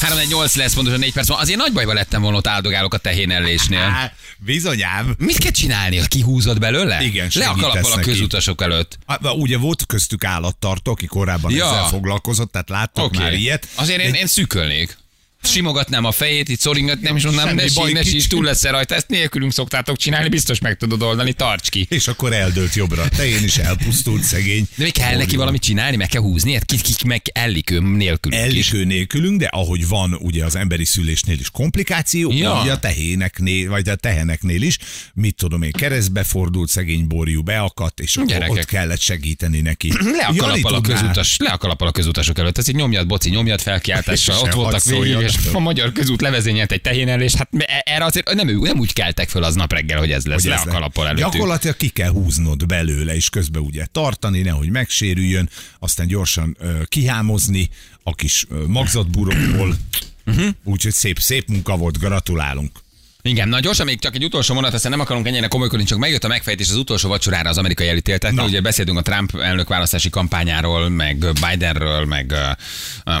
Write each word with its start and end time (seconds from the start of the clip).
3 0.00 0.18
8 0.28 0.54
lesz 0.56 0.74
pontosan 0.74 0.98
4 0.98 1.12
perc 1.12 1.28
van. 1.28 1.38
Azért 1.40 1.58
nagy 1.58 1.72
bajba 1.72 1.92
lettem 1.92 2.22
volna, 2.22 2.36
ott 2.36 2.46
áldogálok 2.46 2.94
a 2.94 2.98
tehénellésnél. 2.98 3.78
Á, 3.80 4.12
bizonyám. 4.38 5.14
Mit 5.18 5.38
kell 5.38 5.50
csinálni? 5.50 6.00
Kihúzod 6.08 6.58
belőle? 6.58 7.02
Igen, 7.02 7.28
Le 7.34 7.46
a 7.48 7.54
kalappal 7.54 7.92
a 7.92 7.98
közutasok 7.98 8.62
előtt. 8.62 8.98
Hát, 9.06 9.20
Ugye 9.34 9.58
volt 9.58 9.86
köztük 9.86 10.24
állattartó, 10.24 10.90
aki 10.92 11.06
korábban 11.06 11.52
Ja. 11.52 11.66
ezzel 11.66 11.84
foglalkozott, 11.84 12.52
tehát 12.52 12.68
láttak 12.68 13.04
Oké. 13.04 13.18
már 13.18 13.32
ilyet. 13.32 13.68
Azért 13.74 14.00
én, 14.00 14.14
én 14.14 14.26
szűkölnék. 14.26 14.96
Simogatnám 15.42 16.04
a 16.04 16.12
fejét, 16.12 16.48
itt 16.48 16.60
szoringatnám, 16.60 17.16
és 17.16 17.22
mondanám, 17.24 17.54
ne 17.54 17.66
sír, 17.68 17.92
ne 17.92 18.02
sír, 18.02 18.26
túl 18.26 18.44
lesz 18.44 18.64
rajta, 18.64 18.94
ezt 18.94 19.08
nélkülünk 19.08 19.52
szoktátok 19.52 19.96
csinálni, 19.96 20.28
biztos 20.28 20.58
meg 20.60 20.76
tudod 20.76 21.02
oldani, 21.02 21.32
tarts 21.32 21.68
ki. 21.68 21.86
És 21.90 22.08
akkor 22.08 22.32
eldőlt 22.32 22.74
jobbra. 22.74 23.08
Te 23.08 23.26
én 23.28 23.44
is 23.44 23.56
elpusztult 23.56 24.22
szegény. 24.22 24.66
De 24.74 24.84
mi 24.84 24.90
kell 24.90 25.16
neki 25.16 25.36
valamit 25.36 25.62
csinálni, 25.62 25.96
meg 25.96 26.08
kell 26.08 26.20
húzni, 26.20 26.52
hát 26.52 26.64
kik, 26.64 26.80
kik 26.80 27.04
meg 27.04 27.22
ellik 27.32 27.70
ő 27.70 27.80
nélkülünk. 27.80 28.42
Ellikő 28.42 28.84
nélkülünk, 28.84 29.40
de 29.40 29.46
ahogy 29.46 29.88
van 29.88 30.14
ugye 30.14 30.44
az 30.44 30.56
emberi 30.56 30.84
szülésnél 30.84 31.38
is 31.38 31.50
komplikáció, 31.50 32.32
Ja. 32.32 32.60
ugye 32.62 32.72
a 32.72 32.78
tehéneknél, 32.78 33.68
vagy 33.68 33.88
a 33.88 33.94
teheneknél 33.94 34.62
is, 34.62 34.78
mit 35.14 35.36
tudom 35.36 35.62
én, 35.62 35.72
keresztbe 35.72 36.24
fordult 36.24 36.68
szegény 36.68 37.06
borjú, 37.06 37.42
beakadt, 37.42 38.00
és 38.00 38.16
akkor 38.16 38.28
Gyerekek. 38.28 38.50
ott 38.56 38.64
kellett 38.64 39.00
segíteni 39.00 39.60
neki. 39.60 39.92
Le 39.92 40.24
a 40.40 40.74
a, 40.74 40.80
közutas, 40.80 41.36
le 41.38 41.48
a 41.48 41.74
a 41.78 41.90
közutasok 41.90 42.38
előtt. 42.38 42.58
Ez 42.58 42.68
egy 42.68 42.74
nyomjat, 42.74 43.06
boci, 43.06 43.30
nyomjat 43.30 43.62
felkiáltással. 43.62 44.38
Ott 44.40 44.52
voltak 44.52 44.82
végig. 44.84 45.25
És 45.26 45.52
a 45.52 45.58
magyar 45.58 45.92
közút 45.92 46.20
levezényelt 46.20 46.72
egy 46.72 46.80
tehénellés. 46.80 47.34
Hát 47.34 47.48
e- 47.58 47.82
erre 47.84 48.04
azért 48.04 48.34
nem, 48.34 48.46
nem 48.60 48.78
úgy 48.78 48.92
keltek 48.92 49.28
föl 49.28 49.42
aznap 49.42 49.72
reggel, 49.72 49.98
hogy 49.98 50.12
ez 50.12 50.26
lesz. 50.26 50.42
Hogy 50.42 50.50
le 50.50 50.56
ez 50.56 50.66
a 50.66 50.70
kalappal 50.70 51.06
előttük. 51.06 51.32
Gyakorlatilag 51.32 51.76
ki 51.76 51.88
kell 51.88 52.10
húznod 52.10 52.66
belőle, 52.66 53.14
és 53.14 53.30
közben 53.30 53.62
ugye 53.62 53.86
tartani, 53.92 54.40
nehogy 54.40 54.70
megsérüljön, 54.70 55.48
aztán 55.78 56.06
gyorsan 56.06 56.56
ö, 56.60 56.82
kihámozni 56.84 57.68
a 58.02 58.14
kis 58.14 58.46
ö, 58.50 58.64
magzatburokból. 58.66 59.76
Mhm. 60.24 60.48
Úgyhogy 60.64 60.92
szép, 60.92 61.18
szép 61.18 61.48
munka 61.48 61.76
volt, 61.76 61.98
gratulálunk. 61.98 62.70
Igen, 63.26 63.48
na 63.48 63.60
gyorsan 63.60 63.86
még 63.86 63.98
csak 64.00 64.14
egy 64.14 64.24
utolsó 64.24 64.54
mondat, 64.54 64.74
aztán 64.74 64.90
nem 64.90 65.00
akarunk 65.00 65.26
ennyire 65.26 65.46
komolykodni, 65.46 65.84
csak 65.84 65.98
megjött 65.98 66.24
a 66.24 66.28
megfejtés 66.28 66.68
az 66.68 66.76
utolsó 66.76 67.08
vacsorára 67.08 67.48
az 67.48 67.58
amerikai 67.58 67.88
elítélteknek. 67.88 68.44
Ugye 68.44 68.60
beszéltünk 68.60 68.98
a 68.98 69.02
Trump 69.02 69.36
elnök 69.40 69.68
választási 69.68 70.10
kampányáról, 70.10 70.88
meg 70.88 71.26
Bidenről, 71.50 72.04
meg 72.04 72.34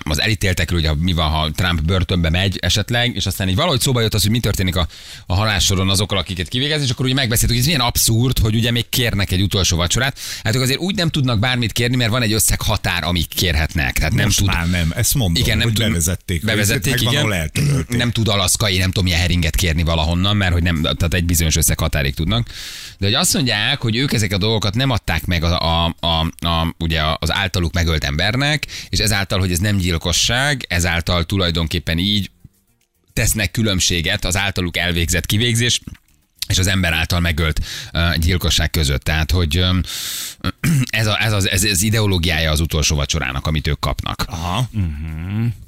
az 0.02 0.20
elítéltekről, 0.20 0.78
ugye 0.78 0.94
mi 0.98 1.12
van, 1.12 1.30
ha 1.30 1.50
Trump 1.50 1.82
börtönbe 1.82 2.30
megy 2.30 2.58
esetleg, 2.60 3.14
és 3.14 3.26
aztán 3.26 3.48
így 3.48 3.54
valahogy 3.54 3.80
szóba 3.80 4.00
jött 4.00 4.14
az, 4.14 4.22
hogy 4.22 4.30
mi 4.30 4.40
történik 4.40 4.76
a, 4.76 4.86
a 5.26 5.34
halássoron 5.34 5.90
azokkal, 5.90 6.18
akiket 6.18 6.48
kivégez, 6.48 6.82
és 6.82 6.90
akkor 6.90 7.04
ugye 7.04 7.14
megbeszéltük, 7.14 7.50
hogy 7.50 7.58
ez 7.58 7.64
milyen 7.64 7.80
abszurd, 7.80 8.38
hogy 8.38 8.54
ugye 8.54 8.70
még 8.70 8.88
kérnek 8.88 9.30
egy 9.30 9.42
utolsó 9.42 9.76
vacsorát. 9.76 10.18
Hát 10.44 10.54
ők 10.54 10.62
azért 10.62 10.78
úgy 10.78 10.94
nem 10.94 11.08
tudnak 11.08 11.38
bármit 11.38 11.72
kérni, 11.72 11.96
mert 11.96 12.10
van 12.10 12.22
egy 12.22 12.32
összeg 12.32 12.60
határ, 12.60 13.04
amik 13.04 13.28
kérhetnek. 13.28 13.96
Tehát 13.96 14.12
nem 14.12 14.24
Most 14.24 14.38
tud, 14.38 14.46
már 14.46 14.68
nem, 14.70 14.92
ezt 14.96 15.14
mondom, 15.14 15.42
igen, 15.42 15.56
nem 15.56 15.66
hogy 15.66 15.76
tud, 15.76 15.86
bevezették. 15.86 16.44
bevezették 16.44 17.00
igen. 17.00 17.50
Nem 17.88 18.10
tud 18.10 18.28
alaszkai, 18.28 18.78
nem 18.78 18.86
tudom, 18.86 19.04
milyen 19.04 19.20
heringet 19.20 19.56
kérni 19.56 19.82
valahonnan, 19.96 20.36
mert 20.36 20.52
hogy 20.52 20.62
nem, 20.62 20.82
tehát 20.82 21.14
egy 21.14 21.24
bizonyos 21.24 21.56
összeg 21.56 21.78
tudnak. 22.14 22.48
De 22.98 23.06
hogy 23.06 23.14
azt 23.14 23.34
mondják, 23.34 23.80
hogy 23.80 23.96
ők 23.96 24.12
ezek 24.12 24.32
a 24.32 24.38
dolgokat 24.38 24.74
nem 24.74 24.90
adták 24.90 25.26
meg 25.26 25.42
a, 25.42 25.60
a, 25.60 25.94
a, 26.00 26.46
a, 26.46 26.74
ugye 26.78 27.02
az 27.18 27.32
általuk 27.32 27.72
megölt 27.72 28.04
embernek, 28.04 28.66
és 28.88 28.98
ezáltal, 28.98 29.38
hogy 29.38 29.52
ez 29.52 29.58
nem 29.58 29.76
gyilkosság, 29.76 30.66
ezáltal 30.68 31.24
tulajdonképpen 31.24 31.98
így 31.98 32.30
tesznek 33.12 33.50
különbséget 33.50 34.24
az 34.24 34.36
általuk 34.36 34.76
elvégzett 34.76 35.26
kivégzés 35.26 35.80
és 36.48 36.58
az 36.58 36.66
ember 36.66 36.92
által 36.92 37.20
megölt 37.20 37.60
uh, 37.92 38.16
gyilkosság 38.16 38.70
között. 38.70 39.02
Tehát, 39.02 39.30
hogy 39.30 39.58
um, 39.58 39.80
ez, 40.90 41.06
a, 41.06 41.22
ez, 41.22 41.32
az, 41.32 41.48
ez, 41.48 41.64
ez 41.64 41.82
ideológiája 41.82 42.50
az 42.50 42.60
utolsó 42.60 42.96
vacsorának, 42.96 43.46
amit 43.46 43.66
ők 43.66 43.80
kapnak. 43.80 44.24
Aha. 44.28 44.68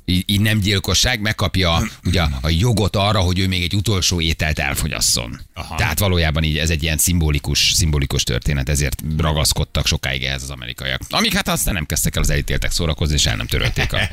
Így, 0.04 0.22
így 0.26 0.40
nem 0.40 0.58
gyilkosság, 0.58 1.20
megkapja 1.20 1.82
ugye 2.04 2.22
a 2.40 2.48
jogot 2.48 2.96
arra, 2.96 3.20
hogy 3.20 3.38
ő 3.38 3.48
még 3.48 3.62
egy 3.62 3.74
utolsó 3.74 4.20
ételt 4.20 4.58
elfogyasszon. 4.58 5.40
Aha. 5.54 5.74
Tehát 5.76 5.98
valójában 5.98 6.42
így 6.42 6.58
ez 6.58 6.70
egy 6.70 6.82
ilyen 6.82 6.98
szimbolikus, 6.98 7.72
szimbolikus 7.72 8.22
történet, 8.22 8.68
ezért 8.68 9.02
ragaszkodtak 9.18 9.86
sokáig 9.86 10.24
ehhez 10.24 10.42
az 10.42 10.50
amerikaiak. 10.50 11.00
Amíg 11.08 11.32
hát 11.32 11.48
aztán 11.48 11.74
nem 11.74 11.86
kezdtek 11.86 12.16
el 12.16 12.22
az 12.22 12.30
elítéltek 12.30 12.70
szórakozni, 12.70 13.14
és 13.14 13.26
el 13.26 13.36
nem 13.36 13.46
törölték 13.46 13.92
a, 13.92 13.98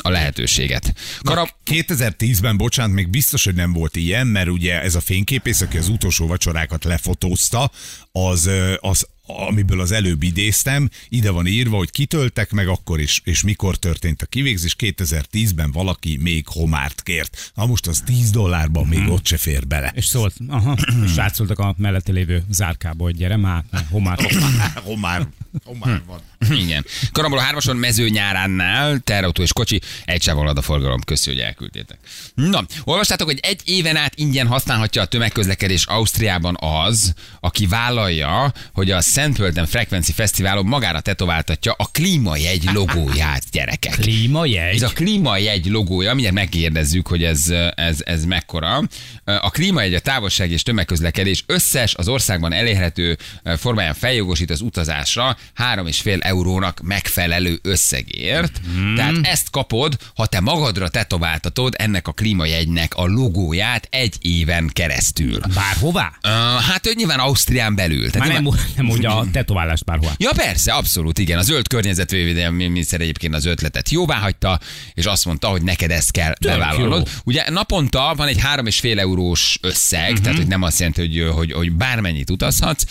a 0.00 0.08
lehetőséget. 0.10 0.94
Karab, 1.20 1.48
2010-ben, 1.70 2.56
bocsánat, 2.56 2.94
még 2.94 3.08
biztos, 3.08 3.44
hogy 3.44 3.54
nem 3.54 3.72
volt 3.72 3.96
ilyen, 3.96 4.26
mert 4.26 4.48
ugye 4.48 4.82
ez 4.82 4.94
a 4.94 5.00
fényképész, 5.00 5.60
aki 5.60 5.78
az 5.78 5.88
utolsó 5.88 6.26
vacsorákat 6.26 6.84
lefotózta, 6.84 7.70
az, 8.12 8.50
az 8.80 9.06
amiből 9.26 9.80
az 9.80 9.92
előbb 9.92 10.22
idéztem, 10.22 10.88
ide 11.08 11.30
van 11.30 11.46
írva, 11.46 11.76
hogy 11.76 11.90
kitöltek 11.90 12.50
meg 12.50 12.68
akkor 12.68 13.00
is, 13.00 13.20
és 13.24 13.42
mikor 13.42 13.76
történt 13.76 14.22
a 14.22 14.26
kivégzés. 14.26 14.76
2010-ben 14.78 15.70
valaki 15.70 16.18
még 16.20 16.46
homárt 16.46 17.02
kért. 17.02 17.52
Na 17.54 17.66
most 17.66 17.86
az 17.86 18.02
10 18.04 18.30
dollárban 18.30 18.86
még 18.86 19.08
ott 19.08 19.26
se 19.26 19.36
fér 19.36 19.66
bele. 19.66 19.92
És 19.94 20.04
szólt, 20.04 20.34
aha, 20.48 20.76
és 21.04 21.16
átszóltak 21.16 21.58
a 21.58 21.74
mellette 21.78 22.12
lévő 22.12 22.44
zárkába, 22.50 23.04
hogy 23.04 23.16
gyere 23.16 23.36
már, 23.36 23.64
homár. 23.90 24.18
homár, 24.84 25.26
homár 25.64 26.02
van. 26.06 26.20
Igen. 26.50 26.86
Karambol 27.12 27.38
a 27.38 27.42
hármason 27.42 27.76
mező 27.76 28.08
nyáránnál, 28.08 28.98
terrautó 28.98 29.42
és 29.42 29.52
kocsi, 29.52 29.80
egy 30.04 30.22
sávon 30.22 30.46
ad 30.46 30.58
a 30.58 30.62
forgalom. 30.62 31.00
Köszi, 31.00 31.30
hogy 31.30 31.38
elküldtétek. 31.38 31.98
Na, 32.34 32.64
olvastátok, 32.84 33.26
hogy 33.26 33.38
egy 33.42 33.60
éven 33.64 33.96
át 33.96 34.12
ingyen 34.14 34.46
használhatja 34.46 35.02
a 35.02 35.06
tömegközlekedés 35.06 35.86
Ausztriában 35.86 36.56
az, 36.60 37.14
aki 37.40 37.66
vállalja, 37.66 38.52
hogy 38.72 38.90
a 38.90 39.00
Szentpölten 39.00 39.66
Frequency 39.66 40.12
Fesztiválon 40.12 40.66
magára 40.66 41.00
tetováltatja 41.00 41.72
a 41.72 41.86
klímajegy 41.92 42.68
logóját, 42.72 43.42
gyerekek. 43.50 43.92
Klímajegy? 43.92 44.74
Ez 44.74 44.82
a 44.82 44.88
klímajegy 44.88 45.66
logója, 45.66 46.10
mindjárt 46.10 46.36
megkérdezzük, 46.36 47.06
hogy 47.06 47.24
ez, 47.24 47.50
ez, 47.74 48.00
ez 48.04 48.24
mekkora. 48.24 48.82
A 49.24 49.50
klímajegy 49.50 49.94
a 49.94 50.00
távolság 50.00 50.50
és 50.50 50.62
tömegközlekedés 50.62 51.44
összes 51.46 51.94
az 51.94 52.08
országban 52.08 52.52
elérhető 52.52 53.18
formáján 53.56 53.94
feljogosít 53.94 54.50
az 54.50 54.60
utazásra 54.60 55.36
3,5 55.56 56.22
eurónak 56.24 56.80
megfelelő 56.82 57.58
összegért. 57.62 58.60
Hmm. 58.74 58.94
Tehát 58.94 59.14
ezt 59.22 59.50
kapod, 59.50 59.96
ha 60.14 60.26
te 60.26 60.40
magadra 60.40 60.88
tetováltatod 60.88 61.74
ennek 61.78 62.08
a 62.08 62.12
klímajegynek 62.12 62.94
a 62.94 63.06
logóját 63.06 63.86
egy 63.90 64.16
éven 64.20 64.70
keresztül. 64.72 65.40
Bárhová? 65.54 66.12
Uh, 66.22 66.30
hát 66.62 66.86
ő 66.86 66.92
nyilván 66.94 67.18
Ausztrián 67.18 67.74
belül. 67.74 68.10
Tehát 68.10 68.28
Már 68.28 68.40
nyilván- 68.40 68.60
nem 68.76 68.90
úgy 68.90 69.06
a 69.06 69.24
tetoválást 69.32 69.84
bárhová. 69.84 70.12
Ja 70.16 70.30
persze, 70.36 70.72
abszolút, 70.72 71.18
igen. 71.18 71.38
A 71.38 71.42
zöld 71.42 71.68
környezetvédelmi 71.68 72.66
miniszter 72.66 73.00
egyébként 73.00 73.34
az 73.34 73.44
ötletet 73.44 73.90
jóvá 73.90 74.16
hagyta, 74.16 74.60
és 74.94 75.04
azt 75.04 75.24
mondta, 75.24 75.48
hogy 75.48 75.62
neked 75.62 75.90
ezt 75.90 76.10
kell 76.10 76.34
bevállalnod. 76.40 77.06
jó. 77.06 77.12
Ugye 77.24 77.50
naponta 77.50 78.14
van 78.16 78.28
egy 78.28 78.38
3,5 78.56 78.98
eurós 78.98 79.58
összeg, 79.60 80.08
uh-huh. 80.08 80.18
tehát 80.18 80.36
hogy 80.38 80.46
nem 80.46 80.62
azt 80.62 80.78
jelenti, 80.78 81.00
hogy, 81.00 81.34
hogy, 81.34 81.52
hogy 81.52 81.72
bármennyit 81.72 82.30
utazhatsz, 82.30 82.84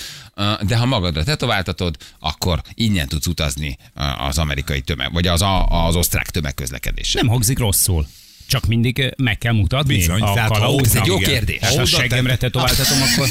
de 0.61 0.77
ha 0.77 0.85
magadra 0.85 1.23
tetováltatod, 1.23 1.97
akkor 2.19 2.61
ingyen 2.73 3.07
tudsz 3.07 3.27
utazni 3.27 3.77
az 4.17 4.37
amerikai 4.37 4.81
tömeg, 4.81 5.13
vagy 5.13 5.27
az, 5.27 5.41
a, 5.41 5.85
az 5.85 5.95
osztrák 5.95 6.29
tömegközlekedéssel. 6.29 7.21
Nem 7.21 7.31
hangzik 7.31 7.59
rosszul. 7.59 8.07
Csak 8.47 8.65
mindig 8.65 9.13
meg 9.17 9.37
kell 9.37 9.53
mutatni 9.53 9.95
Bizony, 9.95 10.21
a 10.21 10.33
tehát 10.33 10.49
ha 10.49 10.53
kalauznak. 10.53 10.85
Ez 10.85 10.95
egy 10.95 11.05
jó 11.05 11.17
kérdés. 11.17 11.59
Hát, 11.59 11.69
ha 11.69 11.75
Oda 11.75 11.85
seggemre 11.85 12.37
tetováltatom, 12.37 12.97
akkor... 13.13 13.29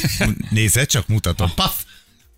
Nézd, 0.51 0.87
csak 0.87 1.09
mutatom. 1.09 1.53
Paf! 1.55 1.75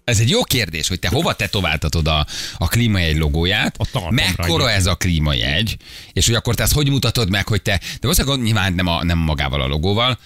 Ez 0.05 0.21
egy 0.21 0.29
jó 0.29 0.43
kérdés, 0.43 0.89
hogy 0.89 0.99
te 0.99 1.09
hova 1.09 1.33
tetováltatod 1.33 2.07
a, 2.07 2.27
a 2.59 2.69
klímajegy 2.69 3.17
logóját, 3.17 3.77
A 3.93 4.11
mekkora 4.11 4.47
egyébként. 4.47 4.69
ez 4.69 4.87
a 4.87 4.95
klímajegy, 4.95 5.77
és 6.13 6.27
hogy 6.27 6.35
akkor 6.35 6.55
te 6.55 6.63
ezt 6.63 6.73
hogy 6.73 6.89
mutatod 6.89 7.31
meg, 7.31 7.49
hogy 7.49 7.63
te, 7.63 7.79
de 7.79 7.99
valószínűleg 8.01 8.43
nyilván 8.43 8.73
nem, 8.73 8.87
a, 8.87 9.05
nem 9.05 9.19
magával 9.19 9.61
a 9.61 9.67
logóval, 9.67 10.19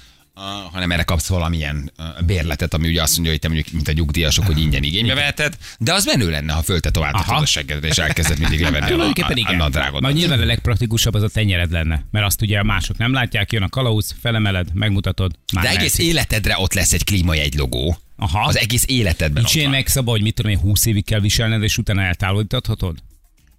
hanem 0.73 0.91
erre 0.93 1.03
kapsz 1.03 1.27
valamilyen 1.27 1.93
bérletet, 2.27 2.75
ami 2.75 2.89
ugye 2.89 3.03
azt 3.03 3.15
mondja, 3.15 3.31
hogy 3.31 3.41
te 3.41 3.49
mondjuk, 3.49 3.73
mint 3.73 3.89
a 3.89 3.93
nyugdíjasok, 3.93 4.47
hogy 4.47 4.59
ingyen 4.59 4.83
igénybe 4.83 5.15
veheted, 5.15 5.57
de 5.79 5.93
az 5.93 6.05
menő 6.05 6.31
lenne, 6.31 6.53
ha 6.53 6.63
föltetováltatod 6.63 7.29
Aha. 7.29 7.41
a 7.41 7.47
seggedet, 7.47 7.85
és 7.91 7.99
elkezded 7.99 8.39
mindig 8.39 8.61
levenni 8.61 8.93
a, 8.93 8.99
a, 8.99 9.07
a, 9.07 9.27
a 9.27 9.33
igen. 9.35 9.57
nadrágodat. 9.57 10.01
Majd 10.01 10.17
nyilván 10.17 10.41
a 10.41 10.45
legpraktikusabb 10.45 11.15
az 11.15 11.23
a 11.23 11.29
tenyered 11.29 11.71
lenne, 11.71 12.05
mert 12.11 12.27
azt 12.27 12.43
ugye 12.43 12.63
mások 12.63 12.97
nem 12.97 13.13
látják, 13.13 13.53
jön 13.53 13.63
a 13.63 13.69
kalauz, 13.69 14.15
felemeled, 14.21 14.69
megmutatod. 14.75 15.33
Már 15.53 15.65
De 15.65 15.71
egész 15.71 15.99
lehetsz. 15.99 16.13
életedre 16.15 16.55
ott 16.59 16.73
lesz 16.73 16.93
egy 16.93 17.05
klímajegy 17.05 17.55
logó. 17.55 17.99
Aha. 18.17 18.47
Az 18.47 18.59
egész 18.59 18.85
életedben 18.87 19.43
Nincs 19.53 19.63
van. 19.63 19.71
megszabva, 19.71 20.11
hogy 20.11 20.23
mit 20.23 20.35
tudom 20.35 20.51
én, 20.51 20.59
20 20.59 20.87
évig 20.87 21.05
kell 21.05 21.21
viselned, 21.21 21.63
és 21.63 21.79
utána 21.79 22.03
eltávolíthatod? 22.03 22.99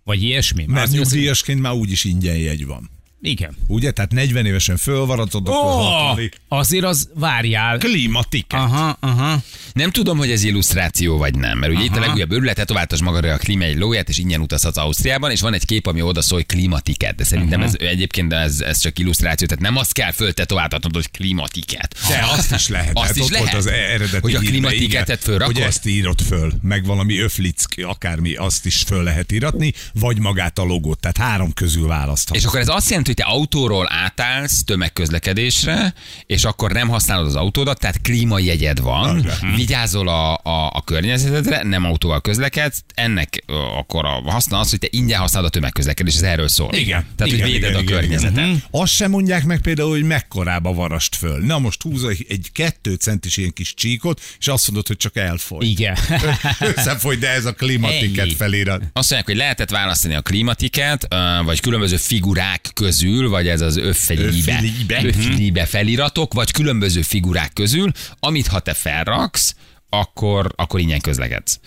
Vagy 0.03 0.23
ilyesmi? 0.23 0.65
Mert 0.67 0.91
nyugdíjasként 0.91 1.61
már 1.61 1.73
úgyis 1.73 2.03
ingyen 2.03 2.37
jegy 2.37 2.65
van. 2.65 2.89
Igen. 3.21 3.57
Ugye? 3.67 3.91
Tehát 3.91 4.11
40 4.11 4.45
évesen 4.45 4.77
fölvaradod, 4.77 5.47
akkor 5.47 5.83
60 5.83 6.31
azért 6.47 6.85
az 6.85 7.09
várjál. 7.13 7.77
Klímatiket. 7.77 8.59
Aha, 8.59 8.97
aha. 8.99 9.41
Nem 9.73 9.91
tudom, 9.91 10.17
hogy 10.17 10.31
ez 10.31 10.43
illusztráció 10.43 11.17
vagy 11.17 11.35
nem, 11.35 11.57
mert 11.57 11.73
ugye 11.73 11.83
itt 11.83 11.89
a 11.89 11.97
Aha. 11.97 12.05
legújabb 12.05 12.31
őrület, 12.31 12.55
tetováltas 12.55 13.01
magadra 13.01 13.33
a 13.33 13.37
klímai 13.37 13.77
lóját, 13.77 14.09
és 14.09 14.17
ingyen 14.17 14.41
utazhatsz 14.41 14.77
Ausztriában, 14.77 15.31
és 15.31 15.41
van 15.41 15.53
egy 15.53 15.65
kép, 15.65 15.87
ami 15.87 16.01
oda 16.01 16.21
szól, 16.21 16.37
hogy 16.37 16.47
klímatiket, 16.47 17.15
de 17.15 17.23
szerintem 17.23 17.61
ez 17.61 17.73
egyébként 17.79 18.33
ez, 18.33 18.59
ez 18.59 18.79
csak 18.79 18.99
illusztráció, 18.99 19.47
tehát 19.47 19.63
nem 19.63 19.77
azt 19.77 19.93
kell 19.93 20.11
föltetováltatnod, 20.11 20.93
hogy 20.93 21.11
klímatiket. 21.11 21.95
De 22.07 22.25
azt 22.31 22.51
is 22.51 22.67
lehet. 22.67 22.91
Azt 22.93 23.05
hát 23.05 23.15
is 23.15 23.21
ott 23.21 23.29
lehet. 23.29 23.51
volt 23.51 23.65
az 23.65 23.71
eredeti 23.71 24.19
Hogy 24.21 24.35
a 24.35 24.39
klimatiketet 24.39 25.23
fölrakod? 25.23 25.55
Hogy 25.55 25.63
ezt 25.63 25.85
írod 25.85 26.21
föl, 26.21 26.53
meg 26.61 26.85
valami 26.85 27.19
öflick, 27.19 27.83
akármi, 27.83 28.35
azt 28.35 28.65
is 28.65 28.83
föl 28.87 29.03
lehet 29.03 29.31
íratni, 29.31 29.73
vagy 29.93 30.19
magát 30.19 30.59
a 30.59 30.63
logót. 30.63 30.99
Tehát 30.99 31.17
három 31.17 31.53
közül 31.53 31.87
választhat. 31.87 32.37
És 32.37 32.45
akkor 32.45 32.59
ez 32.59 32.67
azt 32.67 32.89
jelenti, 32.89 33.06
hogy 33.07 33.15
te 33.15 33.23
autóról 33.23 33.87
átállsz 33.91 34.63
tömegközlekedésre, 34.63 35.93
és 36.25 36.43
akkor 36.43 36.71
nem 36.71 36.87
használod 36.87 37.25
az 37.25 37.35
autódat, 37.35 37.79
tehát 37.79 38.01
klímajegyed 38.01 38.81
van, 38.81 39.29
vigyázol 39.55 40.07
a, 40.07 40.33
a, 40.33 40.67
a 40.73 40.81
környezetedre, 40.85 41.63
nem 41.63 41.85
autóval 41.85 42.21
közlekedsz, 42.21 42.83
ennek 42.93 43.43
akkor 43.77 44.05
a 44.05 44.21
haszna 44.31 44.59
az, 44.59 44.69
hogy 44.69 44.79
te 44.79 44.87
ingyen 44.89 45.19
használod 45.19 45.47
a 45.47 45.51
tömegközlekedés, 45.51 46.15
ez 46.15 46.21
erről 46.21 46.47
szól. 46.47 46.73
Igen. 46.73 47.05
Tehát, 47.15 47.33
Igen, 47.33 47.45
hogy 47.45 47.51
véded 47.51 47.69
igen, 47.69 47.79
a 47.79 47.81
igen, 47.81 47.99
környezetet. 47.99 48.37
igen. 48.37 48.63
Azt 48.71 48.93
sem 48.93 49.11
mondják 49.11 49.43
meg 49.45 49.61
például, 49.61 49.89
hogy 49.89 50.03
mekkorába 50.03 50.73
varast 50.73 51.15
föl. 51.15 51.39
Na 51.39 51.59
most 51.59 51.81
húz 51.81 52.03
egy 52.27 52.49
kettő 52.53 52.93
centis 52.93 53.37
ilyen 53.37 53.53
kis 53.53 53.73
csíkot, 53.73 54.21
és 54.39 54.47
azt 54.47 54.67
mondod, 54.67 54.87
hogy 54.87 54.97
csak 54.97 55.15
elfogy. 55.17 55.65
Igen. 55.65 55.97
Összefogy, 56.75 57.17
de 57.19 57.29
ez 57.29 57.45
a 57.45 57.53
klimatiket 57.53 58.25
Ennyi. 58.25 58.33
felirat. 58.35 58.81
Azt 58.93 59.09
mondják, 59.09 59.25
hogy 59.25 59.35
lehetett 59.35 59.69
választani 59.69 60.13
a 60.15 60.21
klimatiket, 60.21 61.05
ö, 61.09 61.43
vagy 61.43 61.59
különböző 61.59 61.97
figurák 61.97 62.69
közül, 62.99 63.29
vagy 63.29 63.47
ez 63.47 63.61
az 63.61 63.77
öffelibe, 63.77 64.27
Öffelibe. 64.27 65.03
öffelibe 65.03 65.65
feliratok, 65.65 66.33
vagy 66.33 66.51
különböző 66.51 67.01
figurák 67.01 67.53
közül, 67.53 67.91
amit 68.19 68.47
ha 68.47 68.59
te 68.59 68.73
felraksz, 68.73 69.55
akkor, 69.89 70.53
akkor 70.55 70.79
ingyen 70.79 71.01
közlekedsz. 71.01 71.59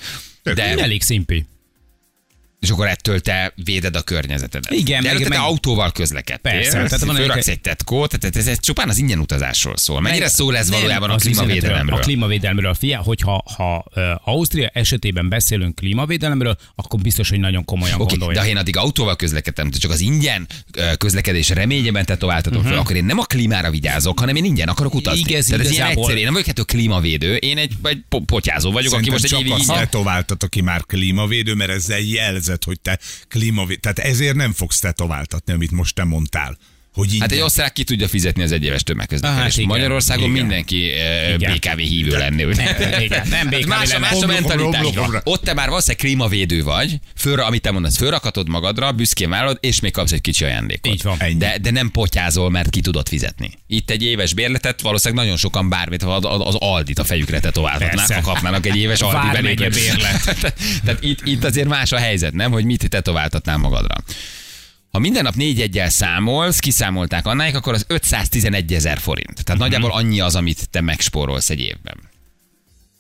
De, 0.43 0.77
Elég 0.79 1.03
szimpi. 1.03 1.47
És 2.60 2.70
akkor 2.70 2.86
ettől 2.86 3.20
te 3.20 3.52
véded 3.64 3.96
a 3.96 4.02
környezetedet. 4.02 4.70
Igen, 4.72 4.84
De 5.02 5.08
meg- 5.08 5.10
előtte 5.10 5.28
te 5.28 5.38
meg- 5.38 5.48
autóval 5.48 5.92
közlekedtél. 5.92 6.52
Persze, 6.52 6.70
tehát 6.70 7.04
van 7.04 7.14
fölraksz 7.16 7.46
egy- 7.46 7.54
egy 7.54 7.60
tetkót, 7.60 8.18
tehát 8.18 8.36
ez, 8.36 8.46
ez 8.46 8.60
csupán 8.60 8.88
az 8.88 8.98
ingyen 8.98 9.18
utazásról 9.18 9.76
szól. 9.76 10.00
Mennyire 10.00 10.24
Nem, 10.24 10.32
szól 10.34 10.56
ez 10.56 10.68
nem, 10.68 10.78
valójában 10.78 11.10
a 11.10 11.16
klímavédelemről? 11.16 11.96
A 11.98 12.00
klímavédelemről. 12.00 12.74
Figyelj, 12.74 13.02
hogyha 13.04 13.44
ha, 13.56 13.84
uh, 13.94 14.02
Ausztria 14.28 14.70
esetében 14.72 15.28
beszélünk 15.28 15.74
klímavédelemről, 15.74 16.56
akkor 16.74 17.00
biztos, 17.00 17.28
hogy 17.28 17.38
nagyon 17.38 17.64
komolyan 17.64 18.00
Oké, 18.00 18.04
gondolja. 18.10 18.34
de 18.34 18.40
ha 18.40 18.46
én 18.46 18.56
addig 18.56 18.76
autóval 18.76 19.16
közlekedtem, 19.16 19.70
csak 19.70 19.90
az 19.90 20.00
ingyen 20.00 20.46
közlekedés 20.98 21.48
reményében 21.48 22.04
tetováltatom 22.04 22.62
fel, 22.62 22.78
akkor 22.78 22.96
én 22.96 23.04
nem 23.04 23.18
a 23.18 23.24
klímára 23.24 23.70
vigyázok, 23.70 24.18
hanem 24.18 24.36
én 24.36 24.44
ingyen 24.44 24.68
akarok 24.68 24.94
utazni. 24.94 25.20
Igaz, 25.28 25.44
Tehát 25.44 25.60
ez 25.64 25.70
ilyen 25.70 25.74
igazából- 25.82 26.02
egyszerű. 26.02 26.18
Én 26.18 26.24
nem 26.24 26.32
vagyok 26.32 26.48
ettől 26.48 26.64
klímavédő, 26.64 27.34
én 27.34 27.58
egy, 27.58 27.72
egy 27.82 27.98
po- 28.08 28.24
potyázó 28.24 28.70
vagyok, 28.72 28.92
aki 28.92 29.04
Szerintem 29.04 29.12
most 29.12 29.24
egy 29.24 29.30
csak 29.30 29.40
évig 29.40 29.52
azt 29.52 29.62
ingyen. 29.62 29.76
tetováltat, 29.84 30.42
aki 30.42 30.60
már 30.60 30.84
klímavédő, 30.86 31.54
mert 31.54 31.70
ezzel 31.70 31.98
jelzed, 32.50 32.64
hogy 32.64 32.81
te 32.81 32.99
klímavédő. 33.29 33.81
Tehát 33.81 33.99
ezért 33.99 34.35
nem 34.37 34.52
fogsz 34.52 34.81
tetováltatni, 34.81 35.52
amit 35.52 35.70
most 35.70 35.94
te 35.94 36.05
mondtál. 36.05 36.58
Hogy 36.94 37.14
így 37.14 37.20
Hát 37.20 37.32
egy 37.32 37.40
osztrák 37.40 37.72
ki 37.72 37.84
tudja 37.84 38.08
fizetni 38.08 38.42
az 38.42 38.52
egyéves 38.52 38.82
tömegközlekedést. 38.82 39.42
Hát 39.44 39.56
igen, 39.56 39.69
Magyarországon 39.69 40.31
igen. 40.31 40.40
mindenki 40.40 40.90
eh, 40.90 41.34
Igen. 41.34 41.52
BKV 41.54 41.78
hívő 41.78 42.16
lenni. 42.19 42.42
Nem, 42.42 43.00
igen, 43.00 43.28
nem 43.28 43.48
BKV 43.48 43.66
más, 43.66 43.88
a- 43.90 43.92
lenne. 43.92 43.98
más 43.98 44.22
a 44.22 44.26
mentalitás. 44.26 44.87
Ott 45.25 45.42
te 45.44 45.54
már 45.54 45.69
valószínűleg 45.69 46.00
klímavédő 46.04 46.62
vagy, 46.62 46.98
fölra, 47.16 47.46
amit 47.46 47.62
te 47.62 47.70
mondasz, 47.70 47.96
fölrakatod 47.96 48.48
magadra, 48.48 48.92
büszkén 48.92 49.31
vállalod, 49.31 49.58
és 49.60 49.81
még 49.81 49.92
kapsz 49.92 50.12
egy 50.12 50.20
kicsi 50.20 50.44
ajándékot. 50.44 50.92
Így 50.92 51.02
van. 51.02 51.19
De, 51.38 51.58
de 51.60 51.70
nem 51.70 51.90
potyázol, 51.90 52.50
mert 52.50 52.70
ki 52.70 52.81
tudod 52.81 53.08
fizetni. 53.08 53.50
Itt 53.66 53.90
egy 53.90 54.02
éves 54.02 54.34
bérletet 54.34 54.81
valószínűleg 54.81 55.25
nagyon 55.25 55.38
sokan 55.38 55.69
bármit, 55.69 56.02
az, 56.02 56.25
az 56.25 56.54
Aldit 56.58 56.98
a 56.98 57.04
fejükre 57.04 57.40
tetováltatnák, 57.40 57.94
Persze. 58.06 58.14
ha 58.14 58.20
kapnának 58.20 58.66
egy 58.66 58.76
éves 58.76 59.00
Aldi 59.00 59.28
belépőt. 59.32 59.75
bérlet. 59.75 60.36
Tehát 60.84 60.98
itt, 61.02 61.20
itt 61.25 61.44
azért 61.44 61.69
más 61.69 61.93
a 61.93 61.98
helyzet, 61.98 62.32
nem? 62.32 62.50
Hogy 62.50 62.64
mit 62.64 62.88
tetováltatnál 62.88 63.56
magadra. 63.56 63.94
Ha 64.90 64.98
minden 64.98 65.22
nap 65.22 65.34
négy 65.34 65.60
egyel 65.60 65.88
számolsz, 65.88 66.58
kiszámolták 66.58 67.26
annáig, 67.26 67.54
akkor 67.54 67.75
az 67.75 67.84
511 67.88 68.75
ezer 68.75 68.98
forint. 68.98 69.44
Tehát 69.44 69.48
uh-huh. 69.48 69.58
nagyjából 69.58 69.92
annyi 69.92 70.20
az, 70.20 70.34
amit 70.37 70.70
te 70.70 70.81
megspórolsz 70.81 71.50
egy 71.50 71.60
évben. 71.60 72.09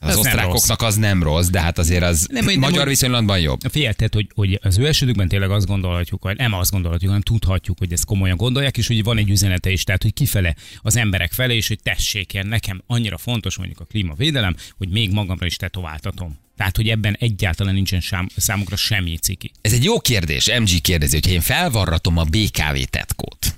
Az 0.02 0.08
nem 0.08 0.18
osztrákoknak 0.18 0.82
az 0.82 0.96
nem 0.96 1.22
rossz, 1.22 1.48
de 1.48 1.60
hát 1.60 1.78
azért 1.78 2.02
az 2.02 2.26
Nem, 2.30 2.44
nem, 2.44 2.52
nem, 2.52 2.60
magyar 2.60 2.78
hogy- 2.78 2.88
viszonylatban 2.88 3.40
jobb. 3.40 3.60
Figyelj, 3.70 3.92
tehát, 3.92 4.14
hogy, 4.14 4.26
hogy 4.34 4.58
az 4.62 4.78
ő 4.78 4.86
esetükben 4.86 5.28
tényleg 5.28 5.50
azt 5.50 5.66
gondolhatjuk, 5.66 6.22
vagy 6.22 6.36
nem 6.36 6.52
azt 6.52 6.70
gondolhatjuk, 6.70 7.08
hanem 7.10 7.22
tudhatjuk, 7.24 7.78
hogy 7.78 7.92
ezt 7.92 8.04
komolyan 8.04 8.36
gondolják, 8.36 8.76
és 8.76 8.86
hogy 8.86 9.02
van 9.02 9.18
egy 9.18 9.30
üzenete 9.30 9.70
is, 9.70 9.84
tehát 9.84 10.02
hogy 10.02 10.12
kifele 10.12 10.54
az 10.78 10.96
emberek 10.96 11.32
felé, 11.32 11.56
és 11.56 11.68
hogy 11.68 11.78
tessék, 11.82 12.32
ilyen, 12.32 12.46
nekem 12.46 12.82
annyira 12.86 13.18
fontos 13.18 13.56
mondjuk 13.56 13.80
a 13.80 13.84
klímavédelem, 13.84 14.56
hogy 14.78 14.88
még 14.88 15.12
magamra 15.12 15.46
is 15.46 15.56
tetováltatom. 15.56 16.38
Tehát, 16.56 16.76
hogy 16.76 16.88
ebben 16.88 17.16
egyáltalán 17.20 17.74
nincsen 17.74 18.02
számukra 18.36 18.76
semmi 18.76 19.16
ciki. 19.16 19.50
Ez 19.60 19.72
egy 19.72 19.84
jó 19.84 20.00
kérdés. 20.00 20.50
MG 20.58 20.80
kérdezi, 20.80 21.18
hogy 21.22 21.32
én 21.32 21.40
felvarratom 21.40 22.16
a 22.16 22.24
BKV 22.24 22.82
tetkót, 22.90 23.54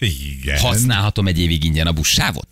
Igen. 0.00 0.58
használhatom 0.58 1.26
egy 1.26 1.40
évig 1.40 1.64
ingyen 1.64 1.86
a 1.86 1.92
buszsávot? 1.92 2.46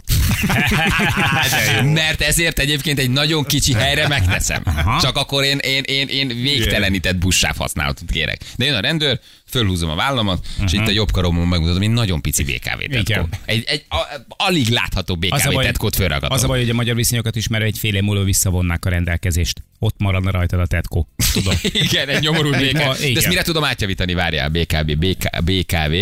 Mert 2.00 2.20
ezért 2.20 2.58
egyébként 2.58 2.98
egy 2.98 3.10
nagyon 3.10 3.44
kicsi 3.44 3.72
helyre 3.72 4.08
megteszem. 4.08 4.62
Aha. 4.64 5.00
Csak 5.00 5.16
akkor 5.16 5.44
én, 5.44 5.58
én, 5.58 5.82
én, 5.86 6.08
én 6.08 6.28
végtelenített 6.28 7.16
buszsáv 7.16 7.56
használatot 7.56 8.10
kérek. 8.10 8.40
De 8.56 8.64
jön 8.64 8.74
a 8.74 8.80
rendőr, 8.80 9.20
fölhúzom 9.46 9.90
a 9.90 9.94
vállamat, 9.94 10.46
és 10.64 10.72
itt 10.72 10.86
a 10.86 10.90
jobb 10.90 11.10
karomon 11.10 11.48
megmutatom, 11.48 11.82
egy 11.82 11.90
nagyon 11.90 12.20
pici 12.20 12.44
BKV 12.44 12.82
tetkó. 12.90 13.28
Egy, 13.44 13.64
egy 13.66 13.84
a, 13.88 13.96
alig 14.28 14.68
látható 14.68 15.16
BKV 15.16 15.60
tetkót 15.60 15.96
fölragatom. 15.96 16.36
az 16.36 16.44
a 16.44 16.46
baj, 16.46 16.58
hogy 16.60 16.70
a 16.70 16.74
magyar 16.74 16.94
viszonyokat 16.94 17.36
ismerve 17.36 17.66
egy 17.66 17.78
fél 17.78 17.94
év 17.94 18.02
múlva 18.02 18.24
visszavonnák 18.24 18.84
a 18.84 18.88
rendelkezést. 18.88 19.62
Ott 19.78 19.94
maradna 19.98 20.30
rajtad 20.30 20.60
a 20.60 20.66
tetkó. 20.66 21.08
Tudod? 21.32 21.58
Igen, 21.88 22.08
egy 22.08 22.20
nyomorult 22.20 22.58
BKV. 22.58 23.02
De 23.12 23.12
ezt 23.16 23.28
mire 23.28 23.42
tudom 23.42 23.64
átjavítani? 23.64 24.14
Várjál, 24.14 24.48
BKB, 24.48 24.96
BK, 24.96 25.42
BKV. 25.44 25.92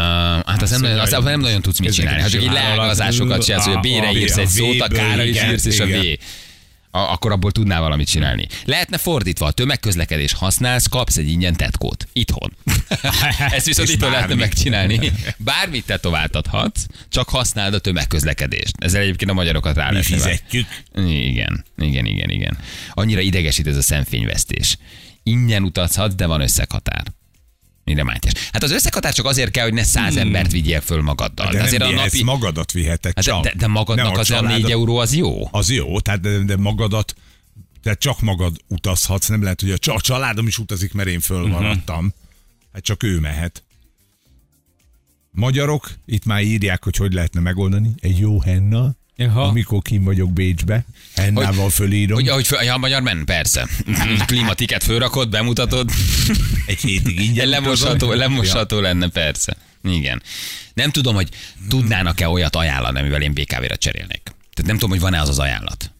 Uh, 0.00 0.46
hát 0.46 0.62
az 0.62 0.70
nem, 0.70 0.80
nagyon, 0.80 0.98
az 0.98 1.24
nem 1.24 1.40
nagyon 1.40 1.62
tudsz 1.62 1.78
mit 1.78 1.92
csinálni. 1.92 2.22
Ha 2.22 2.28
csak 2.28 2.42
így 2.42 2.52
leágazásokat 2.52 3.44
csinálsz, 3.44 3.64
hogy 3.64 3.74
a 3.74 3.80
B-re 3.80 4.12
írsz 4.12 4.36
egy 4.36 4.48
szót, 4.48 4.80
a 4.80 4.88
K-ra 4.88 5.24
is 5.24 5.42
írsz, 5.42 5.64
és 5.64 5.80
a 5.80 5.86
V. 5.86 5.90
akkor 6.90 7.32
abból 7.32 7.52
tudnál 7.52 7.80
valamit 7.80 8.08
csinálni. 8.08 8.46
Lehetne 8.64 8.98
fordítva, 8.98 9.46
a 9.46 9.50
tömegközlekedés 9.50 10.32
használsz, 10.32 10.86
kapsz 10.86 11.16
egy 11.16 11.28
ingyen 11.28 11.56
tetkót. 11.56 12.06
Itthon. 12.12 12.56
Ezt 13.56 13.66
viszont 13.66 13.88
itthon 13.88 14.10
lehetne 14.10 14.34
megcsinálni. 14.34 15.12
Bármit 15.36 15.86
tetováltathatsz, 15.86 16.84
csak 17.08 17.28
használd 17.28 17.74
a 17.74 17.78
tömegközlekedést. 17.78 18.74
Ezzel 18.78 19.00
egyébként 19.00 19.30
a 19.30 19.34
magyarokat 19.34 19.76
rá 19.76 19.90
Mi 19.90 20.02
fizetjük. 20.02 20.66
Igen, 20.94 21.64
igen, 21.78 22.06
igen, 22.06 22.30
igen. 22.30 22.58
Annyira 22.90 23.20
idegesít 23.20 23.66
ez 23.66 23.76
a 23.76 23.82
szemfényvesztés. 23.82 24.76
Ingyen 25.22 25.62
utazhatsz, 25.62 26.14
de 26.14 26.26
van 26.26 26.40
összeghatár. 26.40 27.02
Mire 27.90 28.04
Mátyás? 28.04 28.32
Hát 28.52 28.62
az 28.62 28.70
összeghatár 28.70 29.12
csak 29.14 29.26
azért 29.26 29.50
kell, 29.50 29.64
hogy 29.64 29.74
ne 29.74 29.82
száz 29.82 30.16
embert 30.16 30.50
vigyél 30.50 30.80
föl 30.80 31.02
magaddal. 31.02 31.46
Hmm. 31.46 31.54
De 31.54 31.60
De 31.60 31.66
azért 31.66 31.82
a 31.82 31.90
napi... 31.90 32.22
magadat 32.22 32.72
vihetek 32.72 33.12
Hát 33.14 33.24
csak. 33.24 33.42
de, 33.42 33.52
de 33.56 33.66
magadnak 33.66 34.18
az 34.18 34.30
a. 34.30 34.40
4 34.40 34.70
euró 34.70 34.96
az 34.96 35.14
jó. 35.14 35.48
Az 35.50 35.70
jó, 35.70 36.00
tehát 36.00 36.20
de, 36.20 36.38
de 36.38 36.56
magadat, 36.56 37.14
tehát 37.82 37.98
csak 37.98 38.20
magad 38.20 38.56
utazhatsz, 38.68 39.28
nem 39.28 39.42
lehet, 39.42 39.60
hogy 39.60 39.70
a 39.70 39.98
családom 40.00 40.46
is 40.46 40.58
utazik, 40.58 40.92
mert 40.92 41.08
én 41.08 41.20
fölmaradtam. 41.20 41.96
Mhm. 41.96 42.06
Uh-huh. 42.06 42.20
Hát 42.72 42.82
csak 42.82 43.02
ő 43.02 43.18
mehet. 43.18 43.64
Magyarok 45.30 45.90
itt 46.06 46.24
már 46.24 46.42
írják, 46.42 46.84
hogy 46.84 46.96
hogy 46.96 47.12
lehetne 47.12 47.40
megoldani. 47.40 47.90
Egy 48.00 48.18
jó 48.18 48.40
henna, 48.40 48.94
Jaha. 49.20 49.42
amikor 49.42 49.82
kim 49.82 50.04
vagyok 50.04 50.32
Bécsbe, 50.32 50.84
hennával 51.16 51.70
fölírom. 51.70 52.14
Hogy, 52.14 52.28
ahogy 52.28 52.46
föl, 52.46 52.62
ja, 52.62 52.76
magyar 52.76 53.02
men, 53.02 53.24
persze. 53.24 53.68
Klimatiket 54.26 54.82
fölrakod, 54.82 55.28
bemutatod. 55.30 55.90
Egy 56.66 56.80
hétig 56.80 57.20
ingyen 57.20 57.48
lemosható, 57.48 58.12
lemosható 58.12 58.80
lenne, 58.80 59.08
persze. 59.08 59.56
Igen. 59.82 60.22
Nem 60.74 60.90
tudom, 60.90 61.14
hogy 61.14 61.28
tudnának-e 61.68 62.28
olyat 62.28 62.56
ajánlani, 62.56 62.98
amivel 62.98 63.22
én 63.22 63.32
BKV-re 63.32 63.76
cserélnék. 63.76 64.22
Tehát 64.22 64.66
nem 64.66 64.74
tudom, 64.74 64.90
hogy 64.90 65.00
van-e 65.00 65.20
az 65.20 65.28
az 65.28 65.38
ajánlat. 65.38 65.92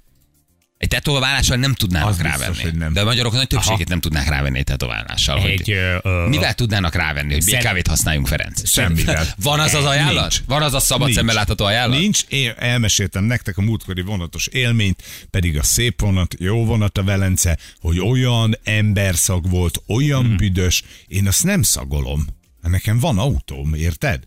Egy 0.81 0.89
tetoválással 0.89 1.57
nem 1.57 1.75
tudnának 1.75 2.09
Az 2.09 2.17
biztos, 2.17 2.41
rávenni. 2.41 2.63
hogy 2.63 2.75
nem. 2.75 2.93
De 2.93 3.01
a 3.01 3.05
magyarok 3.05 3.33
nagy 3.33 3.47
többségét 3.47 3.81
Aha. 3.81 3.89
nem 3.89 4.01
tudnák 4.01 4.29
rávenni 4.29 4.59
egy 4.59 4.65
tetoválással. 4.65 5.39
Hogy 5.39 5.51
Egy, 5.51 5.71
ö, 5.71 5.97
ö, 6.03 6.27
mivel 6.29 6.55
tudnának 6.55 6.95
rávenni, 6.95 7.33
hogy 7.33 7.43
Szer- 7.43 7.73
BKV-t 7.73 7.87
használjunk, 7.87 8.27
Ferenc? 8.27 8.69
Semmivel. 8.69 9.27
Van 9.43 9.61
az 9.61 9.75
az 9.75 9.85
ajánlat? 9.85 10.21
Nincs. 10.21 10.43
Van 10.47 10.63
az 10.63 10.75
a 10.75 10.81
szabad 10.81 11.05
Nincs. 11.05 11.19
szemmel 11.19 11.35
látható 11.35 11.65
ajánlat? 11.65 11.99
Nincs, 11.99 12.23
én 12.29 12.53
elmeséltem 12.59 13.25
nektek 13.25 13.59
a 13.59 13.63
múltkori 13.63 14.03
vonatos 14.03 14.47
élményt, 14.47 15.03
pedig 15.31 15.59
a 15.59 15.63
szép 15.63 16.01
vonat, 16.01 16.35
jó 16.39 16.65
vonat 16.65 16.99
a 16.99 17.03
Velence, 17.03 17.59
hogy 17.81 18.01
olyan 18.01 18.59
emberszag 18.65 19.51
volt, 19.51 19.83
olyan 19.87 20.25
hmm. 20.25 20.37
büdös, 20.37 20.83
én 21.07 21.27
azt 21.27 21.45
nem 21.45 21.63
szagolom. 21.63 22.27
Nekem 22.63 22.99
van 22.99 23.19
autóm, 23.19 23.75
érted? 23.75 24.25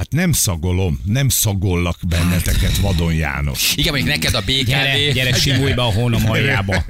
Hát 0.00 0.12
nem 0.12 0.32
szagolom, 0.32 1.00
nem 1.04 1.28
szagollak 1.28 1.98
benneteket, 2.08 2.76
Vadon 2.76 3.14
János. 3.14 3.72
Igen, 3.76 3.92
mondjuk 3.92 4.14
neked 4.16 4.34
a 4.34 4.40
BKV... 4.40 4.68
gyere, 4.68 5.12
gyere, 5.12 5.34
simulj 5.34 5.72
be 5.72 5.82
a 5.82 5.92
hónom 5.92 6.30
aljába. 6.30 6.84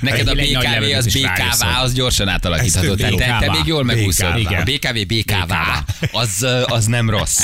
Neked 0.00 0.28
a 0.28 0.34
BKV 0.34 0.96
az 0.96 1.06
BKV, 1.06 1.64
az 1.82 1.92
gyorsan 1.94 2.28
átalakítható. 2.28 2.94
Tehát 2.94 3.14
te, 3.14 3.36
te 3.40 3.50
még 3.50 3.66
jól 3.66 3.84
megúszod. 3.84 4.46
A 4.46 4.62
BKV 4.64 5.14
BKV, 5.14 5.52
az, 6.12 6.46
az 6.64 6.86
nem 6.86 7.10
rossz. 7.10 7.38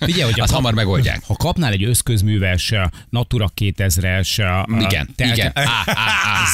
Figyelj, 0.00 0.30
hogy 0.30 0.40
a 0.40 0.42
Azt 0.42 0.52
kap- 0.52 0.60
hamar 0.60 0.74
megoldják. 0.74 1.22
Ha 1.26 1.34
kapnál 1.34 1.72
egy 1.72 1.84
összközműves 1.84 2.72
Natura 3.10 3.52
2000-es... 3.60 4.64
uh, 4.68 4.82
Igen, 4.82 5.14
igen. 5.16 5.52
Á, 5.54 5.82
á, 5.86 6.44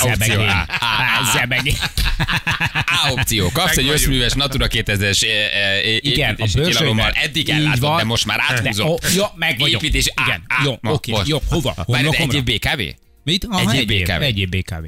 A 3.08 3.12
opció. 3.12 3.50
Kapsz 3.52 3.76
egy 3.76 3.88
összműves 3.88 4.32
Natura 4.32 4.66
2000-es 4.70 5.22
eh, 5.22 5.76
eh, 5.78 5.96
Igen, 6.00 6.34
a 6.38 6.46
bőrsőnek. 6.54 7.24
Eddig 7.24 7.52
van. 7.80 7.96
de 7.96 8.04
most 8.04 8.26
már 8.26 8.40
ó, 8.82 8.96
jó, 9.14 9.24
meg 9.34 9.58
vagyok. 9.58 9.82
Építés, 9.82 10.12
Igen, 10.26 10.42
jó, 10.64 10.78
oké, 10.82 11.12
jó, 11.24 11.38
hova? 11.48 11.74
Várj, 11.86 12.08
egy 12.16 12.34
év 12.34 12.44
BKV? 12.44 12.80
Mit? 13.24 13.46
Ah, 13.50 13.74
Egy 13.74 13.90
év 13.90 14.02
BKV. 14.02 14.22
Egy 14.22 14.38
év 14.38 14.48
BKV. 14.48 14.84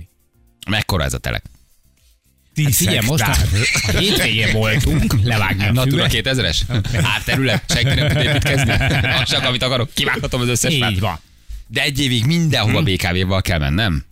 Mekkora 0.69 1.05
ez 1.05 1.13
a 1.15 1.19
telek? 1.19 1.45
10 2.55 2.77
Figyelj, 2.77 2.99
most 3.07 3.23
a, 3.23 3.37
hétvégén 3.99 4.53
voltunk, 4.53 5.15
levágni 5.23 5.67
a 5.67 5.73
Natura 5.73 6.09
füvet. 6.09 6.37
2000-es? 6.37 6.61
Árterület? 7.03 7.65
Senki 7.69 7.95
nem 8.01 8.09
tud 8.09 8.23
építkezni? 8.23 8.71
Az 9.21 9.29
csak, 9.29 9.45
amit 9.45 9.63
akarok, 9.63 9.91
kivághatom 9.95 10.41
az 10.41 10.49
összes. 10.49 10.73
Így 10.73 11.01
van. 11.01 11.21
De 11.67 11.83
egy 11.83 12.01
évig 12.01 12.25
mindenhova 12.25 12.83
BKV-val 12.83 13.43
kell 13.43 13.59
mennem. 13.59 14.05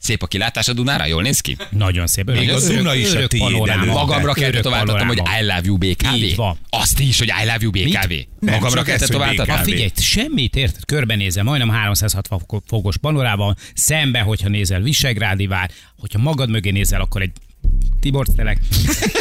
Szép 0.00 0.22
a 0.22 0.26
kilátás 0.26 0.68
a 0.68 0.72
Dunára, 0.72 1.06
jól 1.06 1.22
néz 1.22 1.40
ki? 1.40 1.56
Nagyon 1.70 2.06
szép. 2.06 2.30
Még 2.30 2.50
a 2.50 2.60
Duna 2.60 2.94
is 2.94 3.12
a 3.12 3.26
tiéd. 3.26 3.52
Magamra 3.86 4.32
kell 4.32 4.48
Örök 4.48 4.54
tetováltatom, 4.62 5.06
hogy. 5.06 5.18
I 5.40 5.42
love 5.44 5.60
you 5.64 5.76
BKV. 5.76 6.40
Azt 6.68 7.00
is, 7.00 7.18
hogy 7.18 7.28
I 7.42 7.44
love 7.44 7.58
you 7.60 7.70
BKV. 7.70 8.12
Nem, 8.40 8.54
Magamra 8.54 8.82
kell 8.82 8.98
BKV. 8.98 9.52
figyelj, 9.62 9.90
semmit 9.96 10.56
érted, 10.56 10.84
körbenézel, 10.84 11.44
majdnem 11.44 11.68
360 11.68 12.38
fok- 12.46 12.62
fokos 12.66 12.96
panorában, 12.96 13.56
szembe, 13.74 14.20
hogyha 14.20 14.48
nézel 14.48 14.80
Visegrádi 14.80 15.46
vár, 15.46 15.70
hogyha 15.98 16.18
magad 16.18 16.50
mögé 16.50 16.70
nézel, 16.70 17.00
akkor 17.00 17.22
egy 17.22 17.32
Tibor 18.00 18.26
telek. 18.36 18.58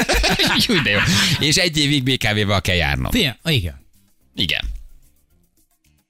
Jó, 0.67 0.75
de 0.81 0.89
jó. 0.89 0.99
És 1.39 1.55
egy 1.55 1.77
évig 1.77 2.03
BKV-val 2.03 2.61
kell 2.61 2.75
járnom. 2.75 3.11
Figyelj, 3.11 3.35
igen. 3.43 3.85
Igen. 4.35 4.61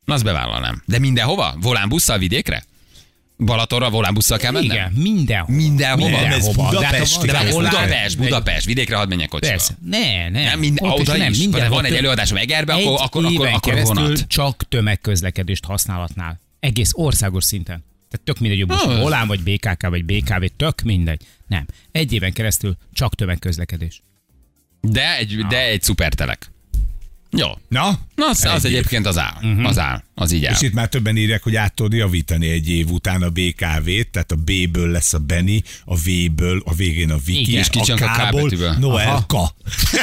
Na, 0.06 0.14
azt 0.14 0.24
bevállalnám. 0.24 0.82
De 0.86 1.00
mindenhova? 1.00 1.56
Volánbusszal 1.62 2.18
vidékre? 2.18 2.64
Balatonra 3.38 3.90
volánbusszal 3.90 4.38
kell 4.38 4.52
mennem? 4.52 4.70
Igen, 4.72 4.92
mindenhol. 4.92 5.56
Mindenhova? 5.56 6.10
Mindenhova. 6.10 6.36
ez 6.36 6.46
De 6.46 6.86
hát 6.86 7.00
Budapest, 7.00 7.26
De 7.26 7.52
Budapest, 7.52 8.18
Budapest, 8.18 8.66
vidékre 8.66 8.96
hadd 8.96 9.08
menjek 9.10 9.30
kocsival. 9.30 9.58
Persze. 9.58 9.78
Ne, 9.86 10.30
ne. 10.30 10.44
Nem, 10.44 10.60
mind- 10.60 10.80
oda 10.82 11.18
nem, 11.18 11.32
is. 11.32 11.38
mindenhol 11.38 11.76
Van 11.76 11.86
egy 11.86 11.94
előadásom 11.96 12.38
Egerbe, 12.38 12.74
akkor- 12.74 13.00
akkor- 13.02 13.26
akkor- 13.26 13.48
akkor 13.48 13.82
vonat. 13.82 14.28
csak 14.28 14.64
tömegközlekedést 14.70 15.66
használatnál. 15.66 16.40
Egész 16.60 16.92
országos 16.94 17.44
szinten. 17.44 17.86
Tehát 18.10 18.26
tök 18.26 18.40
mindegy, 18.40 18.60
hogy 18.60 18.68
most 18.68 18.86
Ah, 18.86 19.02
Volán, 19.02 19.28
vagy 19.28 19.40
BKK, 19.44 19.88
vagy 19.90 20.06
BKV, 20.06 20.44
tök 20.58 20.82
mindegy. 20.82 21.22
Nem. 21.48 21.66
Egy 21.92 22.14
éven 22.14 22.34
keresztül 22.34 22.78
csak 22.94 23.16
tömegközlekedés. 23.16 24.02
De 24.82 25.18
egy, 25.18 25.46
de 25.50 25.66
egy 25.68 25.82
szupertelek. 25.82 26.52
Jó. 27.32 27.48
Na? 27.68 28.00
Na, 28.16 28.26
az, 28.30 28.46
az 28.46 28.66
egyébként 28.66 29.06
az 29.06 29.18
áll. 29.18 29.34
Az 29.64 29.78
áll. 29.80 30.04
Az 30.16 30.32
így 30.32 30.46
áll. 30.46 30.54
És 30.54 30.62
itt 30.62 30.74
már 30.74 30.88
többen 30.88 31.18
írják, 31.18 31.44
hogy 31.44 31.56
át 31.56 31.74
tudod 31.74 31.94
javítani 31.94 32.50
egy 32.50 32.70
év 32.70 32.90
után 32.90 33.22
a 33.22 33.30
BKV-t, 33.30 34.08
tehát 34.12 34.32
a 34.32 34.36
B-ből 34.36 34.90
lesz 34.92 35.14
a 35.14 35.18
Benny, 35.20 35.58
a 35.86 35.96
V-ből 35.96 36.62
a 36.66 36.74
végén 36.74 37.12
a 37.12 37.18
Viki, 37.26 37.40
Igen. 37.50 37.60
és 37.62 37.68
Kicsinek 37.70 38.02
a 38.02 38.08
K 38.08 38.28
K-ból. 38.28 38.52
Noelka. 38.80 39.56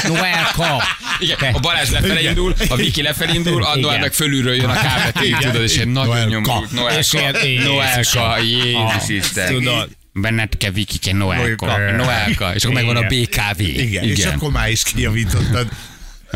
Noelka! 0.09 0.83
Igen, 1.19 1.55
a 1.55 1.61
Balázs 1.61 1.91
lefelé 1.91 2.25
indul, 2.29 2.55
a 2.69 2.77
Viki 2.77 3.03
lefelé 3.03 3.35
indul, 3.35 3.65
a 3.65 3.69
Noel 3.77 3.79
Igen. 3.89 4.01
meg 4.01 4.13
fölülről 4.13 4.55
jön 4.55 4.69
a 4.71 4.77
Igen. 5.23 5.39
tudod, 5.41 5.63
és 5.63 5.77
egy 5.79 5.87
nagyon 5.89 6.09
Noelka. 6.15 6.29
nyomult 6.31 6.73
Noelka. 6.73 7.19
Noelka, 7.65 8.39
Jézus 8.43 8.81
Ah, 8.81 9.09
Isten. 9.09 9.53
tudod. 9.55 9.89
Bennetke 10.13 10.71
Vikike 10.71 11.13
Noelka. 11.13 11.67
Noelka. 11.97 12.55
És 12.55 12.63
akkor 12.65 12.75
megvan 12.75 12.97
a 12.97 13.07
Igen. 13.11 13.25
BKV. 13.31 13.61
Igen, 13.61 14.05
és 14.05 14.25
akkor 14.25 14.51
már 14.51 14.71
is 14.71 14.83
kijavítottad. 14.83 15.69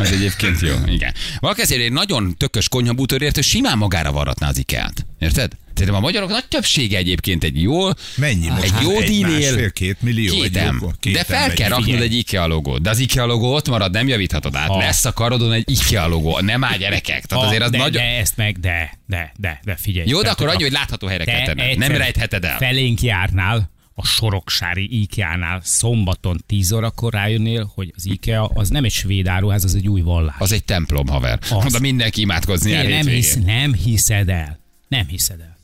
Ez 0.01 0.11
egyébként 0.11 0.59
jó, 0.59 0.75
igen. 0.87 1.13
Valaki 1.39 1.61
ezért 1.61 1.81
egy 1.81 1.91
nagyon 1.91 2.37
tökös 2.37 2.69
konyhabútörért, 2.69 3.35
hogy 3.35 3.43
simán 3.43 3.77
magára 3.77 4.11
varratná 4.11 4.47
az 4.47 4.57
IKEA-t. 4.57 5.05
Érted? 5.19 5.51
Tehát 5.73 5.93
a 5.93 5.99
magyarok 5.99 6.29
nagy 6.29 6.45
többsége 6.47 6.97
egyébként 6.97 7.43
egy 7.43 7.61
jó, 7.61 7.87
Mennyi 8.15 8.47
most? 8.47 8.63
egy 8.63 8.73
jó 8.81 8.99
Egy 8.99 9.05
dínél, 9.09 9.27
másfél, 9.31 9.71
két 9.71 10.01
millió, 10.01 10.33
egy 10.33 10.41
Kétem. 10.41 10.79
jó- 10.81 10.91
két 10.99 11.13
De 11.13 11.23
fel 11.23 11.53
kell 11.53 11.69
raknod 11.69 12.01
egy 12.01 12.13
IKEA 12.13 12.47
logót. 12.47 12.81
De 12.81 12.89
az 12.89 12.99
IKEA 12.99 13.25
logó 13.25 13.53
ott 13.53 13.69
marad, 13.69 13.91
nem 13.91 14.07
javíthatod 14.07 14.55
át. 14.55 14.67
Ha. 14.67 14.77
Lesz 14.77 15.05
a 15.05 15.13
karodon 15.13 15.51
egy 15.51 15.63
IKEA 15.71 16.07
logó. 16.07 16.39
Nem 16.39 16.63
áll 16.63 16.77
gyerekek. 16.77 17.25
Tehát 17.25 17.45
azért 17.45 17.63
az 17.63 17.69
de, 17.69 17.77
nagyon... 17.77 17.91
de 17.91 18.17
ezt 18.17 18.37
meg, 18.37 18.59
de, 18.59 18.97
de, 19.07 19.31
de, 19.37 19.59
de 19.63 19.75
figyelj. 19.75 20.09
Jó, 20.09 20.21
de 20.21 20.29
akkor 20.29 20.47
annyi, 20.47 20.55
ha 20.55 20.63
hogy 20.63 20.71
látható 20.71 21.07
helyre 21.07 21.23
kell 21.23 21.43
tenned. 21.43 21.77
Nem 21.77 21.91
rejtheted 21.91 22.45
el. 22.45 22.57
Felénk 22.57 23.01
járnál, 23.01 23.69
a 23.99 24.05
Soroksári 24.05 25.01
IKEA-nál 25.01 25.61
szombaton 25.63 26.43
10 26.47 26.71
órakor 26.71 27.13
rájönnél, 27.13 27.71
hogy 27.75 27.93
az 27.95 28.05
IKEA 28.05 28.51
az 28.53 28.69
nem 28.69 28.83
egy 28.83 28.91
svéd 28.91 29.27
áruház, 29.27 29.63
az 29.63 29.75
egy 29.75 29.87
új 29.87 30.01
vallás. 30.01 30.35
Az 30.39 30.51
egy 30.51 30.63
templom, 30.63 31.07
haver. 31.07 31.39
Az. 31.41 31.65
Oda 31.65 31.79
mindenki 31.79 32.21
imádkozni 32.21 32.73
el 32.73 32.83
nem, 32.83 33.07
hisz, 33.07 33.37
nem 33.45 33.73
hiszed 33.73 34.29
el. 34.29 34.59
Nem 34.87 35.07
hiszed 35.07 35.39
el. 35.39 35.57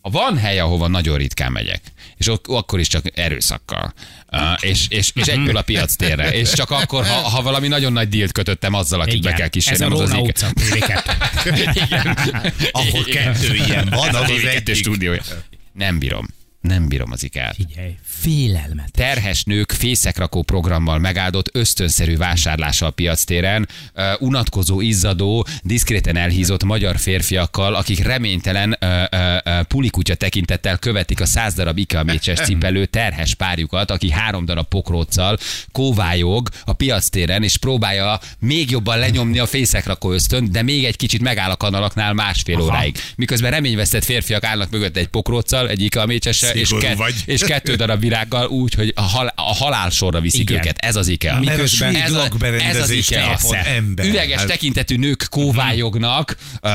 Ha 0.00 0.10
van 0.10 0.38
hely, 0.38 0.58
ahova 0.58 0.88
nagyon 0.88 1.16
ritkán 1.16 1.52
megyek, 1.52 1.80
és 2.16 2.28
ok- 2.28 2.48
akkor 2.48 2.80
is 2.80 2.88
csak 2.88 3.18
erőszakkal, 3.18 3.94
uh, 4.32 4.40
és, 4.60 4.86
és, 4.88 5.10
és 5.14 5.26
egyből 5.26 5.56
a 5.56 5.62
piac 5.62 5.94
térre, 5.94 6.32
és 6.32 6.52
csak 6.52 6.70
akkor, 6.70 7.06
ha, 7.06 7.14
ha 7.14 7.42
valami 7.42 7.68
nagyon 7.68 7.92
nagy 7.92 8.08
dílt 8.08 8.32
kötöttem 8.32 8.74
azzal, 8.74 9.00
akit 9.00 9.22
be 9.22 9.32
kell 9.32 9.40
Ez 9.40 9.46
a 9.46 9.50
kísérnem, 9.50 9.92
az 9.92 10.00
az 10.00 10.10
Róna 10.10 10.22
utca, 10.22 10.48
TV2. 10.54 10.74
Igen. 11.84 12.16
Ahol 12.72 13.06
Igen. 13.06 13.32
kettő 13.32 13.54
ilyen 13.54 13.88
van, 13.90 14.08
az 14.08 14.14
az 14.14 14.30
TV2 14.30 14.54
egyik. 14.54 14.74
stúdiója. 14.74 15.22
Nem 15.72 15.98
bírom. 15.98 16.26
Nem 16.60 16.88
bírom 16.88 17.10
az 17.12 17.22
ikea 17.22 17.52
Figyelj, 17.54 17.96
félelmet. 18.02 18.92
terhes 18.92 19.44
nők 19.44 19.72
fészekrakó 19.72 20.42
programmal 20.42 20.98
megáldott 20.98 21.48
ösztönszerű 21.52 22.16
vásárlása 22.16 22.86
a 22.86 22.90
piactéren, 22.90 23.68
uh, 23.94 24.04
unatkozó, 24.18 24.80
izzadó, 24.80 25.46
diszkréten 25.62 26.16
elhízott 26.16 26.64
magyar 26.64 26.98
férfiakkal, 26.98 27.74
akik 27.74 28.04
reménytelen 28.04 28.76
uh, 28.80 28.88
uh, 29.12 29.60
pulikutya 29.62 30.14
tekintettel 30.14 30.78
követik 30.78 31.20
a 31.20 31.26
száz 31.26 31.54
darab 31.54 31.78
IKEA 31.78 32.04
mécses 32.04 32.38
cipelő 32.38 32.86
terhes 32.86 33.34
párjukat, 33.34 33.90
aki 33.90 34.10
három 34.10 34.44
darab 34.44 34.68
pokróccal 34.68 35.38
kóvályog 35.72 36.48
a 36.64 36.72
piactéren, 36.72 37.42
és 37.42 37.56
próbálja 37.56 38.20
még 38.38 38.70
jobban 38.70 38.98
lenyomni 38.98 39.38
a 39.38 39.46
fészekrakó 39.46 40.12
ösztön, 40.12 40.52
de 40.52 40.62
még 40.62 40.84
egy 40.84 40.96
kicsit 40.96 41.22
megáll 41.22 41.50
a 41.50 41.56
kanalaknál 41.56 42.12
másfél 42.12 42.56
Aha. 42.56 42.64
óráig. 42.64 42.96
Miközben 43.16 43.50
reményvesztett 43.50 44.04
férfiak 44.04 44.44
állnak 44.44 44.70
mögött 44.70 44.96
egy 44.96 45.08
pokróccal, 45.08 45.68
egy 45.68 45.82
IKEA 45.82 46.06
mécsessel, 46.06 46.49
és, 46.54 46.74
ke- 46.80 46.96
vagy. 46.96 47.14
és 47.24 47.42
kettő 47.42 47.74
darab 47.74 48.00
virággal 48.00 48.46
úgy, 48.46 48.74
hogy 48.74 48.92
a, 48.96 49.00
hal- 49.02 49.32
a 49.36 49.54
halál 49.54 49.90
sorra 49.90 50.20
viszik 50.20 50.40
Igen. 50.40 50.54
őket. 50.60 50.78
Ez 50.78 50.96
az 50.96 51.08
IKEA. 51.08 51.34
A 51.36 51.38
Miközben- 51.38 51.94
ez, 51.94 52.12
a, 52.12 52.28
ez 52.58 52.76
az 52.80 52.90
IKEA. 52.90 53.36
ember. 53.76 54.06
Üveges 54.06 54.38
Hát- 54.38 54.46
tekintetű 54.46 54.96
nők 54.96 55.26
kóvályognak, 55.30 56.36
ö, 56.60 56.68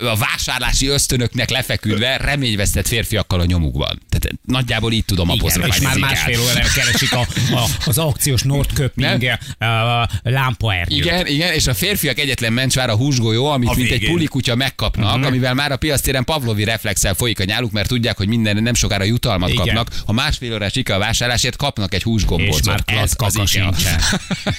ö, 0.00 0.06
a 0.08 0.16
vásárlási 0.16 0.86
ösztönöknek 0.86 1.50
lefeküdve, 1.50 2.16
reményvesztett 2.16 2.86
férfiakkal 2.86 3.40
a 3.40 3.44
nyomukban. 3.44 4.00
Tehát 4.08 4.38
nagyjából 4.46 4.92
így 4.92 5.04
tudom 5.04 5.26
Igen, 5.28 5.38
apostrofálni 5.40 5.76
és 5.76 5.82
már 5.82 5.98
másfél 5.98 6.40
órára 6.40 6.68
keresik 6.74 7.12
a, 7.12 7.20
a, 7.54 7.64
az 7.86 7.98
aukciós 7.98 8.42
Nordköping 8.42 9.38
lámpaerdőt. 10.22 10.98
Igen, 10.98 11.26
igen, 11.26 11.52
és 11.52 11.66
a 11.66 11.74
férfiak 11.74 12.18
egyetlen 12.18 12.52
mencsvár 12.52 12.90
a 12.90 12.96
húsgolyó, 12.96 13.46
amit 13.46 13.68
A 13.68 13.72
mint 13.76 13.90
egy 13.90 14.04
pulikutya 14.06 14.54
megkapnak, 14.54 15.16
Mhm. 15.16 15.26
amivel 15.26 15.54
már 15.54 15.72
a 15.72 15.76
piactéren 15.76 16.24
Pavlovi 16.24 16.64
reflexel 16.64 17.14
folyik 17.14 17.40
a 17.40 17.44
nyáluk, 17.44 17.72
mert 17.72 17.88
tudják, 17.88 18.16
hogy 18.16 18.28
minden 18.28 18.62
nem 18.62 18.74
sokára 18.74 19.04
jutalmat 19.08 19.48
Igen. 19.48 19.64
kapnak. 19.64 20.02
A 20.06 20.12
másfél 20.12 20.54
órás 20.54 20.74
IKEA 20.74 20.98
vásárlásért 20.98 21.56
kapnak 21.56 21.94
egy 21.94 22.02
húsgombócot. 22.02 22.60
És 22.60 22.66
már 22.66 22.84
klatkaka 22.84 23.46
sincsen. 23.46 24.00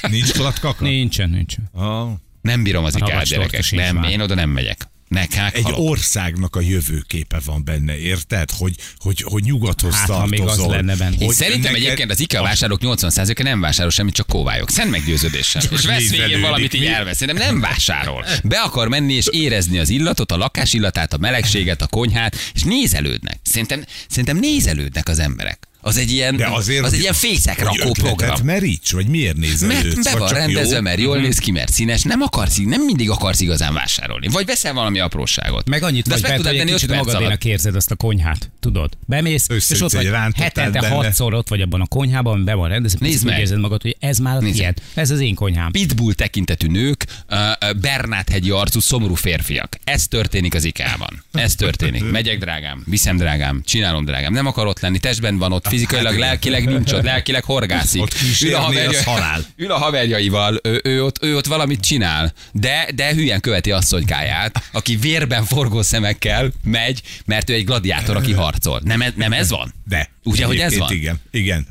Nincs 0.01 0.31
flatkaka? 0.31 0.83
Nincsen, 0.83 1.29
nincsen. 1.29 1.69
Ah. 1.73 2.09
Nem 2.41 2.63
bírom 2.63 2.83
az 2.83 2.95
IKEA 2.95 3.21
gyerekek. 3.21 3.71
Nem, 3.71 3.95
már. 3.95 4.09
én 4.09 4.21
oda 4.21 4.35
nem 4.35 4.49
megyek. 4.49 4.87
Nekák 5.09 5.55
Egy 5.55 5.63
halok. 5.63 5.79
országnak 5.79 6.55
a 6.55 6.61
jövőképe 6.61 7.39
van 7.45 7.63
benne, 7.63 7.97
érted? 7.97 8.51
Hogy, 8.51 8.75
hogy, 8.97 9.21
hogy 9.25 9.43
nyugathoz 9.43 9.95
Hát, 9.95 10.09
ha 10.09 10.25
még 10.25 10.39
az 10.41 10.45
tartozol. 10.47 10.75
lenne 10.75 10.95
benne. 10.95 11.15
Hogy 11.25 11.35
szerintem 11.35 11.61
neked- 11.71 11.85
egyébként 11.85 12.11
az 12.11 12.19
IKEA 12.19 12.41
vásárlók 12.41 12.79
80%-a 12.83 13.43
nem 13.43 13.59
vásárol 13.59 13.91
semmit, 13.91 14.13
csak 14.13 14.27
kóvályok. 14.27 14.69
Szent 14.69 14.89
meggyőződéssel. 14.91 15.61
És 15.71 15.85
vesz 15.85 16.09
végén 16.09 16.41
valamit 16.41 16.73
így 16.73 16.85
elvesz. 16.85 17.17
Szerintem 17.17 17.45
nem 17.45 17.59
vásárol. 17.59 18.25
Be 18.43 18.57
akar 18.59 18.87
menni 18.87 19.13
és 19.13 19.27
érezni 19.31 19.79
az 19.79 19.89
illatot, 19.89 20.31
a 20.31 20.37
lakás 20.37 20.73
illatát, 20.73 21.13
a 21.13 21.17
melegséget, 21.17 21.81
a 21.81 21.87
konyhát, 21.87 22.35
és 22.53 22.63
nézelődnek. 22.63 23.39
Szerintem, 23.43 23.85
szerintem 24.09 24.37
nézelődnek 24.37 25.07
az 25.07 25.19
emberek. 25.19 25.67
Az 25.81 25.97
egy 25.97 26.11
ilyen, 26.11 26.35
De 26.35 26.47
azért, 26.47 26.83
az 26.85 26.93
egy 26.93 26.99
ilyen 26.99 27.13
fészekrakó 27.13 27.91
program. 27.91 28.39
meríts, 28.43 28.91
vagy 28.91 29.07
miért 29.07 29.37
nézel 29.37 29.67
Mert 29.67 29.83
őt? 29.85 30.03
be 30.03 30.15
van 30.17 30.29
rendezve, 30.29 30.75
jó? 30.75 30.81
mert 30.81 30.99
jól 30.99 31.17
néz 31.17 31.37
ki, 31.37 31.51
mert 31.51 31.71
színes. 31.71 32.01
Nem 32.01 32.21
akarsz, 32.21 32.57
nem 32.63 32.81
mindig 32.83 33.09
akarsz 33.09 33.39
igazán 33.39 33.73
vásárolni. 33.73 34.27
Vagy 34.27 34.45
veszel 34.45 34.73
valami 34.73 34.99
apróságot. 34.99 35.69
Meg 35.69 35.83
annyit 35.83 36.03
De 36.03 36.09
vagy 36.09 36.19
azt 36.19 36.27
meg 36.29 36.37
tudod 36.37 36.55
tenni 36.57 36.71
5 36.71 36.79
kicsit 36.79 36.95
magadénak 36.95 37.45
érzed 37.45 37.75
azt 37.75 37.91
a 37.91 37.95
konyhát, 37.95 38.49
tudod? 38.59 38.97
Bemész, 39.05 39.45
és 39.49 39.55
Összeütsz 39.55 39.81
ott 39.81 39.93
egy 39.93 40.09
vagy 40.09 40.31
hetente 40.35 40.87
hatszor 40.89 41.33
ott 41.33 41.47
vagy 41.47 41.61
abban 41.61 41.81
a 41.81 41.85
konyhában, 41.87 42.33
ami 42.33 42.43
be 42.43 42.53
van 42.53 42.69
rendezve, 42.69 43.05
Nézd 43.05 43.25
meg. 43.25 43.39
érzed 43.39 43.59
magad, 43.59 43.81
hogy 43.81 43.95
ez 43.99 44.17
már 44.17 44.35
a 44.35 44.39
tiéd, 44.39 44.73
ez 44.93 45.11
az 45.11 45.19
én 45.19 45.35
konyhám. 45.35 45.71
Pitbull 45.71 46.13
tekintetű 46.13 46.67
nők, 46.67 47.05
uh, 47.29 47.37
Bernát-hegyi 47.81 48.49
arcú 48.49 48.79
szomorú 48.79 49.13
férfiak. 49.15 49.77
Ez 49.83 50.07
történik 50.07 50.55
az 50.55 50.63
IKEA-ban. 50.63 51.23
Ez 51.33 51.55
történik. 51.55 52.03
Megyek, 52.11 52.39
drágám, 52.39 52.83
viszem, 52.85 53.17
drágám, 53.17 53.61
csinálom, 53.65 54.05
drágám. 54.05 54.33
Nem 54.33 54.45
akar 54.45 54.67
ott 54.67 54.79
lenni, 54.79 54.97
testben 54.99 55.37
van 55.37 55.51
ott, 55.51 55.67
fizikailag, 55.69 56.17
lelkileg 56.17 56.65
nincs 56.67 56.91
ott, 56.91 57.03
lelkileg 57.03 57.43
horgászik. 57.43 58.01
Ott 58.01 58.13
kísérni, 58.13 58.79
az 58.79 59.03
halál. 59.03 59.45
ül 59.57 59.71
a 59.71 59.77
haverjaival, 59.77 60.59
ő, 60.63 60.81
ő, 60.83 61.03
ott, 61.03 61.23
ő 61.23 61.35
ott 61.35 61.45
valamit 61.45 61.79
csinál, 61.79 62.33
de, 62.51 62.87
de 62.95 63.13
hülyen 63.13 63.39
követi 63.39 63.71
asszonykáját, 63.71 64.63
aki 64.71 64.95
vérben 64.95 65.45
forgó 65.45 65.81
szemekkel 65.81 66.51
megy, 66.63 67.01
mert 67.25 67.49
ő 67.49 67.53
egy 67.53 67.65
gladiátor, 67.65 68.15
aki 68.15 68.31
harcol. 68.31 68.81
Nem, 68.83 69.01
ez- 69.01 69.13
nem 69.15 69.33
ez 69.33 69.49
van? 69.49 69.73
De. 69.85 70.09
Ugye, 70.23 70.45
hogy 70.45 70.57
ez 70.57 70.77
van? 70.77 70.91
Igen, 70.93 71.19
igen. 71.31 71.67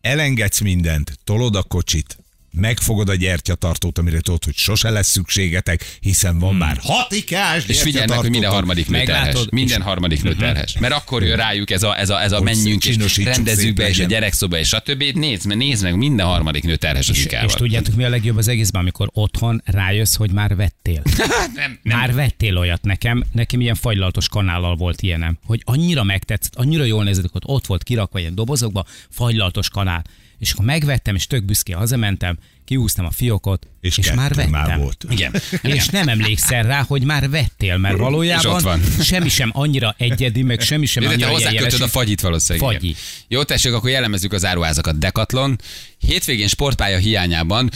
Elengedsz 0.00 0.60
mindent, 0.60 1.18
tolod 1.24 1.56
a 1.56 1.62
kocsit, 1.62 2.16
megfogod 2.52 3.08
a 3.08 3.14
gyertyatartót, 3.14 3.98
amire 3.98 4.20
tudod, 4.20 4.44
hogy 4.44 4.56
sose 4.56 4.90
lesz 4.90 5.08
szükségetek, 5.08 5.98
hiszen 6.00 6.38
van 6.38 6.54
már 6.54 6.78
hatikás 6.82 7.66
És 7.66 7.82
figyelj 7.82 8.06
meg, 8.08 8.18
hogy 8.18 8.30
minden 8.30 8.50
harmadik 8.50 8.88
nő 8.88 9.04
terhes. 9.04 9.40
Minden 9.50 9.82
harmadik 9.82 10.22
nő 10.22 10.34
terhes. 10.34 10.78
Mert 10.78 10.94
akkor 10.94 11.22
jön 11.22 11.36
rájuk 11.36 11.70
ez 11.70 11.82
a, 11.82 11.98
ez 11.98 12.10
a, 12.10 12.22
ez 12.22 12.32
a 12.32 12.40
menjünk 12.40 12.84
és 12.84 13.16
rendezzük 13.16 13.74
be, 13.74 13.88
és 13.88 13.98
a 13.98 14.04
gyerekszoba, 14.04 14.58
és 14.58 14.68
stb. 14.68 15.02
Nézd, 15.14 15.46
meg- 15.46 15.56
nézd 15.56 15.82
meg, 15.82 15.96
minden 15.96 16.26
harmadik 16.26 16.62
nő 16.64 16.76
terhes 16.76 17.08
az 17.08 17.16
És, 17.16 17.26
és 17.44 17.52
tudjátok, 17.52 17.94
mi 17.94 18.04
a 18.04 18.08
legjobb 18.08 18.36
az 18.36 18.48
egészben, 18.48 18.80
amikor 18.80 19.10
otthon 19.12 19.62
rájössz, 19.64 20.14
hogy 20.14 20.30
már 20.30 20.56
vettél. 20.56 21.02
nem, 21.54 21.78
Már 21.82 22.14
vettél 22.14 22.58
olyat 22.58 22.82
nekem, 22.82 23.24
nekem 23.32 23.60
ilyen 23.60 23.74
fagylaltos 23.74 24.28
kanállal 24.28 24.76
volt 24.76 25.02
ilyenem, 25.02 25.38
hogy 25.44 25.62
annyira 25.64 26.02
megtetszett, 26.02 26.54
annyira 26.56 26.84
jól 26.84 27.04
nézett, 27.04 27.30
hogy 27.32 27.42
ott 27.44 27.66
volt 27.66 27.82
kirakva 27.82 28.18
ilyen 28.18 28.34
dobozokba, 28.34 28.84
fagylaltos 29.10 29.68
kanál. 29.68 30.04
És 30.42 30.52
akkor 30.52 30.64
megvettem, 30.64 31.14
és 31.14 31.26
tök 31.26 31.44
büszkén 31.44 31.76
hazamentem, 31.76 32.38
kiúztam 32.64 33.04
a 33.04 33.10
fiókot, 33.10 33.68
És 33.82 33.98
és, 33.98 34.12
már 34.12 34.34
vettem. 34.34 34.50
már 34.50 34.78
volt. 34.78 35.04
Igen. 35.08 35.34
És 35.62 35.86
nem 35.86 36.08
emlékszel 36.08 36.62
rá, 36.62 36.84
hogy 36.88 37.02
már 37.02 37.30
vettél, 37.30 37.76
mert 37.76 37.96
valójában 37.96 38.82
semmi 39.00 39.28
sem 39.28 39.50
annyira 39.52 39.94
egyedi, 39.98 40.42
meg 40.42 40.60
semmi 40.60 40.86
sem 40.86 41.02
De 41.02 41.08
te 41.08 41.14
annyira 41.14 41.28
hozzákötöd 41.28 41.80
a 41.80 41.88
fagyit 41.88 42.20
valószínűleg. 42.20 42.68
igen. 42.68 42.80
Fagyi. 42.80 42.96
Jó, 43.28 43.42
tessék, 43.42 43.72
akkor 43.72 43.90
jellemezzük 43.90 44.32
az 44.32 44.44
áruházakat. 44.44 44.98
Decathlon, 44.98 45.58
hétvégén 45.98 46.48
sportpálya 46.48 46.98
hiányában 46.98 47.70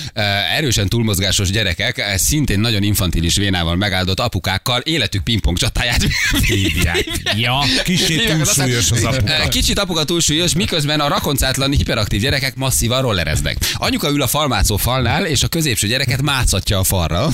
erősen 0.57 0.89
túlmozgásos 0.89 1.51
gyerekek, 1.51 2.03
szintén 2.17 2.61
nagyon 2.61 2.83
infantilis 2.83 3.37
vénával 3.37 3.77
megáldott 3.77 4.21
apukákkal 4.21 4.81
életük 4.81 5.23
pingpong 5.23 5.59
csatáját 5.59 6.03
Hívják. 6.47 7.05
Ja, 7.37 7.59
Kicsit 7.85 8.33
túlsúlyos 8.33 8.91
az 8.91 9.05
apuka. 9.05 9.49
Kicsit 9.49 9.79
apuka 9.79 10.05
túlsúlyos, 10.05 10.55
miközben 10.55 11.01
a 11.01 11.09
rakoncátlan 11.09 11.71
hiperaktív 11.71 12.21
gyerekek 12.21 12.55
masszívan 12.55 13.03
rollereznek. 13.03 13.57
Anyuka 13.75 14.11
ül 14.11 14.23
a 14.23 14.27
falmászó 14.27 14.77
falnál, 14.77 15.27
és 15.27 15.43
a 15.43 15.49
középső 15.49 15.87
gyereket 15.97 16.23
mászatja 16.23 16.79
a 16.79 16.85
falra. 16.85 17.29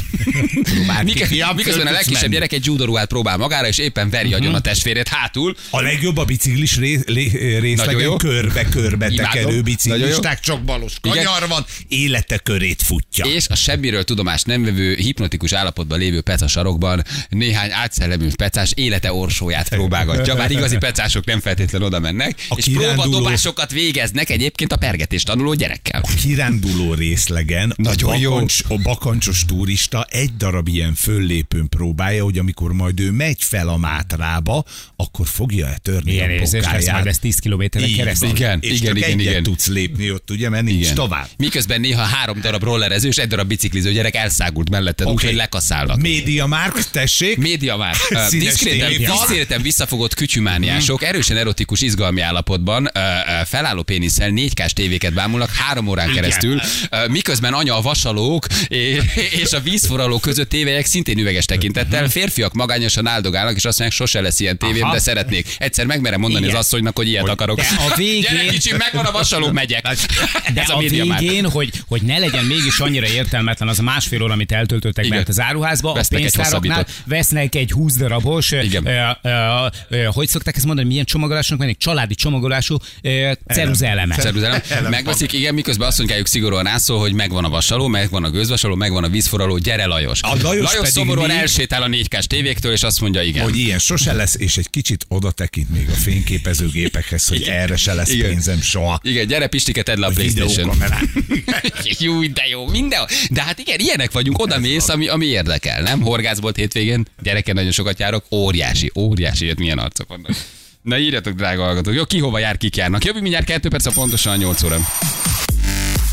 Mik- 1.05 1.27
fiam, 1.27 1.55
miközben 1.57 1.87
a 1.87 1.91
legkisebb 1.91 2.31
gyerek 2.31 2.53
egy 2.53 2.65
judoruhát 2.67 3.09
próbál 3.09 3.37
magára, 3.37 3.67
és 3.69 3.79
éppen 3.79 4.11
veri 4.11 4.35
agyon 4.35 4.55
a 4.55 4.61
testvérét 4.61 5.09
hátul. 5.09 5.57
A 5.71 5.81
legjobb 5.81 6.17
a 6.17 6.25
biciklis 6.25 6.75
Nagyon 6.77 7.61
részlegen 7.61 8.17
körbe-körbe 8.17 9.11
tekerő 9.11 9.63
biciklisták, 9.63 10.41
csak 10.41 10.63
balos 10.65 10.93
kanyar 11.01 11.49
van, 11.49 11.65
élete 11.89 12.39
körét 12.39 12.83
futja. 12.83 13.25
És 13.25 13.47
a 13.49 13.55
semmiről 13.55 14.05
tudomást 14.05 14.47
nem 14.47 14.65
vevő, 14.65 14.95
hipnotikus 14.95 15.53
állapotban 15.53 15.99
lévő 15.99 16.21
peca 16.21 16.49
sarokban 16.49 17.03
néhány 17.29 17.71
átszellemű 17.73 18.29
pecás 18.37 18.71
élete 18.75 19.13
orsóját 19.13 19.69
próbálgatja. 19.69 20.35
Bár 20.35 20.51
igazi 20.51 20.77
pecások 20.77 21.25
nem 21.25 21.41
feltétlenül 21.41 21.87
oda 21.87 21.99
mennek, 22.01 22.47
A 22.49 22.55
és 22.57 22.65
kiránduló- 22.65 23.03
próbadobásokat 23.03 23.71
végeznek 23.71 24.31
egyébként 24.31 24.73
a 24.73 24.77
pergetést 24.77 25.27
tanuló 25.27 25.55
gyerekkel. 25.55 26.03
kiránduló 26.23 26.95
részlegen 26.95 27.73
Nagyon 27.77 28.11
a, 28.11 28.17
jó. 28.17 28.47
Bakancs, 28.61 28.87
a 28.87 28.89
bakancsos 28.89 29.45
turista 29.45 30.07
egy 30.11 30.37
darab 30.37 30.69
ilyen 30.69 30.95
föllépőn 30.95 31.69
próbálja, 31.69 32.25
hogy 32.25 32.39
amikor 32.39 32.73
majd 32.73 33.01
ő 33.01 33.11
megy 33.11 33.43
fel 33.43 33.69
a 33.69 33.77
Mátrába, 33.77 34.65
akkor 34.97 35.27
fogja-e 35.27 35.79
törni 35.83 36.11
milyen 36.11 36.29
a 36.29 36.33
érzés 36.33 36.65
lesz 36.65 36.91
majd 36.91 37.07
ez 37.07 37.19
10 37.19 37.39
kilométeren 37.39 37.93
keresztül. 37.95 38.29
Igen, 38.29 38.59
és 38.61 38.71
igen, 38.71 38.87
csak 38.87 38.97
igen, 38.97 39.11
egyet 39.11 39.31
igen. 39.31 39.43
tudsz 39.43 39.67
lépni 39.67 40.11
ott, 40.11 40.31
ugye, 40.31 40.49
mert 40.49 40.65
nincs 40.65 40.83
Igen. 40.83 40.95
tovább. 40.95 41.27
Miközben 41.37 41.81
néha 41.81 42.03
három 42.03 42.41
darab 42.41 42.63
rollerező 42.63 43.09
és 43.09 43.17
egy 43.17 43.29
darab 43.29 43.49
bicikliző 43.49 43.93
gyerek 43.93 44.15
elszágult 44.15 44.71
melletted, 44.71 45.07
Oké. 45.07 45.15
úgyhogy 45.15 45.35
lekaszálnak. 45.35 46.01
Média 46.01 46.47
Mark, 46.47 46.91
tessék. 46.91 47.37
Média 47.37 47.77
már. 47.77 47.95
Színes 48.29 48.55
Diszkréten, 48.99 49.63
visszafogott 49.63 50.15
kütyümániások, 50.15 51.03
erősen 51.03 51.37
erotikus 51.37 51.81
izgalmi 51.81 52.21
állapotban 52.21 52.91
ö, 52.95 52.99
ö, 52.99 53.03
felálló 53.45 53.83
pénisszel 53.83 54.31
4K-s 54.35 54.73
tévéket 54.73 55.13
bámulnak 55.13 55.51
három 55.51 55.87
órán 55.87 56.09
Igen. 56.09 56.21
keresztül, 56.21 56.61
miközben 57.09 57.53
anya 57.53 57.77
a 57.77 57.81
vasalók 57.81 58.42
és- 58.69 58.99
és 59.43 59.53
a 59.53 59.61
vízforraló 59.61 60.19
között 60.19 60.49
tévelyek 60.49 60.87
szintén 60.87 61.19
üveges 61.19 61.45
tekintettel, 61.45 62.09
férfiak 62.09 62.53
magányosan 62.53 63.07
áldogálnak, 63.07 63.57
és 63.57 63.65
azt 63.65 63.79
mondják, 63.79 64.01
sose 64.01 64.21
lesz 64.21 64.41
ilyen 64.41 64.59
tévém, 64.59 64.83
Aha. 64.83 64.93
de 64.93 64.99
szeretnék. 64.99 65.55
Egyszer 65.59 65.87
megmerem 65.87 66.21
mondani 66.21 66.45
Igen. 66.45 66.57
az 66.57 66.65
asszonynak, 66.65 66.97
hogy 66.97 67.09
ilyet 67.09 67.29
akarok. 67.29 67.57
de 67.57 67.67
a 67.91 67.97
végén- 67.97 68.21
Gyere 68.21 68.45
kicsim, 68.47 68.77
megvan 68.77 69.05
a 69.05 69.11
vasaló, 69.11 69.51
megyek. 69.53 69.83
De 70.55 70.61
Ez 70.61 70.69
a, 70.69 70.83
már. 71.07 71.19
végén, 71.21 71.51
hogy, 71.51 71.71
hogy 71.89 72.03
ne 72.03 72.19
legyen 72.19 72.45
mégis 72.45 72.79
annyira 72.79 73.07
értelmetlen 73.07 73.69
az 73.69 73.79
a 73.79 73.83
másfél 73.83 74.23
óra, 74.23 74.33
amit 74.33 74.53
eltöltöttek 74.53 75.09
bent 75.09 75.29
az 75.29 75.41
áruházba, 75.41 75.91
a 75.91 75.95
Vesznek 75.95 76.21
egy 76.23 76.33
pénztáraknál 76.33 76.77
hosszabbítót. 76.77 77.05
vesznek 77.07 77.55
egy 77.55 77.71
20 77.71 77.97
darabos, 77.97 78.51
Igen. 78.51 78.87
Ö, 78.87 79.01
ö, 79.23 79.67
ö, 79.89 80.05
hogy 80.05 80.29
szokták 80.29 80.57
ezt 80.57 80.65
mondani, 80.67 80.87
milyen 80.89 81.05
csomagolásnak 81.05 81.59
mennek? 81.59 81.77
Családi 81.77 82.15
csomagolású 82.15 82.77
ö, 83.03 83.33
ceruza 83.49 83.87
eleme. 83.87 84.15
Szervuzelem. 84.19 84.61
Elem 84.69 84.91
Megveszik, 84.91 85.33
igen, 85.33 85.55
miközben 85.55 85.89
azt 85.89 85.99
mondják 85.99 86.27
szigorúan 86.27 86.65
rászól, 86.65 86.99
hogy 86.99 87.13
megvan 87.13 87.45
a 87.45 87.49
vasaló, 87.49 87.87
megvan 87.87 88.25
a 88.25 88.31
gőzvasaló, 88.33 88.75
megvan 88.75 89.05
a 89.05 89.09
vízforraló, 89.09 89.59
gyere 89.59 89.87
Lajos. 89.87 90.23
A 90.23 90.37
Lajos 90.43 90.75
pedig 90.75 90.91
szomorúan 90.91 91.29
mi? 91.29 91.35
elsétál 91.35 91.83
a 91.83 91.87
4K-s 91.87 92.27
tévéktől, 92.27 92.73
és 92.73 92.83
azt 92.83 93.01
mondja, 93.01 93.23
igen. 93.23 93.45
hogy 93.45 93.57
ilyen 93.57 93.79
sose 93.79 94.13
lesz, 94.13 94.35
és 94.39 94.57
egy 94.57 94.71
kicsit 94.71 95.05
oda 95.09 95.31
tekint 95.31 95.71
még 95.71 95.89
a 95.89 95.95
fényképezőgépekhez, 95.95 97.29
hogy 97.29 97.43
erre 97.43 97.77
se 97.77 97.95
lesz 97.95 98.11
Igen. 98.11 98.29
pénzem 98.29 98.61
soha. 98.61 99.01
Igen, 99.03 99.27
gyere 99.27 99.47
Pistike, 99.47 99.83
tedd 99.83 99.99
le 99.99 100.07
a, 100.07 100.11
A 100.11 100.13
Playstation. 100.13 100.73
Jó, 101.99 102.21
de 102.27 102.43
jó, 102.51 102.67
minden. 102.67 103.01
De 103.31 103.43
hát 103.43 103.59
igen, 103.59 103.79
ilyenek 103.79 104.13
vagyunk, 104.13 104.39
oda 104.39 104.59
mész, 104.59 104.89
ami, 104.89 105.09
ami 105.09 105.27
érdekel, 105.27 105.83
nem? 105.83 106.01
Horgász 106.01 106.39
volt 106.39 106.57
hétvégén, 106.57 107.05
gyereken 107.23 107.55
nagyon 107.55 107.71
sokat 107.71 107.99
járok, 107.99 108.25
óriási, 108.31 108.91
óriási, 108.95 109.47
jött 109.47 109.59
milyen 109.59 109.79
arcok 109.79 110.09
vannak. 110.09 110.37
Na 110.83 110.99
írjatok, 110.99 111.35
drága 111.35 111.63
hallgatók. 111.63 111.95
Jó, 111.95 112.05
ki 112.05 112.19
hova 112.19 112.39
jár, 112.39 112.57
kik 112.57 112.77
járnak. 112.77 113.05
Jövünk 113.05 113.23
mindjárt 113.23 113.47
kettő 113.47 113.69
perc, 113.69 113.87
a 113.87 113.91
pontosan 113.91 114.39
8 114.39 114.63
óra. 114.63 114.79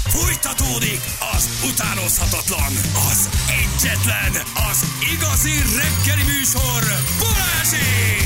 Fújtatódik 0.10 1.02
az 1.36 1.50
utánozhatatlan, 1.70 2.74
az 3.10 3.30
egyetlen, 3.48 4.44
az 4.70 4.86
igazi 5.14 5.54
reggeli 5.78 6.24
műsor, 6.24 6.84
Balázsék! 7.20 8.19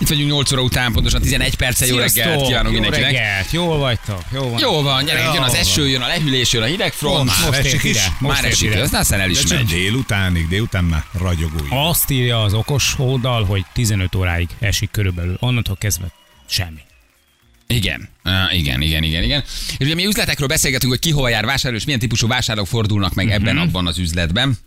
Itt 0.00 0.08
vagyunk 0.08 0.30
8 0.30 0.52
óra 0.52 0.62
után, 0.62 0.92
pontosan 0.92 1.20
11 1.20 1.54
perce. 1.54 1.86
Jó 1.86 1.96
reggelt 1.96 2.46
kívánunk 2.46 2.74
Jó 2.74 2.80
mindenkinek. 2.80 3.12
reggelt, 3.12 3.50
jól 3.50 3.78
vagytok, 3.78 4.22
jó 4.32 4.48
van. 4.50 4.60
Jó 4.60 4.82
van, 4.82 5.04
gyerekek, 5.04 5.34
jön 5.34 5.42
az 5.42 5.54
eső, 5.54 5.88
jön 5.88 6.00
a 6.00 6.06
lehűlés, 6.06 6.52
jön 6.52 6.62
a 6.62 6.66
hidegfront. 6.66 7.24
Most, 7.24 7.46
most 7.46 7.58
esik 7.58 7.82
is. 7.84 7.98
Már 8.20 8.44
esik, 8.44 8.70
ide. 8.70 8.88
aztán 8.92 9.20
el 9.20 9.30
is 9.30 9.46
megy. 9.46 9.64
délutánig, 9.64 10.48
délután 10.48 10.84
már 10.84 11.04
ragyogó. 11.12 11.56
idő. 11.58 11.66
Azt 11.70 12.10
írja 12.10 12.42
az 12.42 12.54
okos 12.54 12.94
oldal, 12.98 13.44
hogy 13.44 13.64
15 13.72 14.14
óráig 14.14 14.48
esik 14.58 14.90
körülbelül. 14.90 15.36
Onnantól 15.40 15.76
kezdve 15.76 16.06
semmi. 16.48 16.80
Igen, 17.66 18.08
uh, 18.24 18.58
igen, 18.58 18.80
igen, 18.80 19.02
igen, 19.02 19.22
igen. 19.22 19.42
És 19.78 19.86
ugye 19.86 19.94
mi 19.94 20.06
üzletekről 20.06 20.48
beszélgetünk, 20.48 20.92
hogy 20.92 21.00
ki 21.00 21.10
hova 21.10 21.28
jár 21.28 21.44
vásárolni, 21.44 21.78
és 21.78 21.84
milyen 21.84 22.00
típusú 22.00 22.26
vásárlók 22.26 22.66
fordulnak 22.66 23.14
meg 23.14 23.30
ebben 23.30 23.58
abban 23.58 23.86
az 23.86 23.98
üzletben. 23.98 24.58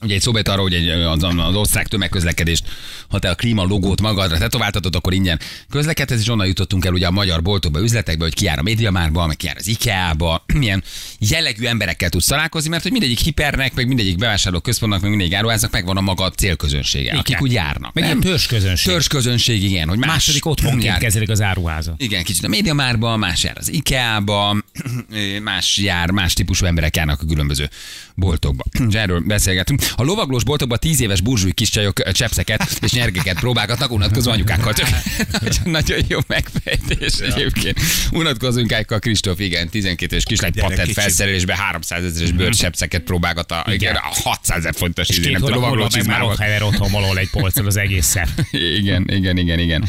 Ugye 0.00 0.14
egy 0.14 0.20
szóba 0.20 0.36
jött 0.36 0.48
arra, 0.48 0.60
hogy 0.60 0.74
egy, 0.74 0.88
az, 0.88 1.22
az 1.22 1.54
osztrák 1.54 1.86
tömegközlekedést, 1.88 2.64
ha 3.08 3.18
te 3.18 3.30
a 3.30 3.34
klíma 3.34 3.64
logót 3.64 4.00
magadra 4.00 4.38
tetováltatod, 4.38 4.96
akkor 4.96 5.12
ingyen 5.12 5.40
közlekedhetsz, 5.70 6.20
és 6.20 6.28
onnan 6.28 6.46
jutottunk 6.46 6.84
el 6.84 6.92
ugye 6.92 7.06
a 7.06 7.10
magyar 7.10 7.42
boltokba, 7.42 7.80
üzletekbe, 7.80 8.24
hogy 8.24 8.34
ki 8.34 8.44
jár 8.44 8.58
a 8.58 8.62
Mediamárba, 8.62 9.26
meg 9.26 9.36
ki 9.36 9.46
jár 9.46 9.56
az 9.58 9.66
IKEA-ba, 9.66 10.44
milyen 10.58 10.84
jellegű 11.18 11.66
emberekkel 11.66 12.08
tudsz 12.08 12.26
találkozni, 12.26 12.68
mert 12.68 12.82
hogy 12.82 12.92
mindegyik 12.92 13.18
hipernek, 13.18 13.74
meg 13.74 13.86
mindegyik 13.86 14.16
bevásárló 14.16 14.60
központnak, 14.60 15.00
meg 15.00 15.10
mindegyik 15.10 15.34
áruháznak 15.34 15.70
megvan 15.70 15.96
a 15.96 16.00
maga 16.00 16.30
célközönsége, 16.30 17.12
akik 17.12 17.28
Igen. 17.28 17.42
úgy 17.42 17.52
járnak. 17.52 17.94
Meg 17.94 18.04
nem? 18.04 18.18
ilyen 18.18 18.20
törzsközönség. 18.20 18.92
Törzsközönség, 18.92 19.62
igen, 19.62 19.88
hogy 19.88 19.98
más 19.98 20.08
Második 20.08 20.46
otthonként 20.46 20.98
kezelik 20.98 21.28
az 21.28 21.42
áruházat. 21.42 22.02
Igen, 22.02 22.24
kicsit 22.24 22.44
a 22.44 22.48
Mediamárba, 22.48 23.16
más 23.16 23.42
jár 23.42 23.56
az 23.58 23.72
IKEA-ba, 23.72 24.56
más 25.42 25.76
jár, 25.76 26.10
más 26.10 26.32
típusú 26.32 26.66
emberek 26.66 26.96
járnak 26.96 27.20
a 27.22 27.26
különböző 27.26 27.70
boltokba. 28.14 28.64
És 28.88 28.94
erről 28.94 29.20
beszélgetünk. 29.20 29.80
A 29.94 30.02
lovaglós 30.02 30.44
boltokban 30.44 30.78
tíz 30.78 31.00
éves 31.00 31.20
burzsúj 31.20 31.52
kis 31.52 31.70
csajok 31.70 31.98
ö, 31.98 32.12
csepszeket 32.12 32.78
és 32.80 32.92
nyergeket 32.92 33.40
próbálgatnak 33.40 33.92
unatkozó 33.92 34.30
anyukákkal. 34.30 34.72
Tök, 34.72 34.88
nagyon 35.64 35.98
jó 36.08 36.18
megfejtés 36.26 37.18
egyébként. 37.18 37.80
Unatkozó 38.12 38.58
anyukákkal 38.58 38.98
Kristóf, 38.98 39.40
igen, 39.40 39.68
12 39.68 40.12
éves 40.12 40.24
kislány 40.24 40.52
patent 40.52 40.92
felszerelésbe 40.92 41.56
300 41.56 42.04
ezeres 42.04 42.32
bőrcsepszeket 42.32 43.02
próbálgat 43.02 43.52
a, 43.52 43.64
igen, 43.72 43.94
a 43.94 44.10
600 44.22 44.58
ezer 44.58 44.74
fontos 44.74 45.08
És 45.08 45.18
izé, 45.18 45.30
nem 45.30 45.40
tudom, 45.40 45.54
lovagló 45.54 45.86
csizmával. 45.86 46.30
ott 46.30 46.38
hever 46.38 46.62
otthon 46.62 46.90
valahol 46.90 47.18
egy 47.18 47.30
polcon 47.30 47.66
az 47.66 47.76
egészen. 47.76 48.28
Igen, 48.80 49.04
igen, 49.08 49.36
igen, 49.36 49.58
igen. 49.58 49.88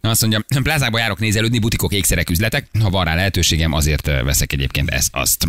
Azt 0.00 0.20
mondja, 0.20 0.44
plázákba 0.62 0.98
járok 0.98 1.18
nézelődni, 1.18 1.58
butikok, 1.58 1.92
ékszerek, 1.92 2.30
üzletek. 2.30 2.66
Ha 2.80 2.90
van 2.90 3.04
rá 3.04 3.14
lehetőségem, 3.14 3.72
azért 3.72 4.06
veszek 4.06 4.52
egyébként 4.52 4.90
ezt, 4.90 5.08
azt. 5.12 5.46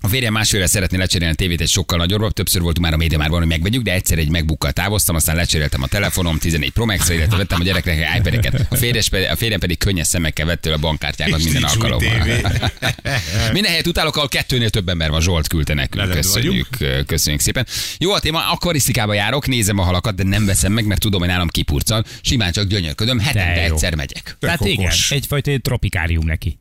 A 0.00 0.08
férjem 0.08 0.32
másfélre 0.32 0.66
szeretné 0.66 0.96
lecserélni 0.98 1.32
a 1.32 1.36
tévét 1.36 1.60
egy 1.60 1.68
sokkal 1.68 1.98
nagyobb, 1.98 2.32
többször 2.32 2.62
voltunk 2.62 2.84
már 2.86 2.94
a 2.94 2.96
média 2.96 3.18
már 3.18 3.28
van, 3.28 3.38
hogy 3.38 3.48
megvegyük, 3.48 3.82
de 3.82 3.92
egyszer 3.92 4.18
egy 4.18 4.28
megbukkal 4.28 4.72
távoztam, 4.72 5.14
aztán 5.16 5.36
lecseréltem 5.36 5.82
a 5.82 5.86
telefonom, 5.86 6.38
14 6.38 6.70
Pro 6.70 6.84
Max-ra, 6.86 7.14
illetve 7.14 7.36
vettem 7.36 7.60
a 7.60 7.64
gyereknek 7.64 7.98
egy 7.98 8.18
iPad-eket. 8.18 8.66
A, 8.70 8.74
férjes, 8.76 9.08
pedig- 9.08 9.28
a 9.28 9.36
férjem 9.36 9.60
pedig 9.60 9.78
könnyes 9.78 10.06
szemekkel 10.06 10.46
vett 10.46 10.60
tőle 10.60 10.76
a 10.76 10.78
bankkártyákat 10.78 11.42
minden 11.44 11.62
alkalommal. 11.62 12.26
Minden 13.52 13.70
helyet 13.70 13.86
utálok, 13.86 14.16
ahol 14.16 14.28
kettőnél 14.28 14.70
több 14.70 14.88
ember 14.88 15.10
van. 15.10 15.20
Zsolt 15.20 15.46
küldte 15.48 15.74
nekünk. 15.74 16.10
Köszönjük, 16.10 16.68
köszönjük 17.06 17.40
szépen. 17.42 17.66
Jó 17.98 18.12
a 18.12 18.20
téma, 18.20 18.50
akvarisztikába 18.50 19.12
járok, 19.14 19.46
nézem 19.46 19.78
a 19.78 19.82
halakat, 19.82 20.14
de 20.14 20.22
nem 20.22 20.46
veszem 20.46 20.72
meg, 20.72 20.86
mert 20.86 21.00
tudom, 21.00 21.20
hogy 21.20 21.28
nálam 21.28 21.48
kipurcal. 21.48 22.04
Simán 22.20 22.52
csak 22.52 22.66
gyönyörködöm, 22.66 23.18
hetente 23.18 23.62
egyszer 23.62 23.94
megyek. 23.94 24.36
Tehát 24.40 24.64
igen, 24.64 24.92
egyfajta 25.08 25.50
egy 25.50 25.60
tropikárium 25.60 26.26
neki. 26.26 26.58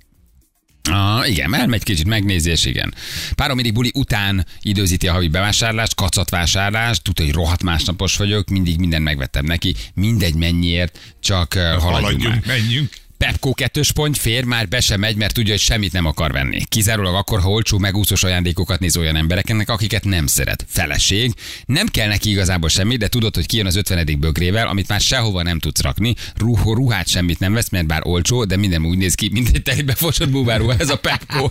Ah, 0.89 1.30
igen, 1.30 1.54
elmegy 1.54 1.84
kicsit 1.84 2.08
megnézés, 2.08 2.65
igen. 2.65 2.93
Pár 3.36 3.52
mindig 3.54 3.73
buli 3.73 3.91
után 3.93 4.45
időzíti 4.62 5.08
a 5.08 5.12
havi 5.13 5.28
bevásárlást, 5.28 5.95
kacatvásárlást, 5.95 7.04
tudja, 7.04 7.26
hogy 7.26 7.34
rohadt 7.34 7.63
másnapos 7.63 8.17
vagyok, 8.17 8.50
mindig 8.50 8.80
mindent 8.80 9.04
megvettem 9.04 9.45
neki, 9.45 9.76
mindegy 9.93 10.36
mennyiért, 10.36 11.00
csak 11.19 11.54
uh, 11.56 11.62
haladjunk. 11.62 12.21
Haladjunk, 12.21 12.45
menjünk. 12.45 12.89
Pepco 13.17 13.53
kettős 13.53 13.91
pont 13.91 14.17
fér, 14.17 14.43
már 14.43 14.67
be 14.67 14.80
sem 14.80 14.99
megy, 14.99 15.15
mert 15.15 15.34
tudja, 15.34 15.51
hogy 15.51 15.62
semmit 15.62 15.91
nem 15.91 16.06
akar 16.06 16.32
venni. 16.32 16.63
Kizárólag 16.65 17.15
akkor, 17.15 17.39
ha 17.39 17.49
olcsó, 17.49 17.77
megúszós 17.77 18.23
ajándékokat 18.23 18.80
néz 18.80 18.97
olyan 18.97 19.15
embereknek, 19.15 19.69
akiket 19.69 20.03
nem 20.03 20.27
szeret. 20.27 20.65
Feleség. 20.67 21.34
Nem 21.65 21.88
kell 21.88 22.08
neki 22.08 22.30
igazából 22.30 22.69
semmi, 22.69 22.95
de 22.95 23.08
tudod, 23.08 23.36
hogy 23.36 23.45
kijön 23.45 23.65
az 23.65 23.75
50. 23.75 24.19
bögrével, 24.19 24.67
amit 24.67 24.88
már 24.88 25.01
sehova 25.01 25.43
nem 25.43 25.60
tudsz 25.60 25.82
rakni. 25.82 26.15
Ruh, 26.36 26.62
ruhát 26.63 27.08
semmit 27.08 27.39
nem 27.39 27.53
vesz, 27.53 27.69
mert 27.69 27.88
bár 27.88 28.01
olcsó, 28.03 28.45
de 28.45 28.58
minden 28.58 28.86
úgy 28.86 28.97
néz 28.97 29.15
ki, 29.15 29.30
mint 29.32 29.49
egy 29.53 29.63
telibe 29.63 29.95
fosott 29.95 30.30
búváró. 30.30 30.69
Ez 30.69 30.89
a 30.89 30.97
Pepco. 30.97 31.49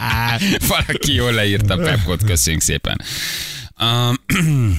Valaki 0.68 1.14
jól 1.14 1.32
leírta 1.32 1.76
Pepcot, 1.76 2.24
köszönjük 2.24 2.62
szépen. 2.62 3.02
Um, 3.80 4.14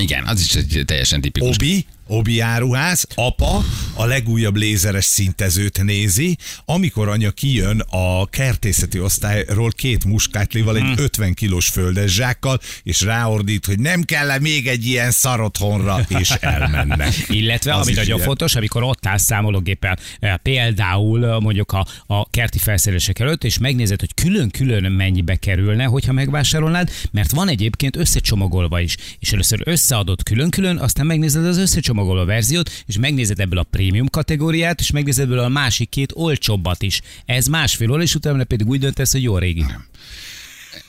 igen, 0.00 0.24
az 0.24 0.40
is 0.40 0.54
egy 0.54 0.82
teljesen 0.86 1.20
tipikus. 1.20 1.56
Obi, 1.56 1.86
Obi 2.06 2.40
áruház, 2.40 3.06
apa 3.14 3.64
a 3.94 4.04
legújabb 4.04 4.56
lézeres 4.56 5.04
szintezőt 5.04 5.82
nézi, 5.82 6.36
amikor 6.64 7.08
anya 7.08 7.30
kijön 7.30 7.82
a 7.90 8.26
kertészeti 8.26 9.00
osztályról 9.00 9.70
két 9.70 10.04
muskátlival, 10.04 10.76
egy 10.76 11.00
50 11.00 11.34
kilós 11.34 11.68
földes 11.68 12.14
zsákkal, 12.14 12.60
és 12.82 13.00
ráordít, 13.00 13.66
hogy 13.66 13.78
nem 13.78 14.02
kell 14.02 14.30
-e 14.30 14.38
még 14.38 14.66
egy 14.66 14.86
ilyen 14.86 15.10
szar 15.10 15.40
otthonra, 15.40 16.06
és 16.08 16.30
elmennek. 16.30 17.14
Illetve, 17.28 17.74
Az 17.74 17.86
ami 17.86 17.94
nagyon 17.94 18.14
ilyen. 18.14 18.26
fontos, 18.26 18.54
amikor 18.54 18.82
ott 18.82 19.06
állsz 19.06 19.22
számológéppel, 19.22 19.96
eh, 20.20 20.36
például 20.36 21.26
eh, 21.26 21.40
mondjuk 21.40 21.72
a, 21.72 21.86
a 22.06 22.30
kerti 22.30 22.58
felszerelések 22.58 23.18
előtt, 23.18 23.44
és 23.44 23.58
megnézed, 23.58 24.00
hogy 24.00 24.14
külön-külön 24.14 24.92
mennyibe 24.92 25.36
kerülne, 25.36 25.84
hogyha 25.84 26.12
megvásárolnád, 26.12 26.90
mert 27.10 27.30
van 27.30 27.48
egyébként 27.48 27.96
összecsomagolva 27.96 28.80
is. 28.80 28.96
És 29.18 29.32
először 29.32 29.60
összeadod 29.64 30.22
külön-külön, 30.22 30.76
aztán 30.78 31.06
megnézed 31.06 31.46
az 31.46 31.58
összecsomagoló 31.92 32.24
verziót, 32.24 32.70
és 32.86 32.98
megnézed 32.98 33.40
ebből 33.40 33.58
a 33.58 33.62
prémium 33.62 34.08
kategóriát, 34.08 34.80
és 34.80 34.90
megnézed 34.90 35.24
ebből 35.24 35.38
a 35.38 35.48
másik 35.48 35.88
két 35.88 36.12
olcsóbbat 36.14 36.82
is. 36.82 37.00
Ez 37.24 37.46
másfél 37.46 37.90
óra, 37.90 38.02
és 38.02 38.14
utána 38.14 38.44
pedig 38.44 38.66
úgy 38.66 38.80
döntesz, 38.80 39.12
hogy 39.12 39.22
jó 39.22 39.38
régi. 39.38 39.64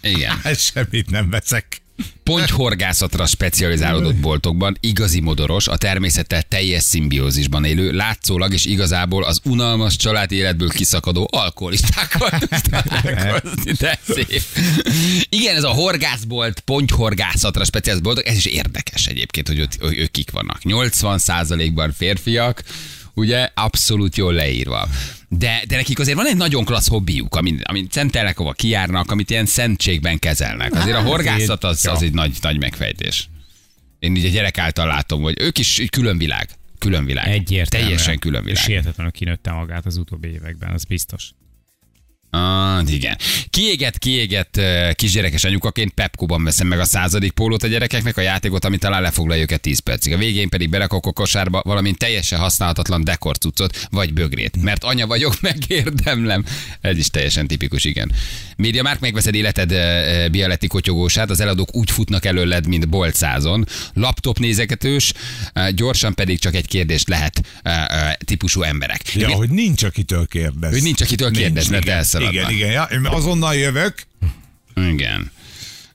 Igen. 0.02 0.38
Hát 0.44 0.60
semmit 0.60 1.10
nem 1.10 1.30
veszek. 1.30 1.83
Pontyhorgászatra 2.24 3.26
specializálódott 3.26 4.16
boltokban, 4.16 4.78
igazi 4.80 5.20
modoros, 5.20 5.68
a 5.68 5.78
természettel 5.78 6.42
teljes 6.42 6.84
szimbiózisban 6.84 7.66
élő, 7.66 7.92
látszólag 7.92 8.54
és 8.54 8.66
igazából 8.66 9.24
az 9.24 9.40
unalmas 9.44 9.96
családi 9.96 10.36
életből 10.36 10.70
kiszakadó 10.70 11.30
alkoholistákkal 11.32 12.30
tudsz 12.30 12.62
találkozni, 12.62 13.72
de 13.80 14.00
szép. 14.08 14.42
Igen, 15.30 15.56
ez 15.56 15.64
a 15.64 15.70
horgászbolt, 15.70 16.60
pontyhorgászatra 16.60 17.64
specializált 17.64 18.04
boltok, 18.04 18.28
ez 18.28 18.38
is 18.38 18.46
érdekes 18.46 19.06
egyébként, 19.06 19.48
hogy, 19.48 19.62
ott, 19.62 19.78
ők 19.82 20.12
kik 20.12 20.32
vannak. 20.32 20.60
80%-ban 20.64 21.94
férfiak, 21.98 22.64
ugye 23.14 23.50
abszolút 23.54 24.16
jól 24.16 24.34
leírva. 24.34 24.88
De, 25.38 25.64
de 25.68 25.76
nekik 25.76 26.00
azért 26.00 26.18
van 26.18 26.28
egy 26.28 26.38
nagyon 26.38 26.66
klassz 26.66 26.88
hobbiuk, 26.88 27.36
amit, 27.36 27.64
amit 27.64 27.92
szentelnek, 27.92 28.40
ahova 28.40 28.54
kijárnak, 28.54 29.12
amit 29.12 29.30
ilyen 29.30 29.46
szentségben 29.46 30.20
kezelnek. 30.20 30.74
Azért 30.74 30.96
a 30.98 31.02
horgászat 31.02 31.64
az, 31.64 31.86
az 31.86 32.02
egy 32.02 32.14
nagy, 32.14 32.38
nagy 32.42 32.60
megfejtés. 32.60 33.30
Én 34.00 34.16
így 34.16 34.26
a 34.26 34.30
gyerek 34.30 34.58
által 34.58 34.88
látom, 34.88 35.22
hogy 35.22 35.36
ők 35.40 35.58
is 35.58 35.80
egy 35.80 35.90
külön 35.90 36.18
világ. 36.18 36.50
Külön 36.78 37.06
világ. 37.06 37.28
Egyértelműen. 37.28 37.90
Teljesen 37.90 38.20
külön 38.20 38.42
És 38.42 38.50
világ. 38.50 38.66
hihetetlenül 38.66 39.12
kinőtte 39.12 39.52
magát 39.52 39.86
az 39.86 39.98
utóbbi 39.98 40.28
években, 40.28 40.74
az 40.74 40.84
biztos. 40.84 41.32
Ah, 42.36 42.92
igen. 42.92 43.18
Kiégett, 43.50 43.98
kiégett 43.98 44.60
kisgyerekes 44.94 45.44
anyukaként 45.44 45.92
Pepkoban 45.92 46.44
veszem 46.44 46.68
meg 46.68 46.80
a 46.80 46.86
századik 46.86 47.32
pólót 47.32 47.64
a 47.64 47.68
gyerekeknek, 47.68 48.18
a 48.18 48.22
játékot, 48.22 48.66
ami 48.66 48.78
talán 48.78 49.02
lefoglalja 49.02 49.42
őket 49.42 49.62
10 49.62 49.80
percig. 49.80 50.14
A 50.14 50.18
végén 50.18 50.50
pedig 50.50 50.70
berakok 50.70 51.06
a 51.06 51.12
kosárba 51.12 51.62
valamint 51.66 51.98
teljesen 51.98 52.40
használhatatlan 52.40 53.04
dekorcuccot, 53.04 53.88
vagy 53.92 54.14
bögrét. 54.14 54.62
Mert 54.62 54.84
anya 54.84 55.08
vagyok, 55.08 55.42
megérdemlem. 55.42 56.46
Ez 56.82 56.98
is 56.98 57.08
teljesen 57.08 57.48
tipikus, 57.48 57.84
igen. 57.84 58.12
Média 58.56 58.84
már 58.84 58.98
megveszed 59.00 59.36
életed 59.36 59.74
bialetti 60.32 60.68
kotyogósát, 60.68 61.30
az 61.30 61.40
eladók 61.40 61.76
úgy 61.76 61.92
futnak 61.92 62.26
előled, 62.26 62.68
mint 62.68 62.90
boltszázon. 62.90 63.66
Laptop 63.94 64.40
nézegetős, 64.40 65.14
gyorsan 65.76 66.14
pedig 66.14 66.40
csak 66.40 66.56
egy 66.56 66.68
kérdést 66.68 67.08
lehet 67.08 67.42
típusú 68.26 68.62
emberek. 68.62 69.16
Ja, 69.16 69.30
hogy 69.30 69.50
nincs 69.50 69.84
akitől 69.84 70.28
kérdez. 70.28 70.72
Hogy 70.72 70.82
nincs, 70.82 71.02
akitől 71.02 71.32
kérdez, 71.32 71.68
mert 71.68 71.84
igen. 71.84 72.04
Igen, 72.30 72.50
igen, 72.52 72.72
ja, 72.72 72.84
én 72.92 73.06
azonnal 73.06 73.56
jövök. 73.56 73.94
Igen. 74.76 75.32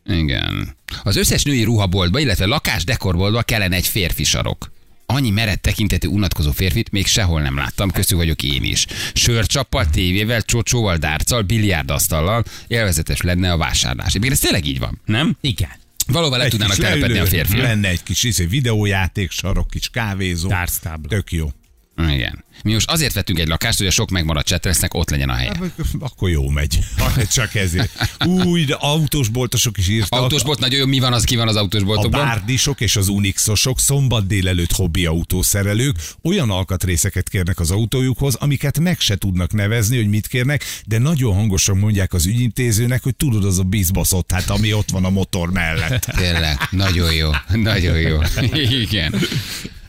Igen. 0.06 0.76
Az 1.02 1.16
összes 1.16 1.42
női 1.42 1.62
ruhaboltba, 1.62 2.18
illetve 2.18 2.46
lakásdekorboltba 2.46 3.42
kellene 3.42 3.76
egy 3.76 3.86
férfi 3.86 4.24
sarok. 4.24 4.72
Annyi 5.06 5.30
merett 5.30 5.62
tekintetű 5.62 6.08
unatkozó 6.08 6.52
férfit 6.52 6.90
még 6.90 7.06
sehol 7.06 7.40
nem 7.40 7.56
láttam, 7.56 7.90
közül 7.90 8.18
vagyok 8.18 8.42
én 8.42 8.64
is. 8.64 8.86
Sörcsappal, 9.12 9.90
tévével, 9.90 10.42
csocsóval, 10.42 10.96
dárccal, 10.96 11.42
biliárdasztallal 11.42 12.44
élvezetes 12.66 13.20
lenne 13.20 13.52
a 13.52 13.56
vásárlás. 13.56 14.08
Egyébként 14.08 14.32
ez 14.32 14.38
tényleg 14.38 14.66
így 14.66 14.78
van, 14.78 15.00
nem? 15.04 15.36
Igen. 15.40 15.70
Valóban 16.06 16.38
le 16.38 16.44
Egy 16.44 16.50
tudnának 16.50 16.76
telepedni 16.76 17.18
a 17.18 17.26
férfiak. 17.26 17.62
Lenne 17.62 17.88
egy 17.88 18.02
kis 18.02 18.22
izé, 18.22 18.44
videójáték, 18.44 19.30
sarok, 19.30 19.70
kis 19.70 19.88
kávézó. 19.88 20.48
Tárctábla. 20.48 21.08
Tök 21.08 21.32
jó. 21.32 21.52
Igen. 21.98 22.44
Mi 22.62 22.72
most 22.72 22.90
azért 22.90 23.12
vettünk 23.12 23.38
egy 23.38 23.48
lakást, 23.48 23.78
hogy 23.78 23.86
a 23.86 23.90
sok 23.90 24.10
megmaradt 24.10 24.46
csetresznek 24.46 24.94
ott 24.94 25.10
legyen 25.10 25.28
a 25.28 25.34
helye. 25.34 25.52
Akkor 25.98 26.30
jó 26.30 26.48
megy. 26.48 26.78
Csak 27.32 27.54
ezért. 27.54 27.90
Új, 28.26 28.64
de 28.64 28.74
autós 28.74 29.28
boltosok 29.28 29.78
is 29.78 29.88
írtak. 29.88 30.20
Autósbolt 30.20 30.58
nagyon 30.58 30.78
jó, 30.78 30.86
mi 30.86 30.98
van 30.98 31.12
az, 31.12 31.24
ki 31.24 31.36
van 31.36 31.48
az 31.48 31.56
A 31.56 31.58
autósboltokban? 31.58 32.24
bárdisok 32.26 32.80
és 32.80 32.96
az 32.96 33.08
unixosok 33.08 33.80
szombat 33.80 34.26
délelőtt 34.26 34.72
hobbi 34.72 35.06
autószerelők 35.06 35.96
olyan 36.22 36.50
alkatrészeket 36.50 37.28
kérnek 37.28 37.60
az 37.60 37.70
autójukhoz, 37.70 38.34
amiket 38.34 38.78
meg 38.78 39.00
se 39.00 39.16
tudnak 39.16 39.52
nevezni, 39.52 39.96
hogy 39.96 40.08
mit 40.08 40.26
kérnek, 40.26 40.64
de 40.86 40.98
nagyon 40.98 41.34
hangosan 41.34 41.78
mondják 41.78 42.12
az 42.12 42.26
ügyintézőnek, 42.26 43.02
hogy 43.02 43.16
tudod, 43.16 43.44
az 43.44 43.58
a 43.58 43.62
bizbaszott, 43.62 44.32
hát 44.32 44.50
ami 44.50 44.72
ott 44.72 44.90
van 44.90 45.04
a 45.04 45.10
motor 45.10 45.52
mellett. 45.52 46.04
Tényleg, 46.16 46.58
nagyon 46.70 47.14
jó, 47.14 47.30
nagyon 47.48 47.98
jó. 47.98 48.18
Igen. 48.52 49.14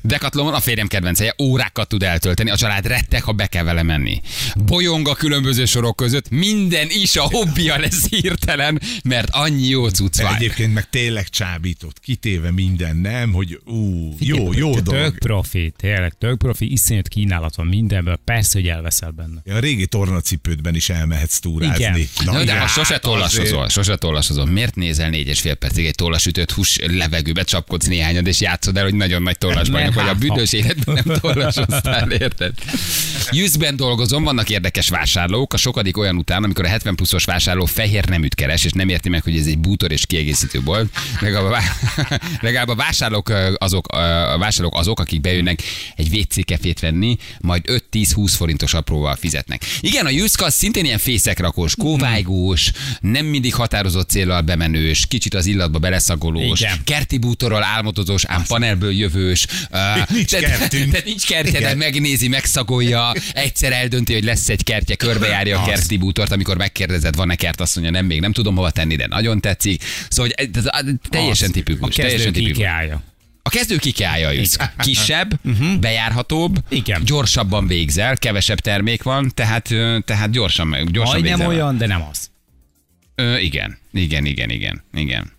Decathlon 0.02 0.54
a 0.54 0.60
férjem 0.60 0.88
kedvenceje, 0.88 1.36
órákat 1.42 1.88
tud 1.88 2.04
eltölteni, 2.04 2.50
a 2.50 2.58
család 2.58 2.86
rettek, 2.86 3.24
ha 3.24 3.32
be 3.32 3.48
kell 3.48 3.64
vele 3.64 3.84
menni. 3.84 4.22
Bolyong 4.66 5.08
a 5.08 5.16
különböző 5.16 5.66
sorok 5.66 5.96
között, 5.96 6.30
minden 6.30 6.88
is 6.90 7.16
a 7.16 7.22
hobbija 7.22 7.80
lesz 7.80 8.08
hirtelen, 8.10 8.82
mert 9.04 9.30
annyi 9.32 9.68
jó 9.68 9.88
cucc 9.88 10.22
van. 10.22 10.36
Egyébként 10.36 10.74
meg 10.74 10.90
tényleg 10.90 11.30
csábított, 11.30 12.00
kitéve 12.00 12.52
minden, 12.52 12.96
nem, 12.96 13.32
hogy 13.32 13.60
ú, 13.66 14.16
jó, 14.20 14.54
jó 14.54 14.74
Tök 14.74 14.84
dolog. 14.84 15.18
profi, 15.18 15.74
tényleg 15.78 16.14
tök 16.20 16.38
profi, 16.38 16.72
iszonyat 16.72 17.08
kínálat 17.08 17.56
van 17.56 17.68
mindenből, 17.68 18.20
persze, 18.26 18.60
hogy 18.60 18.68
elveszel 18.68 19.12
benne. 19.12 19.56
A 19.56 19.60
régi 19.60 19.88
tornacipődben 19.88 20.76
is 20.76 20.90
elmehetsz 20.90 21.40
túrázni. 21.40 21.84
Igen. 21.84 22.08
Na, 22.26 22.34
de 22.34 22.42
igen, 22.42 22.60
ha 22.60 22.68
sose 22.68 22.94
hát 22.94 23.02
tollasozol, 23.02 23.70
sose 23.70 23.96
tollasozol, 23.96 24.46
miért 24.46 24.76
nézel 24.76 25.10
négy 25.10 25.28
és 25.28 25.40
fél 25.40 25.56
percig 25.56 25.86
egy 25.86 25.96
tollasütött 25.96 26.52
hús 26.52 26.80
levegőbe, 26.86 27.44
csapkodsz 27.44 27.86
néhányad, 27.86 28.28
és 28.28 28.42
játszod 28.42 28.78
el, 28.78 28.84
hogy 28.84 28.94
nagyon 28.96 29.22
nagy 29.22 29.38
tollasbajnok 29.94 30.20
vagy 30.20 30.30
a 30.30 30.34
büdös 30.34 30.54
életben 30.54 31.02
nem 31.06 31.18
tollasoztál, 31.20 32.12
érted? 32.12 32.54
Youthben 33.32 33.76
dolgozom, 33.76 34.24
vannak 34.24 34.50
érdekes 34.50 34.90
vásárlók, 34.90 35.54
a 35.54 35.58
sokadik 35.58 35.98
olyan 35.98 36.18
után, 36.18 36.44
amikor 36.44 36.66
a 36.66 36.68
70 36.68 36.96
pluszos 36.96 37.26
vásárló 37.26 37.66
fehér 37.66 38.06
neműt 38.10 38.36
keres, 38.36 38.64
és 38.64 38.72
nem 38.72 38.90
érti 38.90 39.10
meg, 39.10 39.24
hogy 39.24 39.38
ez 39.38 39.46
egy 39.46 39.58
bútor 39.58 39.92
és 39.92 40.06
kiegészítő 40.06 40.62
bolt. 40.62 40.90
Legalább 41.20 41.46
a, 41.46 41.50
vá- 41.50 42.22
legalább 42.42 42.68
a 42.68 42.76
vásárlók 42.76 43.34
azok, 43.58 43.88
a 43.88 44.38
vásárlók 44.38 44.76
azok, 44.76 45.00
akik 45.00 45.22
bejönnek 45.22 45.64
egy 45.96 46.18
WC 46.18 46.46
kefét 46.46 46.80
venni, 46.80 47.18
majd 47.40 47.64
5-10-20 47.92 48.34
forintos 48.36 48.74
apróval 48.74 49.16
fizetnek. 49.16 49.62
Igen, 49.80 50.06
a 50.06 50.10
Juszka 50.10 50.46
az 50.46 50.54
szintén 50.54 50.86
ilyen 50.86 50.98
fészekrakós, 50.98 51.76
kóvájgós, 51.76 52.72
nem 53.00 53.26
mindig 53.26 53.54
határozott 53.54 54.10
céllal 54.10 54.42
bemenős, 54.42 55.06
kicsit 55.08 55.34
az 55.34 55.46
illatba 55.46 55.80
beleszagolós, 55.80 56.60
Igen. 56.60 56.82
kerti 56.84 57.18
bútorral 57.18 57.64
álmodozós, 57.64 58.26
ám 58.26 58.44
panelből 58.48 58.92
jövős. 58.92 59.48
Ö, 59.98 60.02
Nincs 60.16 60.30
tehát- 60.30 60.58
kertünk. 60.58 60.90
Tehát 60.92 61.06
nincs 61.06 61.26
kertje, 61.28 61.60
de 61.60 61.76
megnézi, 61.76 62.28
megszagolja, 62.28 63.14
egyszer 63.34 63.72
eldönti, 63.72 64.14
hogy 64.14 64.24
lesz 64.24 64.50
egy 64.50 64.64
kertje, 64.64 64.96
körbejárja 64.96 65.62
a 65.62 65.66
kerti 65.66 65.98
bútort, 65.98 66.32
amikor 66.32 66.58
megkérdezed, 66.58 67.16
van-e 67.16 67.36
kert, 67.36 67.60
azt 67.62 67.76
mondja, 67.76 67.94
nem, 67.94 68.06
még 68.06 68.20
nem 68.20 68.32
tudom 68.32 68.56
hova 68.56 68.70
tenni, 68.72 68.96
de 68.96 69.08
nagyon 69.08 69.42
tetszik. 69.42 69.84
Szóval 70.10 70.32
hogy 70.38 70.50
teljesen 71.10 71.50
A 71.50 71.52
tipikus. 71.52 71.96
kezdő 71.96 72.02
Teljesen 72.12 72.34
tipikus. 72.34 72.64
A 73.44 73.50
kezdő 73.50 73.78
kikelja 73.78 74.28
a 74.28 74.32
Juszk. 74.32 74.64
Kisebb, 74.78 75.40
bejárhatóbb, 75.80 76.52
Mhm. 76.52 76.76
Igen. 76.76 77.04
gyorsabban 77.06 77.68
végzel, 77.68 78.18
kevesebb 78.18 78.60
termék 78.60 79.04
van, 79.04 79.32
tehát, 79.34 79.68
tehát 80.06 80.32
gyorsan, 80.32 80.68
meg- 80.68 80.92
gyorsan 80.92 81.20
Majdnem 81.20 81.48
olyan, 81.48 81.78
de 81.78 81.86
nem 81.88 82.04
az. 82.12 82.30
Ö, 83.16 83.38
igen, 83.38 83.78
igen, 83.94 84.26
igen, 84.26 84.50
igen, 84.50 84.84
igen. 84.94 85.32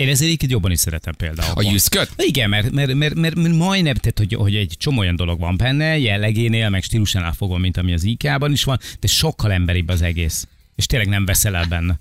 Én 0.00 0.08
ezért 0.08 0.30
így 0.30 0.50
jobban 0.50 0.70
is 0.70 0.78
szeretem 0.78 1.14
például. 1.14 1.52
A 1.54 1.62
Juszköt? 1.62 2.10
Igen, 2.16 2.48
mert, 2.48 2.70
mert, 2.70 2.94
mert, 2.94 3.14
mert, 3.14 3.34
mert 3.34 3.54
majdnem, 3.54 3.94
tehát 3.94 4.18
hogy, 4.18 4.34
hogy 4.34 4.54
egy 4.54 4.74
csomó 4.78 4.98
olyan 4.98 5.16
dolog 5.16 5.40
van 5.40 5.56
benne, 5.56 5.98
jellegénél, 5.98 6.68
meg 6.68 6.82
stílusánál 6.82 7.32
fogva, 7.32 7.56
mint 7.56 7.76
ami 7.76 7.92
az 7.92 8.04
IK-ban 8.04 8.52
is 8.52 8.64
van, 8.64 8.78
de 9.00 9.06
sokkal 9.06 9.52
emberibb 9.52 9.88
az 9.88 10.02
egész. 10.02 10.46
És 10.76 10.86
tényleg 10.86 11.08
nem 11.08 11.24
veszel 11.24 11.56
el 11.56 11.64
benne. 11.64 12.00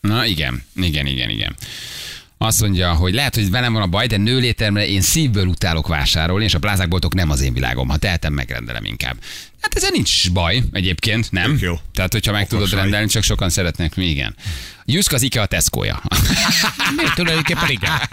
Na 0.00 0.24
igen, 0.24 0.62
igen, 0.74 1.06
igen, 1.06 1.30
igen. 1.30 1.56
Azt 2.38 2.60
mondja, 2.60 2.94
hogy 2.94 3.14
lehet, 3.14 3.34
hogy 3.34 3.50
velem 3.50 3.72
van 3.72 3.82
a 3.82 3.86
baj, 3.86 4.06
de 4.06 4.16
nőlétemre 4.16 4.88
én 4.88 5.00
szívből 5.00 5.46
utálok 5.46 5.86
vásárolni, 5.86 6.44
és 6.44 6.54
a 6.54 6.58
plázákboltok 6.58 7.14
nem 7.14 7.30
az 7.30 7.40
én 7.40 7.52
világom. 7.52 7.88
Ha 7.88 7.96
tehetem, 7.96 8.32
megrendelem 8.32 8.84
inkább. 8.84 9.16
Hát 9.60 9.74
ezzel 9.74 9.90
nincs 9.92 10.32
baj 10.32 10.62
egyébként, 10.72 11.30
nem? 11.32 11.50
Tök 11.50 11.60
jó. 11.60 11.74
Tehát, 11.94 12.12
hogyha 12.12 12.32
meg 12.32 12.46
Okos 12.50 12.68
tudod 12.68 12.80
rendelni, 12.80 13.06
csak 13.06 13.22
sokan 13.22 13.48
szeretnek, 13.48 13.94
mi 13.94 14.06
igen. 14.06 14.34
Juszk 14.88 15.12
az 15.12 15.22
IKEA 15.22 15.46
Tesco-ja. 15.46 16.02
Miért 16.96 17.14
tulajdonképpen 17.14 17.68
igen? 17.68 17.90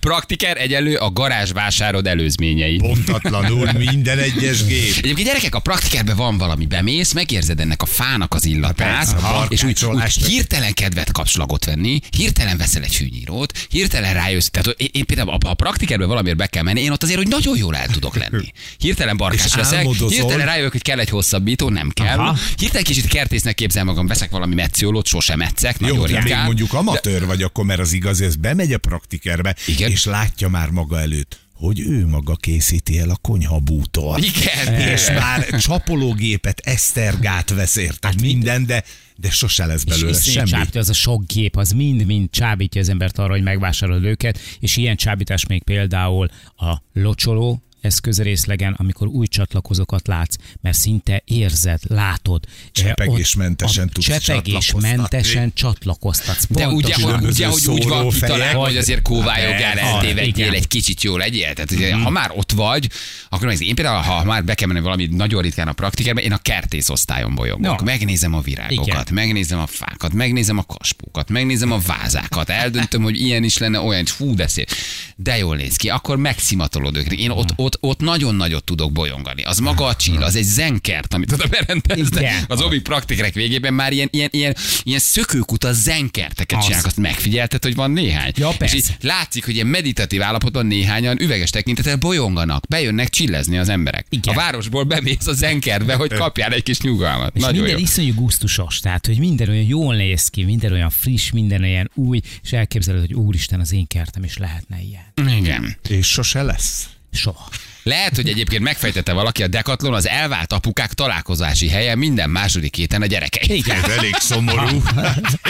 Praktiker 0.00 0.56
egyelő 0.56 0.96
a 0.96 1.10
garázs 1.10 1.52
vásárod 1.52 2.06
előzményei. 2.06 2.76
Pontatlanul 2.76 3.72
minden 3.72 4.18
egyes 4.18 4.64
gép. 4.64 4.94
Egyébként 4.96 5.26
gyerekek, 5.26 5.54
a 5.54 5.58
praktikerben 5.58 6.16
van 6.16 6.38
valami, 6.38 6.66
bemész, 6.66 7.12
megérzed 7.12 7.60
ennek 7.60 7.82
a 7.82 7.86
fának 7.86 8.34
az 8.34 8.44
illatát, 8.44 9.12
persze, 9.12 9.26
a 9.26 9.46
és 9.48 9.62
úgy, 9.62 9.84
úgy 9.84 10.02
hirtelen 10.02 10.74
kedvet 10.74 11.12
kapsz 11.12 11.30
slagot 11.30 11.64
venni, 11.64 12.00
hirtelen 12.16 12.56
veszel 12.56 12.82
egy 12.82 12.94
fűnyírót, 12.94 13.66
hirtelen 13.68 14.14
rájössz. 14.14 14.46
Tehát 14.46 14.80
én, 14.80 14.88
én 14.92 15.06
például, 15.06 15.30
ha 15.30 15.50
a 15.50 15.54
praktikerben 15.54 16.08
valamiért 16.08 16.36
be 16.36 16.46
kell 16.46 16.62
menni, 16.62 16.80
én 16.80 16.90
ott 16.90 17.02
azért, 17.02 17.18
hogy 17.18 17.28
nagyon 17.28 17.56
jól 17.56 17.76
el 17.76 17.86
tudok 17.86 18.16
lenni. 18.16 18.52
Hirtelen 18.78 19.16
barkás 19.16 19.54
leszek, 19.54 19.78
álmodozol. 19.78 20.08
hirtelen 20.08 20.46
rájövök, 20.46 20.72
hogy 20.72 20.82
kell 20.82 20.98
egy 20.98 21.08
hosszabbító, 21.08 21.68
nem 21.68 21.90
kell. 21.90 22.18
Aha. 22.18 22.36
Hirtelen 22.56 22.84
kicsit 22.84 23.06
kertésznek 23.06 23.54
képzel 23.54 23.84
magam, 23.84 24.06
veszek 24.06 24.34
valami 24.36 24.54
metszólót, 24.54 25.06
sosem 25.06 25.38
metszek, 25.38 25.76
Jó, 25.80 25.86
nagyon 25.86 26.06
de 26.06 26.12
még 26.12 26.22
ritkán. 26.22 26.44
mondjuk 26.44 26.72
amatőr 26.72 27.26
vagy, 27.26 27.42
akkor 27.42 27.64
mert 27.64 27.80
az 27.80 27.92
igaz, 27.92 28.20
ez 28.20 28.36
bemegy 28.36 28.72
a 28.72 28.78
praktikerbe, 28.78 29.56
Igen. 29.66 29.90
és 29.90 30.04
látja 30.04 30.48
már 30.48 30.68
maga 30.70 31.00
előtt, 31.00 31.40
hogy 31.54 31.80
ő 31.80 32.06
maga 32.06 32.34
készíti 32.34 32.98
el 32.98 33.10
a 33.10 33.16
konyhabútort. 33.16 34.24
Igen. 34.24 34.74
És 34.74 35.06
már 35.10 35.46
csapológépet, 35.46 36.60
esztergát 36.64 37.50
vesz 37.50 37.76
érted 37.76 38.20
minden, 38.20 38.66
de, 38.66 38.84
de 39.16 39.30
sose 39.30 39.66
lesz 39.66 39.84
belőle 39.84 40.10
és 40.18 40.30
semmi. 40.32 40.48
csábítja, 40.48 40.80
az 40.80 40.88
a 40.88 40.92
sok 40.92 41.26
gép, 41.26 41.56
az 41.56 41.70
mind-mind 41.70 42.30
csábítja 42.30 42.80
az 42.80 42.88
embert 42.88 43.18
arra, 43.18 43.32
hogy 43.32 43.42
megvásárolod 43.42 44.04
őket, 44.04 44.38
és 44.60 44.76
ilyen 44.76 44.96
csábítás 44.96 45.46
még 45.46 45.62
például 45.62 46.28
a 46.56 46.82
locsoló, 46.92 47.62
eszközrészlegen, 47.86 48.74
amikor 48.78 49.06
új 49.06 49.26
csatlakozókat 49.26 50.06
látsz, 50.06 50.34
mert 50.60 50.76
szinte 50.76 51.22
érzed, 51.24 51.80
látod. 51.88 52.44
Csepegésmentesen 52.72 53.80
Eh, 53.82 53.86
ott- 53.86 53.92
tudsz 53.94 54.06
Csepegésmentesen 54.06 55.52
csatlakoztatsz. 55.54 56.46
De 56.48 56.68
ugye, 56.68 56.94
ugye, 57.22 57.46
hogy 57.46 57.66
úgy 57.68 57.88
van 57.88 58.08
kitalálva, 58.08 58.64
hogy 58.64 58.76
azért 58.76 59.02
kóvályogál, 59.02 59.78
Ah, 59.78 59.84
eltévedjél, 59.84 60.26
igen. 60.46 60.52
egy 60.52 60.68
kicsit 60.68 61.02
jó 61.02 61.16
legyél. 61.16 61.52
Tehát, 61.52 61.70
ugye, 61.70 61.94
ha 61.94 62.10
már 62.10 62.30
ott 62.34 62.52
vagy, 62.52 62.88
akkor 63.28 63.52
én 63.58 63.74
például, 63.74 64.02
ha 64.02 64.24
már 64.24 64.44
be 64.44 64.54
kell 64.54 64.68
menni 64.68 64.80
valami 64.80 65.06
nagyon 65.06 65.42
ritkán 65.42 65.68
a 65.68 65.72
praktikerbe, 65.72 66.20
én 66.20 66.32
a 66.32 66.38
kertész 66.38 66.88
osztályon 66.88 67.34
bolyogok. 67.34 67.60
No. 67.78 67.84
Megnézem 67.84 68.34
a 68.34 68.40
virágokat, 68.40 68.86
Igen. 68.86 69.04
megnézem 69.10 69.58
a 69.58 69.66
fákat, 69.66 70.12
megnézem 70.12 70.58
a 70.58 70.62
kaspókat, 70.64 71.28
megnézem 71.30 71.72
a 71.72 71.78
vázákat, 71.78 72.48
eldöntöm, 72.50 73.02
hogy 73.02 73.20
ilyen 73.20 73.44
is 73.44 73.58
lenne, 73.58 73.80
olyan, 73.80 74.02
is. 74.02 74.10
fú, 74.10 74.34
de 74.34 74.46
szép. 74.48 74.70
De 75.16 75.36
jól 75.38 75.56
néz 75.56 75.76
ki, 75.76 75.88
akkor 75.88 76.16
megszimatolod 76.16 76.96
őket. 76.96 77.12
Én 77.12 77.30
ott, 77.30 77.52
ott, 77.56 77.75
ott 77.80 78.00
nagyon 78.00 78.34
nagyot 78.34 78.64
tudok 78.64 78.92
bolyongani. 78.92 79.42
Az 79.42 79.58
maga 79.58 79.84
a 79.84 79.94
csill, 79.96 80.22
az 80.22 80.36
egy 80.36 80.44
zenkert, 80.44 81.14
amit 81.14 81.32
oda 81.32 81.46
berendeznek. 81.46 82.22
Igen. 82.22 82.44
Az 82.48 82.60
obi 82.60 82.80
praktikerek 82.80 83.34
végében 83.34 83.74
már 83.74 83.92
ilyen, 83.92 84.08
ilyen, 84.12 84.28
ilyen, 84.32 84.56
ilyen 84.82 84.98
szökőkuta 84.98 85.72
zenkerteket 85.72 86.58
Az. 86.58 86.64
csinálnak. 86.64 86.86
Azt 86.86 86.96
megfigyelted, 86.96 87.62
hogy 87.62 87.74
van 87.74 87.90
néhány. 87.90 88.32
Ja, 88.36 88.50
és 88.58 88.74
így 88.74 88.96
látszik, 89.00 89.44
hogy 89.44 89.54
ilyen 89.54 89.66
meditatív 89.66 90.22
állapotban 90.22 90.66
néhányan 90.66 91.20
üveges 91.20 91.50
tekintettel 91.50 91.96
bolyonganak, 91.96 92.66
bejönnek 92.68 93.08
csillezni 93.08 93.58
az 93.58 93.68
emberek. 93.68 94.06
Igen. 94.10 94.34
A 94.34 94.36
városból 94.36 94.84
bemész 94.84 95.26
a 95.26 95.32
zenkertbe, 95.32 95.94
hogy 95.94 96.12
kapjál 96.12 96.52
egy 96.52 96.62
kis 96.62 96.80
nyugalmat. 96.80 97.36
És 97.36 97.40
Nagyon 97.40 97.56
minden 97.56 97.78
jó. 97.78 97.84
iszonyú 97.84 98.14
gusztusos, 98.14 98.78
tehát 98.80 99.06
hogy 99.06 99.18
minden 99.18 99.48
olyan 99.48 99.64
jól 99.64 99.94
néz 99.94 100.28
ki, 100.28 100.44
minden 100.44 100.72
olyan 100.72 100.90
friss, 100.90 101.30
minden 101.30 101.62
olyan 101.62 101.90
új, 101.94 102.20
és 102.42 102.52
elképzeled, 102.52 103.00
hogy 103.00 103.14
úristen, 103.14 103.60
az 103.60 103.72
én 103.72 103.86
kertem 103.86 104.24
is 104.24 104.36
lehetne 104.36 104.76
ilyen. 104.80 105.36
Igen. 105.38 105.76
És 105.88 106.06
sose 106.06 106.42
lesz. 106.42 106.88
Soha. 107.16 107.48
Lehet, 107.82 108.16
hogy 108.16 108.28
egyébként 108.28 108.62
megfejtette 108.62 109.12
valaki, 109.12 109.42
a 109.42 109.46
Decathlon 109.46 109.94
az 109.94 110.08
elvált 110.08 110.52
apukák 110.52 110.92
találkozási 110.92 111.68
helye 111.68 111.94
minden 111.94 112.30
második 112.30 112.76
héten 112.76 113.02
a 113.02 113.06
gyerekei. 113.06 113.62
Ez 113.66 113.90
elég 113.90 114.14
szomorú. 114.18 114.82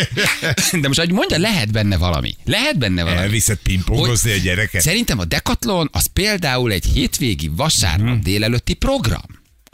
De 0.81 0.87
most, 0.89 0.99
hogy 0.99 1.13
mondja, 1.13 1.39
lehet 1.39 1.73
benne 1.73 1.97
valami. 1.97 2.35
Lehet 2.45 2.79
benne 2.79 3.03
valami. 3.03 3.21
Elviszed 3.21 3.59
pingpongozni 3.59 4.33
a 4.33 4.37
gyereket. 4.37 4.81
Szerintem 4.81 5.19
a 5.19 5.25
Decathlon 5.25 5.89
az 5.93 6.07
például 6.07 6.73
egy 6.73 6.85
hétvégi 6.85 7.51
vasárnap 7.57 8.15
Mhm. 8.15 8.23
délelőtti 8.23 8.75
program. 8.75 9.23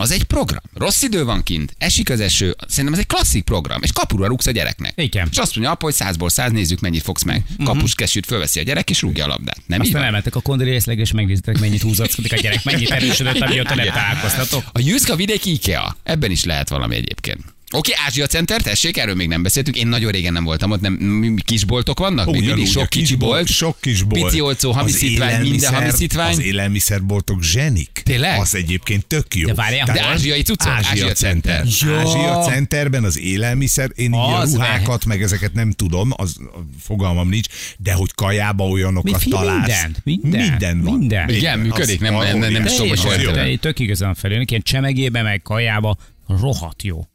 Az 0.03 0.11
egy 0.11 0.23
program. 0.25 0.62
Rossz 0.75 1.03
idő 1.03 1.25
van 1.25 1.43
kint, 1.43 1.75
esik 1.79 2.11
az 2.11 2.21
eső, 2.21 2.57
szerintem 2.69 2.93
ez 2.93 2.99
egy 2.99 3.07
klasszik 3.07 3.45
program, 3.45 3.83
és 3.83 3.93
kapura 3.93 4.27
rúgsz 4.27 4.47
a 4.47 4.51
gyereknek. 4.51 4.93
Igen. 4.97 5.29
És 5.31 5.37
azt 5.38 5.55
mondja, 5.55 5.73
apa, 5.73 5.85
hogy 5.85 5.95
százból 5.95 6.29
száz, 6.29 6.53
nézzük, 6.53 6.81
mennyit 6.81 7.03
fogsz 7.03 7.23
meg. 7.23 7.45
Kapus 7.65 7.95
kesztyűt 7.95 8.27
fölveszi 8.27 8.61
a 8.61 8.62
gyerek, 8.62 8.91
és 8.91 9.01
rúgja 9.01 9.25
a 9.25 9.27
labdát. 9.27 9.61
Nem 9.67 9.81
így 9.81 9.87
Aztán 9.87 9.99
van? 10.01 10.07
elmentek 10.07 10.37
a 10.37 10.41
kondori 10.41 10.71
részleg, 10.71 10.99
és 10.99 11.12
megnéztek, 11.12 11.59
mennyit 11.59 11.83
húzackodik 11.83 12.33
a 12.33 12.37
gyerek, 12.37 12.65
mennyit 12.65 12.91
erősödött, 12.91 13.41
amióta 13.41 13.75
nem 13.75 13.87
találkoztatok. 13.87 14.65
A 14.73 14.79
Jüszka 14.79 15.17
vidéki 15.17 15.53
IKEA. 15.53 15.97
Ebben 16.03 16.31
is 16.31 16.45
lehet 16.45 16.69
valami 16.69 16.97
egyébként. 16.97 17.52
Oké, 17.75 17.93
Ázsia 18.07 18.27
Center, 18.27 18.63
tessék, 18.63 18.97
erről 18.97 19.15
még 19.15 19.29
nem 19.29 19.43
beszéltünk. 19.43 19.77
Én 19.77 19.87
nagyon 19.87 20.11
régen 20.11 20.33
nem 20.33 20.45
voltam 20.45 20.71
ott, 20.71 20.81
nem 20.81 21.37
kisboltok 21.45 21.99
vannak? 21.99 22.31
Még 22.31 22.45
mindig 22.45 22.67
sok 22.67 22.89
kicsi 22.89 23.15
bolt. 23.17 23.47
Sok 23.49 23.77
kis 23.81 24.03
bolt. 24.03 24.23
Pici 24.25 24.41
olcsó 24.41 24.71
Az 24.71 24.77
hamiszítvány, 24.77 25.41
minden 25.41 25.75
hamiszítvány. 25.75 26.31
Az 26.33 26.41
élelmiszerboltok 26.43 27.43
zsenik. 27.43 28.01
Tényleg? 28.05 28.41
Az 28.41 28.55
egyébként 28.55 29.07
tök 29.07 29.35
jó. 29.35 29.47
De 29.47 29.55
várjál, 29.55 29.87
De 29.87 30.03
hol? 30.03 30.13
ázsiai 30.13 30.43
cuccok? 30.43 30.73
Ázsia, 30.73 30.91
Ázsia 30.91 31.13
Center. 31.13 31.67
Center. 31.67 31.99
Ázsia 31.99 32.39
Centerben 32.43 33.05
az 33.05 33.19
élelmiszer, 33.19 33.91
én 33.95 34.13
így 34.13 34.19
a 34.19 34.45
ruhákat, 34.45 35.05
meg 35.05 35.23
ezeket 35.23 35.53
nem 35.53 35.71
tudom, 35.71 36.11
az 36.17 36.37
fogalmam 36.81 37.29
nincs, 37.29 37.47
de 37.79 37.93
hogy 37.93 38.15
kajába 38.15 38.65
olyanokat 38.65 39.25
Mi- 39.25 39.31
találsz. 39.31 39.67
minden, 39.67 40.03
minden, 40.05 40.41
minden 40.41 40.83
van. 40.83 40.99
minden. 40.99 41.29
Igen, 41.29 41.59
működik, 41.59 42.01
nem- 42.01 42.15
arról 42.15 42.31
nem- 42.31 42.39
nem 42.39 42.51
ilyen. 42.51 42.65
is 42.65 42.71
tudom, 42.73 42.89
hogy 42.89 42.99
Az 42.99 43.05
hol 43.05 43.15
jó. 43.15 43.21
értem. 43.29 43.47
De 43.47 43.57
tök 43.57 43.79
igazán 43.79 44.15
feljönnek, 44.15 44.51
ilyen 44.51 44.63
csemegébe, 44.63 45.23
meg 45.23 45.43
kajába, 45.43 45.97
rohadt 46.41 46.83
jó. 46.83 47.07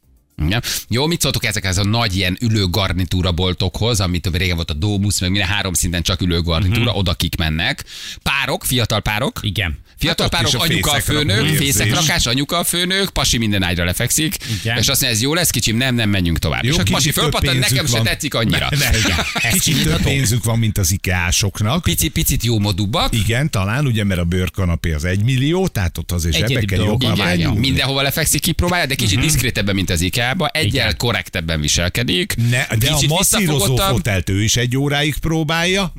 Ja. 0.48 0.60
Jó, 0.88 1.06
mit 1.06 1.20
szóltok 1.20 1.44
ezekhez 1.44 1.78
a 1.78 1.84
nagy 1.84 2.16
ilyen 2.16 2.36
ülő 2.40 2.66
garnitúra 2.66 3.32
boltokhoz, 3.32 4.00
amit 4.00 4.28
régen 4.32 4.56
volt 4.56 4.70
a 4.70 4.74
Domus, 4.74 5.18
meg 5.18 5.30
minden 5.30 5.48
három 5.48 5.72
szinten 5.72 6.02
csak 6.02 6.20
ülő 6.20 6.40
garnitúra, 6.40 6.76
Mhm. 6.78 6.86
uh-huh. 6.86 6.98
oda 6.98 7.14
kik 7.14 7.36
mennek. 7.36 7.84
Párok, 8.22 8.64
fiatal 8.64 9.00
párok. 9.00 9.38
Igen. 9.42 9.78
Fiatal 9.98 10.28
Hát 10.32 10.42
párok, 10.42 10.60
a 10.60 10.64
anyuka 10.64 10.90
a 10.90 11.00
főnök, 11.00 11.46
fészekrakás, 11.46 12.26
anyuka 12.26 12.58
a 12.58 12.64
főnök, 12.64 13.10
pasi 13.10 13.38
minden 13.38 13.62
ágyra 13.62 13.84
lefekszik, 13.84 14.36
Igen. 14.60 14.78
és 14.78 14.88
azt 14.88 15.00
mondja, 15.00 15.08
ez 15.18 15.20
jó 15.22 15.34
lesz, 15.34 15.50
kicsim, 15.50 15.76
nem, 15.76 15.94
nem 15.94 16.10
menjünk 16.10 16.38
tovább. 16.38 16.64
Jó, 16.64 16.72
és 16.72 16.78
a 16.78 16.82
pasi 16.90 17.10
fölpattan, 17.10 17.56
nekem 17.56 17.86
se 17.86 17.92
van. 17.92 18.02
tetszik 18.04 18.34
annyira. 18.34 18.68
Ne, 18.70 18.90
ne, 18.90 18.98
igen. 18.98 19.16
Kicsit 19.52 19.82
több 19.82 20.02
pénzük 20.02 20.44
van, 20.44 20.58
mint 20.58 20.78
az 20.78 20.90
IKEA-soknak. 20.90 21.82
Pici, 21.82 22.08
picit 22.08 22.44
jó 22.44 22.58
modúbbak. 22.58 23.14
Igen, 23.14 23.50
talán, 23.50 23.86
ugye, 23.86 24.04
mert 24.04 24.20
a 24.20 24.24
bőrkanapé 24.24 24.92
az 24.92 25.04
egy 25.04 25.22
millió, 25.22 25.68
tehát 25.68 25.98
ott 25.98 26.12
azért 26.12 26.50
jobban 26.70 27.12
Igen, 27.12 27.14
igen. 27.14 27.36
nyúlni. 27.36 27.58
mindenhova 27.58 28.02
lefekszik, 28.02 28.40
kipróbálja, 28.40 28.86
de 28.86 28.94
kicsit 28.94 29.16
uh-huh. 29.16 29.30
diszkrétebben, 29.30 29.74
mint 29.74 29.90
az 29.90 30.00
IKEA-ba, 30.28 30.48
egyel 30.52 30.86
Igen. 30.86 30.96
korrektebben 30.96 31.60
viselkedik. 31.60 32.34
Ne, 32.50 32.66
de 32.76 32.90
a 32.90 33.00
masszírozó 33.08 33.76
fotelt 33.76 34.28
ő 34.28 34.42
is 34.42 34.56
egy 34.56 34.76
óráig 34.76 35.18
próbálja, 35.18 35.92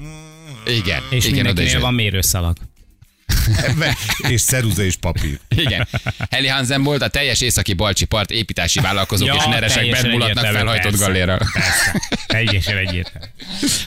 Igen, 0.65 1.02
És 1.10 1.26
igen, 1.26 1.46
mindenkinél 1.46 1.80
van 1.80 1.94
mérőszalag. 1.94 2.58
És 4.18 4.44
ceruza 4.44 4.84
és 4.84 4.96
papír. 4.96 5.39
Igen. 5.56 5.88
Heli 6.30 6.48
Hansen 6.48 6.84
volt 6.84 7.02
a 7.02 7.08
teljes 7.08 7.42
északi 7.42 7.74
balcsi 7.74 8.06
part 8.06 8.32
építási 8.32 8.80
vállalkozók 8.80 9.28
Ja, 9.28 9.34
és 9.34 9.46
neresek 9.46 9.78
teljesen 9.78 10.02
bent 10.04 10.13
mulatnak 10.13 10.46
felhajtott 10.46 10.98
galléra. 10.98 11.38
Teljesen 12.28 12.78
egyértelmű. 12.78 13.28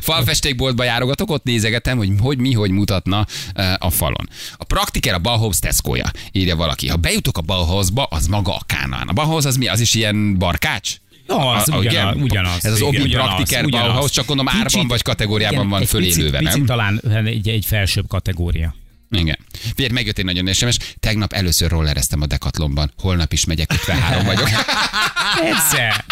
Falfestékboltba 0.01 0.85
járogatok, 0.85 1.31
ott 1.31 1.45
nézegetem, 1.45 1.97
hogy 1.97 2.11
hogy 2.21 2.39
mi, 2.39 2.53
hogy 2.53 2.71
mutatna 2.71 3.27
eh, 3.55 3.75
a 3.79 3.91
falon. 3.91 4.29
A 4.57 4.65
praktiker 4.65 5.15
a 5.15 5.19
Bauhaus 5.19 5.59
Tesco-ja, 5.59 6.11
írja 6.33 6.57
valaki. 6.57 6.89
Ha 6.89 6.97
bejutok 6.97 7.39
a 7.39 7.41
Bauhausba, 7.41 8.05
az 8.05 8.27
maga 8.27 8.55
a 8.55 8.61
Kánaán. 8.67 9.09
A 9.09 9.13
Bauhaus 9.13 9.45
az 9.45 9.57
mi? 9.57 9.67
Az 9.69 9.81
is 9.81 9.95
ilyen 9.95 10.39
barkács? 10.39 10.91
Ja, 11.29 11.51
az 11.51 11.69
A- 11.69 11.77
ugyanaz, 11.77 12.15
igen? 12.15 12.23
ugyanaz. 12.23 12.65
Ez 12.65 12.73
az 12.73 12.81
Igen, 12.81 13.01
obi 13.01 13.11
praktiker 13.11 13.65
ugyanaz. 13.65 13.87
Bauhaus, 13.87 14.11
csak 14.11 14.27
gondolom 14.27 14.55
árban 14.61 14.89
vagy 14.89 15.03
kategóriában 15.03 15.69
van 15.69 15.81
egy 15.81 15.89
fölélőve, 15.89 16.41
nem? 16.41 16.53
Picit 16.53 16.67
talán 16.67 17.01
egy, 17.25 17.49
egy 17.49 17.65
felsőbb 17.67 18.09
kategória. 18.09 18.75
Igen. 19.13 19.39
Figyelj, 19.75 19.93
megjött 19.93 20.19
egy 20.19 20.25
nagyon 20.25 20.53
SMS. 20.53 20.77
Tegnap 21.01 21.33
először 21.33 21.71
rollereztem 21.71 22.21
a 22.21 22.27
Decathlonban. 22.27 22.93
Holnap 22.99 23.33
is 23.33 23.45
megyek, 23.45 23.73
53 23.73 24.25
vagyok. 24.25 24.49
Persze. 25.41 26.05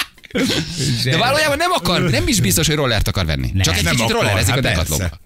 De 1.05 1.17
valójában 1.17 1.57
nem 1.57 1.71
akar, 1.71 2.11
nem 2.11 2.29
is 2.29 2.41
biztos, 2.41 2.67
hogy 2.67 2.77
rollert 2.77 3.09
akar 3.09 3.27
venni. 3.27 3.51
Nem. 3.53 3.63
Csak 3.63 3.77
egy 3.77 3.83
Nem 3.83 3.95
kicsit 3.95 4.11
akar, 4.11 4.23
rollerezik 4.23 4.57
a 4.57 4.63
hát 4.63 4.75
persze. 4.75 5.21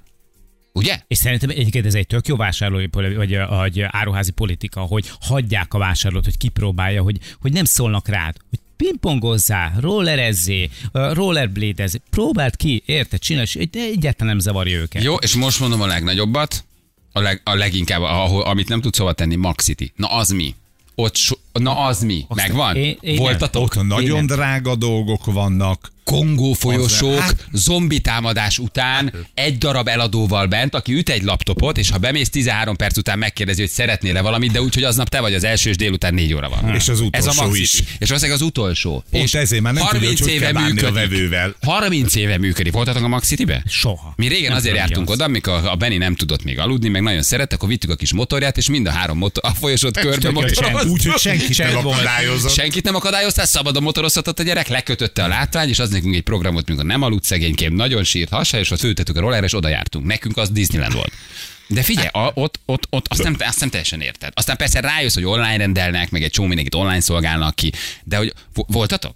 Ugye? 0.72 1.00
És 1.06 1.18
szerintem 1.18 1.50
egyébként 1.50 1.86
ez 1.86 1.94
egy 1.94 2.06
tök 2.06 2.26
jó 2.26 2.36
vásárlói 2.36 2.86
vagy, 2.90 3.46
vagy 3.46 3.80
áruházi 3.80 4.30
politika, 4.30 4.80
hogy 4.80 5.10
hagyják 5.20 5.74
a 5.74 5.78
vásárlót, 5.78 6.24
hogy 6.24 6.36
kipróbálja, 6.36 7.02
hogy, 7.02 7.18
hogy 7.40 7.52
nem 7.52 7.64
szólnak 7.64 8.08
rád, 8.08 8.36
hogy 8.50 8.58
pingpongozzál, 8.76 9.72
rollerezzé, 9.80 10.70
rollerbladezzé, 10.92 12.00
próbáld 12.10 12.56
ki, 12.56 12.82
érted, 12.86 13.18
csinálj, 13.18 13.46
egyáltalán 13.72 14.32
nem 14.32 14.38
zavarja 14.38 14.78
őket. 14.78 15.02
Jó, 15.02 15.14
és 15.14 15.34
most 15.34 15.60
mondom 15.60 15.80
a 15.80 15.86
legnagyobbat, 15.86 16.64
a, 17.16 17.20
leg, 17.20 17.40
a 17.44 17.54
leginkább, 17.54 18.02
ahol, 18.02 18.42
amit 18.42 18.68
nem 18.68 18.80
tudsz 18.80 18.98
hova 18.98 19.12
tenni, 19.12 19.34
Max 19.34 19.64
City. 19.64 19.92
Na 19.96 20.08
az 20.08 20.28
mi? 20.28 20.54
Ott 20.94 21.16
so, 21.16 21.34
na 21.62 21.76
az 21.84 22.00
mi? 22.02 22.24
Megvan? 22.34 22.76
én- 22.76 22.96
én 23.00 23.16
Voltatok? 23.16 23.62
Ott 23.62 23.86
nagyon 23.86 24.02
Igen. 24.10 24.26
drága 24.26 24.74
dolgok 24.74 25.24
vannak. 25.24 25.92
Kongó 26.04 26.52
folyosók, 26.52 27.18
Hát- 27.18 27.46
zombi 27.52 28.00
támadás 28.00 28.58
után 28.58 29.12
egy 29.34 29.58
darab 29.58 29.88
eladóval 29.88 30.46
bent, 30.46 30.74
aki 30.74 30.92
üt 30.92 31.08
egy 31.08 31.22
laptopot, 31.22 31.78
és 31.78 31.90
ha 31.90 31.98
bemész 31.98 32.30
13 32.30 32.76
perc 32.76 32.96
után 32.96 33.18
megkérdezi, 33.18 33.60
hogy 33.60 33.70
szeretnél-e 33.70 34.20
valamit, 34.20 34.52
de 34.52 34.62
úgy, 34.62 34.74
hogy 34.74 34.82
aznap 34.82 35.08
te 35.08 35.20
vagy 35.20 35.34
az 35.34 35.44
első, 35.44 35.70
és 35.70 35.76
délután 35.76 36.14
4 36.14 36.34
óra 36.34 36.48
van. 36.48 36.74
És 36.74 36.88
az 36.88 37.00
Ez 37.10 37.26
a 37.26 37.30
utolsó 37.30 37.42
Max 37.46 37.58
is. 37.58 37.72
És 37.98 38.08
valószínűleg 38.08 38.40
az 38.40 38.46
utolsó. 38.46 39.04
Pont 39.10 39.24
és 39.24 39.34
ezért 39.34 39.62
már 39.62 39.72
nem 39.72 39.86
tudja, 39.90 40.08
hogy 40.08 40.20
hogy 40.20 40.38
kell 40.38 40.52
bánni 40.52 40.80
a 40.82 40.92
vevővel. 40.92 41.54
30 41.62 42.14
éve 42.14 42.38
működik. 42.38 42.72
Voltatok 42.72 43.02
a 43.02 43.08
Max 43.08 43.26
City-be? 43.26 43.62
Soha. 43.68 44.12
Mi 44.16 44.26
régen 44.28 44.48
Nem 44.48 44.56
azért 44.56 44.76
jártunk 44.76 45.08
az. 45.08 45.14
oda, 45.14 45.24
amikor 45.24 45.52
a 45.66 45.74
Benny 45.76 45.98
nem 45.98 46.14
tudott 46.14 46.44
még 46.44 46.58
aludni, 46.58 46.88
meg 46.88 47.02
nagyon 47.02 47.22
szerette, 47.22 47.54
akkor 47.54 47.68
vittük 47.68 47.90
a 47.90 47.94
kis 47.96 48.12
motorját, 48.12 48.56
és 48.56 48.68
mind 48.68 48.86
a 48.86 48.90
három 48.90 49.18
motor, 49.18 49.44
a 49.46 49.54
folyosót 49.54 49.98
körbe 49.98 50.10
tök 50.16 50.22
jó 50.22 50.30
motoroztunk. 50.30 50.74
Senkit 51.52 51.56
Csend 51.56 51.74
nem 51.74 51.86
akadályozott. 51.86 52.52
Senkit 52.52 52.84
nem 52.84 52.94
akadályoztál, 52.94 53.46
szabadon 53.46 53.82
motorozhatott 53.82 54.38
a 54.38 54.42
gyerek, 54.42 54.68
lekötötte 54.68 55.22
a 55.22 55.28
látvány, 55.28 55.68
és 55.68 55.78
az 55.78 55.90
nekünk 55.90 56.14
egy 56.14 56.22
programot, 56.22 56.68
mikor 56.68 56.84
nem 56.84 57.02
aludt 57.02 57.24
szegénykém, 57.24 57.74
nagyon 57.74 58.04
sírt 58.04 58.30
hasa, 58.30 58.58
és 58.58 58.70
ott 58.70 58.78
föltettük 58.80 59.16
a 59.16 59.20
rollerre, 59.20 59.46
és 59.46 59.54
oda 59.54 59.68
jártunk. 59.68 60.06
Nekünk 60.06 60.36
az 60.36 60.50
Disneyland 60.50 60.94
volt. 60.94 61.12
De 61.68 61.82
figyelj, 61.82 62.08
a, 62.12 62.30
ott, 62.34 62.60
ott, 62.64 62.86
ott 62.90 63.06
azt, 63.08 63.22
nem, 63.22 63.36
azt 63.38 63.60
nem 63.60 63.68
teljesen 63.70 64.00
érted. 64.00 64.32
Aztán 64.34 64.56
persze 64.56 64.80
rájössz, 64.80 65.14
hogy 65.14 65.24
online 65.24 65.56
rendelnek, 65.56 66.10
meg 66.10 66.22
egy 66.22 66.30
csomó 66.30 66.46
mindenkit 66.48 66.74
online 66.74 67.00
szolgálnak 67.00 67.54
ki, 67.54 67.72
de 68.04 68.16
hogy 68.16 68.32
vo- 68.54 68.66
voltatok? 68.72 69.14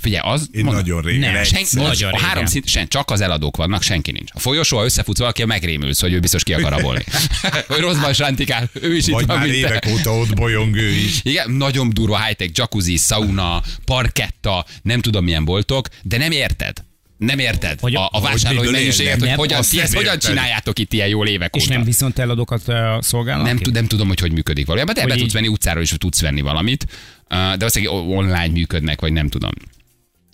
Figyelj, 0.00 0.32
az... 0.32 0.48
Én 0.52 0.64
nagyon 0.64 1.02
régen. 1.02 1.20
Nem, 1.20 1.36
egyszer. 1.40 1.56
Senki, 1.56 1.76
Nagyon 1.76 2.12
a 2.12 2.18
három 2.18 2.32
régen. 2.34 2.46
szint, 2.50 2.66
sen, 2.68 2.88
csak 2.88 3.10
az 3.10 3.20
eladók 3.20 3.56
vannak, 3.56 3.82
senki 3.82 4.10
nincs. 4.10 4.30
A 4.34 4.38
folyosó, 4.38 4.76
ha 4.76 4.84
összefutsz 4.84 5.18
valaki, 5.18 5.44
megrémülsz, 5.44 6.00
hogy 6.00 6.12
ő 6.12 6.18
biztos 6.20 6.42
ki 6.42 6.54
akar 6.54 6.70
rabolni. 6.72 7.04
hogy 7.68 7.78
rosszban 7.80 8.12
sántikál, 8.12 8.70
ő 8.72 8.96
is 8.96 9.06
Vagy 9.06 9.20
itt 9.22 9.28
van, 9.28 9.36
már 9.38 9.46
mint 9.48 9.60
te. 9.62 9.68
évek 9.68 9.86
óta 9.92 10.18
ott 10.18 10.34
bolyong 10.34 10.76
ő 10.76 10.88
is. 10.90 11.20
Igen, 11.22 11.50
nagyon 11.50 11.90
durva 11.90 12.22
high-tech, 12.24 12.50
jacuzzi, 12.54 12.96
sauna, 12.96 13.62
parketta, 13.84 14.64
nem 14.82 15.00
tudom 15.00 15.24
milyen 15.24 15.44
boltok, 15.44 15.88
de 16.02 16.16
nem 16.18 16.30
érted. 16.30 16.84
Nem 17.16 17.38
érted 17.38 17.80
Hogy- 17.80 17.94
a, 17.94 18.08
a 18.12 18.20
vásárlói 18.20 18.70
mennyiséget, 18.70 19.00
élnek. 19.00 19.18
hogy 19.18 19.28
Nem, 19.28 19.36
hogyan, 19.38 19.62
ti 19.70 19.80
ezt 19.80 19.92
nem 19.92 20.02
hogyan 20.02 20.18
csináljátok 20.18 20.78
itt 20.78 20.92
ilyen 20.92 21.08
jól 21.08 21.26
évek 21.26 21.54
És 21.54 21.62
óta. 21.62 21.72
nem 21.72 21.84
viszont 21.84 22.18
eladókat 22.18 22.62
uh, 22.66 22.74
szolgálnak? 23.00 23.46
nem, 23.46 23.58
nem 23.72 23.86
tudom, 23.86 24.08
hogy 24.08 24.20
hogy 24.20 24.32
működik 24.32 24.66
valójában, 24.66 24.94
de 24.94 25.00
Hogy 25.00 25.08
be 25.10 25.16
így- 25.16 25.22
tudsz 25.22 25.34
venni 25.34 25.48
utcáról 25.48 25.82
is, 25.82 25.90
hogy 25.90 25.98
tudsz 25.98 26.20
venni 26.20 26.40
valamit, 26.40 26.86
Uh, 27.32 27.36
de 27.36 27.56
valószínűleg 27.56 27.94
online 28.08 28.46
működnek, 28.48 29.00
vagy 29.00 29.12
nem 29.12 29.28
tudom. 29.28 29.50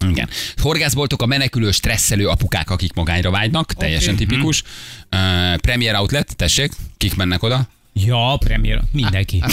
Igen. 0.09 0.29
Horgászboltok 0.57 1.23
a 1.23 1.27
menekülő, 1.27 1.71
stresszelő 1.71 2.29
apukák, 2.29 2.71
akik 2.71 2.93
magányra 2.93 3.31
vágynak, 3.31 3.73
teljesen 3.75 4.15
Mhm. 4.15 4.23
tipikus. 4.23 4.63
Uh, 4.63 5.57
Premier 5.57 5.95
Outlet, 5.95 6.37
tessék, 6.37 6.73
kik 6.97 7.15
mennek 7.17 7.43
oda? 7.43 7.69
Ja, 7.93 8.37
premier, 8.39 8.83
mindenki. 8.93 9.43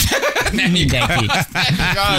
Nem 0.52 0.70
Mindenki. 0.70 1.26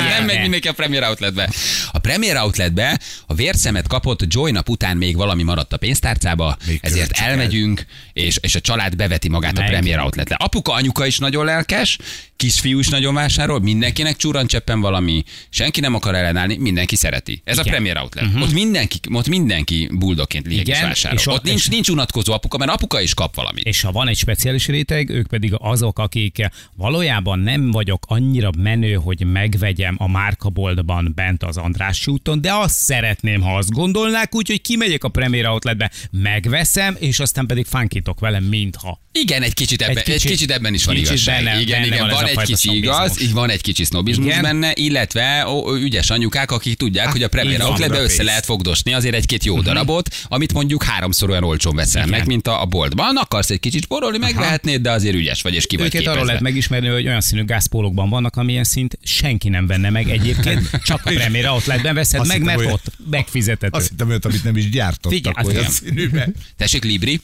Nem, 0.10 0.26
megy 0.26 0.40
mindenki 0.40 0.68
a 0.68 0.74
Premier 0.74 1.04
Outletbe. 1.04 1.50
A 1.92 2.00
Premier 2.00 2.38
Outletbe 2.38 3.00
a 3.28 3.34
vérszemet 3.34 3.88
kapott 3.88 4.34
Joy 4.34 4.52
nap 4.52 4.70
után 4.70 4.98
még 4.98 5.16
valami 5.16 5.44
maradt 5.44 5.74
a 5.74 5.78
pénztárcába, 5.78 6.58
Még 6.68 6.80
ezért 6.82 7.12
elmegyünk, 7.12 7.86
és, 8.14 8.38
és 8.42 8.56
a 8.56 8.60
család 8.60 8.96
beveti 8.96 9.30
magát 9.30 9.58
a 9.58 9.62
Meg. 9.62 9.70
Premier 9.70 10.00
Outletre. 10.00 10.36
Apuka, 10.36 10.74
anyuka 10.74 11.06
is 11.06 11.18
nagyon 11.18 11.46
lelkes, 11.46 11.98
kisfiú 12.36 12.80
is 12.80 12.88
nagyon 12.88 13.14
vásárol, 13.14 13.60
mindenkinek 13.60 14.16
csúrancseppen 14.16 14.80
valami, 14.82 15.24
senki 15.50 15.80
nem 15.80 15.94
akar 15.96 16.16
ellenállni, 16.16 16.58
mindenki 16.58 16.96
szereti. 16.96 17.42
Ez 17.44 17.58
a 17.58 17.62
Igen. 17.62 17.74
Premier 17.74 17.98
Outlet. 17.98 18.26
Uh-huh. 18.26 18.42
Ott 18.42 18.54
mindenki, 18.54 19.00
ott 19.14 19.28
mindenki 19.28 19.90
buldogként 19.94 20.46
lényeg 20.48 20.68
is 20.68 20.82
vásárol. 20.82 21.18
és 21.20 21.28
a- 21.28 21.32
Ott 21.32 21.44
nincs, 21.44 21.60
és- 21.60 21.68
nincs 21.68 21.90
unatkozó 21.90 22.34
apuka, 22.34 22.58
mert 22.58 22.72
apuka 22.72 23.02
is 23.02 23.14
kap 23.14 23.36
valamit. 23.36 23.66
És 23.66 23.82
ha 23.82 23.92
van 23.92 24.08
egy 24.08 24.18
speciális 24.18 24.68
réteg, 24.68 25.10
ők 25.10 25.28
pedig 25.28 25.54
azok, 25.58 26.00
akik 26.00 26.50
valójában 26.76 27.40
nem 27.40 27.72
vagyok 27.72 28.06
annyira 28.08 28.50
menő, 28.58 28.94
hogy 28.94 29.26
megvegyem 29.26 29.96
a 30.00 30.08
márkaboltban 30.08 31.12
bent 31.16 31.44
az 31.44 31.58
András 31.58 32.08
úton, 32.08 32.42
de 32.42 32.54
azt 32.54 32.76
szeretném, 32.76 33.42
ha 33.42 33.56
azt 33.58 33.70
gondolnák, 33.72 34.36
úgyhogy 34.36 34.62
kimegyek 34.62 35.04
a 35.04 35.10
Premier 35.10 35.46
Outletbe, 35.46 35.92
megveszem, 36.12 36.96
és 37.00 37.20
aztán 37.20 37.46
pedig 37.46 37.66
fánkítok 37.66 38.20
velem, 38.20 38.44
mintha. 38.44 39.00
Igen, 39.12 39.42
egy 39.42 39.54
kicsit 39.54 39.82
ebben, 39.82 39.98
egy 39.98 40.04
kicsit, 40.04 40.24
egy 40.24 40.32
kicsit 40.32 40.52
ebben 40.52 40.74
is 40.74 40.86
van 40.86 40.96
kicsit 40.96 41.08
igazság. 41.10 41.44
benne- 41.44 41.62
igen, 41.62 41.82
benne 41.82 41.96
igen, 41.96 42.10
van 42.10 42.24
ez 42.24 42.25
van, 42.34 42.44
egy 42.44 42.48
kicsi 42.48 42.56
sznobizmus. 42.56 42.96
igaz, 42.96 43.22
így 43.22 43.34
van 43.34 43.50
egy 43.50 43.62
kicsi 43.62 43.84
sznobizmus 43.84 44.26
Igen. 44.26 44.42
benne, 44.42 44.72
illetve 44.74 45.48
ó, 45.48 45.76
ügyes 45.76 46.10
anyukák, 46.10 46.52
akik 46.52 46.78
tudják, 46.78 47.12
hogy 47.12 47.24
a 47.24 47.28
Premier. 47.28 47.62
Outletbe 47.62 48.02
össze 48.02 48.24
lehet 48.24 48.46
fogdosni 48.46 48.94
azért 48.94 49.16
egy-két 49.16 49.44
jó 49.44 49.62
darabot, 49.62 50.16
amit 50.28 50.54
mondjuk 50.54 50.84
háromszor 50.84 51.30
olyan 51.30 51.44
olcsón 51.44 51.76
veszel 51.76 52.08
Igen. 52.08 52.18
meg, 52.20 52.28
mint 52.28 52.48
a, 52.48 52.62
a 52.62 52.66
boltban. 52.66 53.18
Akarsz 53.18 53.50
egy 53.50 53.60
kicsit 53.60 53.84
spórolni, 53.84 54.18
megvehetnéd, 54.18 54.82
de 54.82 54.92
azért 54.92 55.16
ügyes 55.16 55.42
vagy, 55.42 55.54
és 55.54 55.66
ki 55.68 55.76
vagy 55.76 55.86
Őket 55.86 56.00
arról 56.02 56.12
képezve. 56.12 56.28
lehet 56.28 56.42
megismerni, 56.42 56.88
hogy 56.88 57.08
olyan 57.08 57.22
színű 57.22 57.46
gázpólókban 57.46 58.10
vannak, 58.10 58.36
amilyen 58.36 58.64
szint 58.64 58.98
senki 59.04 59.50
nem 59.50 59.68
venne 59.68 59.90
meg 59.90 60.10
egyébként, 60.10 60.70
csak 60.84 61.06
a 61.06 61.10
Premier 61.10 61.48
Outletben 61.48 61.94
veszed 61.96 62.20
Azt 62.20 62.30
meg, 62.30 62.38
hittem, 62.38 62.58
mert 62.58 62.72
ott 62.72 62.92
megfizethető. 63.10 63.78
Azt 63.78 63.90
hittem 63.90 64.20
amit 64.22 64.44
nem 64.44 64.58
is 64.58 64.70
gyártottak 64.70 65.12
Figyelj, 65.12 65.36
hát 65.36 65.46
olyan 65.46 65.60
igen. 65.60 65.72
színűben. 65.72 66.36
Tessék, 66.58 66.84
Libri, 66.84 67.22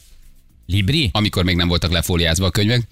Libri? 0.65 1.09
amikor 1.13 1.43
még 1.43 1.55
nem 1.55 1.67
voltak 1.67 1.91
lefóliázva 1.91 2.45
a 2.45 2.49
könyvek. 2.49 2.87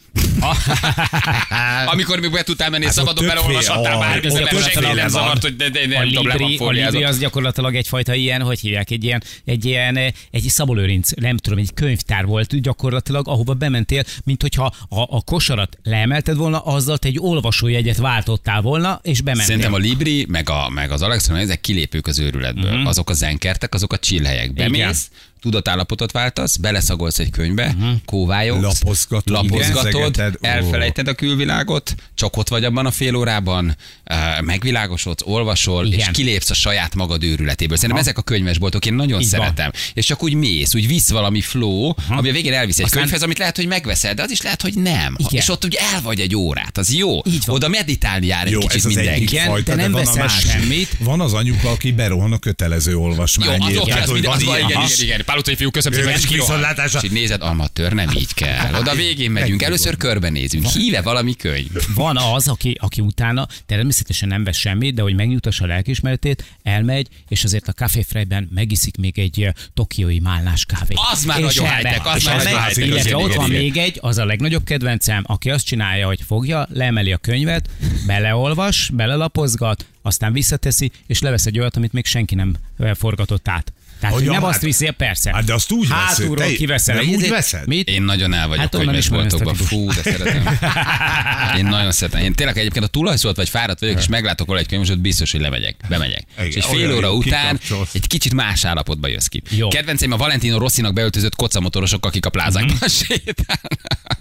amikor 1.94 2.20
még 2.20 2.32
be 2.32 2.44
tudtál 2.44 2.70
menni, 2.70 2.86
Hát 2.86 2.94
szabadon 2.94 3.28
bármikor, 3.28 3.56
ott 3.56 4.34
mert 4.34 4.72
senki 4.72 4.94
nem 4.94 5.08
zavart, 5.08 5.42
hogy 5.42 5.56
de, 5.56 5.70
de, 5.70 5.88
de, 5.88 5.96
a 5.96 6.00
nem 6.00 6.08
Libri, 6.08 6.58
a. 6.58 6.70
Libri 6.70 7.04
az 7.04 7.20
gyakorlatilag 7.20 7.76
egyfajta 7.76 8.14
ilyen, 8.14 8.42
hogy 8.42 8.60
hívják, 8.60 8.92
egy 8.92 9.04
ilyen, 9.04 9.24
egy 9.46 9.66
ilyen, 9.66 9.96
egy 10.32 10.44
szabolőrinc, 10.48 11.12
nem 11.12 11.38
tudom, 11.38 11.60
egy 11.60 11.74
könyvtár 11.74 12.26
volt 12.26 12.62
gyakorlatilag, 12.62 13.28
ahova 13.28 13.54
bementél, 13.54 14.04
mint 14.24 14.42
hogyha 14.42 14.74
a, 14.90 15.00
a 15.18 15.22
kosarat 15.22 15.78
leemelted 15.84 16.36
volna, 16.36 16.60
azzal 16.60 16.98
te 16.98 17.08
egy 17.08 17.20
olvasójegyet 17.20 17.98
váltottál 17.98 18.62
volna, 18.62 19.00
és 19.04 19.22
bementél. 19.22 19.46
Szerintem 19.46 19.74
a 19.74 19.78
Libri, 19.78 20.26
meg, 20.30 20.50
a, 20.50 20.70
meg 20.70 20.92
az 20.92 21.02
Alexandra, 21.02 21.44
ezek 21.44 21.62
kilépők 21.62 22.08
az 22.08 22.20
őrületből. 22.20 22.72
Uh-huh. 22.72 22.88
Azok 22.88 23.10
a 23.10 23.14
zenkertek, 23.14 23.74
azok 23.74 23.94
a 23.94 23.98
chillhelyek. 23.98 24.54
Bemész, 24.54 25.10
tudatállapotot 25.42 26.12
váltasz, 26.12 26.56
beleszagolsz 26.56 27.20
egy 27.20 27.30
könyvbe, 27.30 27.76
uh-huh. 27.78 27.98
kóvályogsz, 28.06 28.82
Lapozgatod, 28.82 29.34
lapozgatod 29.34 30.38
elfelejted 30.42 31.08
a 31.08 31.14
külvilágot, 31.14 31.96
csak 32.16 32.38
ott 32.38 32.50
vagy 32.50 32.64
abban 32.64 32.86
a 32.86 32.92
fél 32.92 33.16
órában, 33.16 33.76
uh, 34.10 34.42
megvilágosodsz, 34.42 35.22
olvasol, 35.26 35.86
Igen. 35.86 36.00
és 36.00 36.08
kilépsz 36.12 36.50
a 36.50 36.54
saját 36.54 36.96
magad 36.96 37.24
őrületéből. 37.24 37.76
Szerintem 37.78 38.00
ezek 38.04 38.18
a 38.18 38.22
könyvesboltok, 38.22 38.86
én 38.86 38.94
nagyon 38.94 39.22
Így 39.22 39.30
van. 39.30 39.40
szeretem. 39.40 39.72
És 39.94 40.06
csak 40.06 40.24
úgy 40.24 40.34
mész, 40.34 40.76
úgy 40.76 40.88
visz 40.88 41.10
valami 41.10 41.42
flow, 41.42 41.94
ami 42.10 42.30
a 42.30 42.32
végén 42.32 42.54
elvisz 42.54 42.78
egy 42.80 42.84
Aztán- 42.86 43.02
könyvhez, 43.02 43.24
amit 43.24 43.38
lehet, 43.38 43.56
hogy 43.56 43.68
megveszel, 43.68 44.14
de 44.14 44.22
az 44.22 44.32
is 44.32 44.42
lehet, 44.42 44.62
hogy 44.62 44.74
nem. 44.74 45.16
Igen. 45.18 45.42
És 45.42 45.50
ott 45.50 45.66
úgy 45.66 45.78
el 45.94 46.02
vagy 46.02 46.20
egy 46.20 46.36
órát, 46.36 46.78
az 46.78 46.94
jó. 46.94 47.22
Így 47.26 47.46
van. 47.46 47.56
Oda 47.56 47.68
meditálni 47.68 48.28
jár 48.28 48.46
egy 48.46 48.52
Jó, 48.52 48.60
kicsit 48.60 48.76
ez 48.78 48.86
az 48.86 48.94
mindenki. 48.94 49.22
Igen, 49.22 49.46
fajta, 49.46 49.76
de 49.76 49.82
nem 49.82 49.92
van 49.92 50.02
a 50.08 50.14
veszel 50.14 50.28
semmit. 50.28 50.96
Van 51.00 51.22
az 51.22 51.34
anyuka, 51.34 51.70
aki 51.70 51.92
berohan 51.92 52.32
a 52.32 52.38
kötelező 52.38 52.92
Jó, 52.92 53.04
olvasmányért. 53.04 53.62
az 53.62 53.78
oké, 53.78 53.90
Tehát, 53.90 54.04
az, 54.04 54.10
hogy 54.10 54.26
az 54.26 54.44
van, 54.44 54.58
igen, 54.58 54.70
igen, 54.70 54.88
igen. 55.00 55.22
Pál 55.30 55.38
utcai 55.38 55.56
fiú, 55.56 55.70
köszönöm 55.72 56.00
szépen, 56.00 56.16
és 56.16 56.26
kirohan. 56.26 56.56
viszontlátásra. 56.56 57.00
És 57.00 57.06
így 57.06 57.12
nézed, 57.12 57.42
amatőr, 57.42 57.94
nem 57.94 58.10
így 58.18 58.34
kell. 58.34 58.74
Oda 58.74 58.96
végén 58.96 59.32
megyünk, 59.32 59.62
először 59.62 59.98
körbenézünk. 59.98 60.66
Híve 60.66 61.02
valami 61.02 61.36
könyv. 61.36 61.70
Van 61.96 62.18
az, 62.18 62.48
aki, 62.48 62.78
aki 62.80 63.02
utána 63.02 63.48
természetesen 63.66 64.28
nem 64.28 64.44
vesz 64.44 64.58
semmit, 64.58 64.94
de 64.94 65.02
hogy 65.02 65.16
megnyugtassa 65.16 65.64
a 65.64 65.68
lelkismeretét, 65.68 66.44
elmegy, 66.64 67.08
és 67.28 67.44
azért 67.44 67.68
a 67.68 67.72
Café 67.72 68.02
Freyben 68.02 68.50
megiszik 68.54 68.98
még 68.98 69.20
egy 69.20 69.42
eh, 69.42 69.52
tokiói 69.74 70.20
málnás 70.20 70.66
kávét. 70.66 70.98
Az 71.12 71.24
már 71.24 71.40
És 71.40 71.56
nagyon 71.56 71.74
high-tech, 71.74 72.08
az 72.08 72.24
már 72.24 72.44
nagyon 72.44 72.90
Illetve 72.90 73.18
ott 73.18 73.34
van 73.34 73.50
még 73.50 73.78
egy, 73.78 73.98
az 74.02 74.18
a 74.18 74.26
legnagyobb 74.26 74.64
kedvencem, 74.64 75.24
aki 75.26 75.50
azt 75.50 75.66
csinálja, 75.66 76.08
hogy 76.08 76.20
fogja, 76.28 76.68
leemeli 76.74 77.12
a 77.12 77.18
könyvet, 77.18 77.70
beleolvas, 78.08 78.90
belelapozgat, 78.94 79.86
aztán 80.02 80.34
visszateszi, 80.34 80.92
és 81.08 81.20
levesz 81.20 81.46
egy 81.46 81.60
olyat, 81.60 81.76
amit 81.76 81.94
még 81.94 82.06
senki 82.06 82.36
nem 82.36 82.56
eh, 82.80 82.94
forgatott 82.96 83.48
át. 83.48 83.74
Tehát, 84.00 84.16
hogy 84.16 84.24
Olyan, 84.24 84.34
nem 84.36 84.44
hát- 84.44 84.54
azt 84.54 84.62
viszi, 84.62 84.90
persze. 84.98 85.32
Hát 85.34 85.44
de 85.44 85.54
azt 85.54 85.72
úgy 85.72 85.88
veszed, 85.88 86.04
Hátulról 86.06 86.36
te- 86.48 86.54
kiveszel. 86.54 86.96
nem 86.96 87.08
úgy 87.10 87.30
veszed? 87.30 87.68
Mit? 87.68 87.88
Én 87.90 88.02
nagyon 88.02 88.34
el 88.34 88.48
vagyok 88.48 88.64
Hát 88.64 88.74
onnan 88.76 88.88
könyvesboltokban. 88.88 89.54
ismerem 89.56 89.88
ezt 89.94 90.02
a 90.02 90.04
Fú, 90.04 90.04
de 90.04 90.12
szeretem. 90.18 91.58
Én 91.58 91.66
nagyon 91.66 91.92
szeretem. 91.92 92.22
Én 92.22 92.34
tényleg 92.34 92.58
egyébként 92.58 92.86
a 92.86 92.88
tulajszólt 92.88 93.36
vagy 93.36 93.50
fáradt 93.50 93.80
vagyok, 93.80 93.98
és 94.00 94.08
meglátok 94.08 94.48
volna 94.48 94.62
egy 94.62 94.68
könyvesboltot, 94.68 95.04
biztos, 95.06 95.32
hogy 95.32 95.42
lemegyek. 95.42 95.76
Bemegyek. 95.90 96.24
Igen, 96.34 96.48
és 96.48 96.56
egy 96.56 96.64
fél 96.64 96.94
óra 96.96 97.14
után 97.14 97.60
egy 97.94 98.08
kicsit 98.08 98.34
más 98.34 98.66
állapotba 98.66 99.08
jössz 99.08 99.26
ki. 99.26 99.42
Jó. 99.50 99.68
Kedvenceim 99.68 100.12
a 100.12 100.18
Valentino 100.18 100.58
Rossinak 100.58 100.94
beöltözött 100.94 101.36
kocamotorosok, 101.36 102.06
akik 102.06 102.26
a 102.26 102.30
plázákban 102.30 102.76
Mhm. 102.76 102.86
sétálnak. 103.06 103.72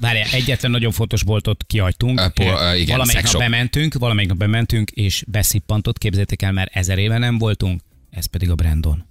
Várjál, 0.01 0.29
egyetlen 0.33 0.71
nagyon 0.71 0.93
fontos 0.93 1.23
boltot 1.25 1.65
kihagytunk. 1.67 2.17
Po- 2.35 2.45
igen, 2.77 2.87
valamelyik 2.87 3.23
nap 3.23 3.39
bementünk, 3.39 3.95
valamelyik 3.95 4.29
nap 4.31 4.39
bementünk, 4.39 4.91
és 4.91 5.25
beszippantott, 5.27 5.99
képzeljétek 5.99 6.43
el, 6.43 6.53
mert 6.53 6.75
ezer 6.77 6.99
éve 6.99 7.19
nem 7.19 7.39
voltunk, 7.39 7.81
ez 8.11 8.27
pedig 8.27 8.51
a 8.51 8.55
Brandon. 8.55 9.07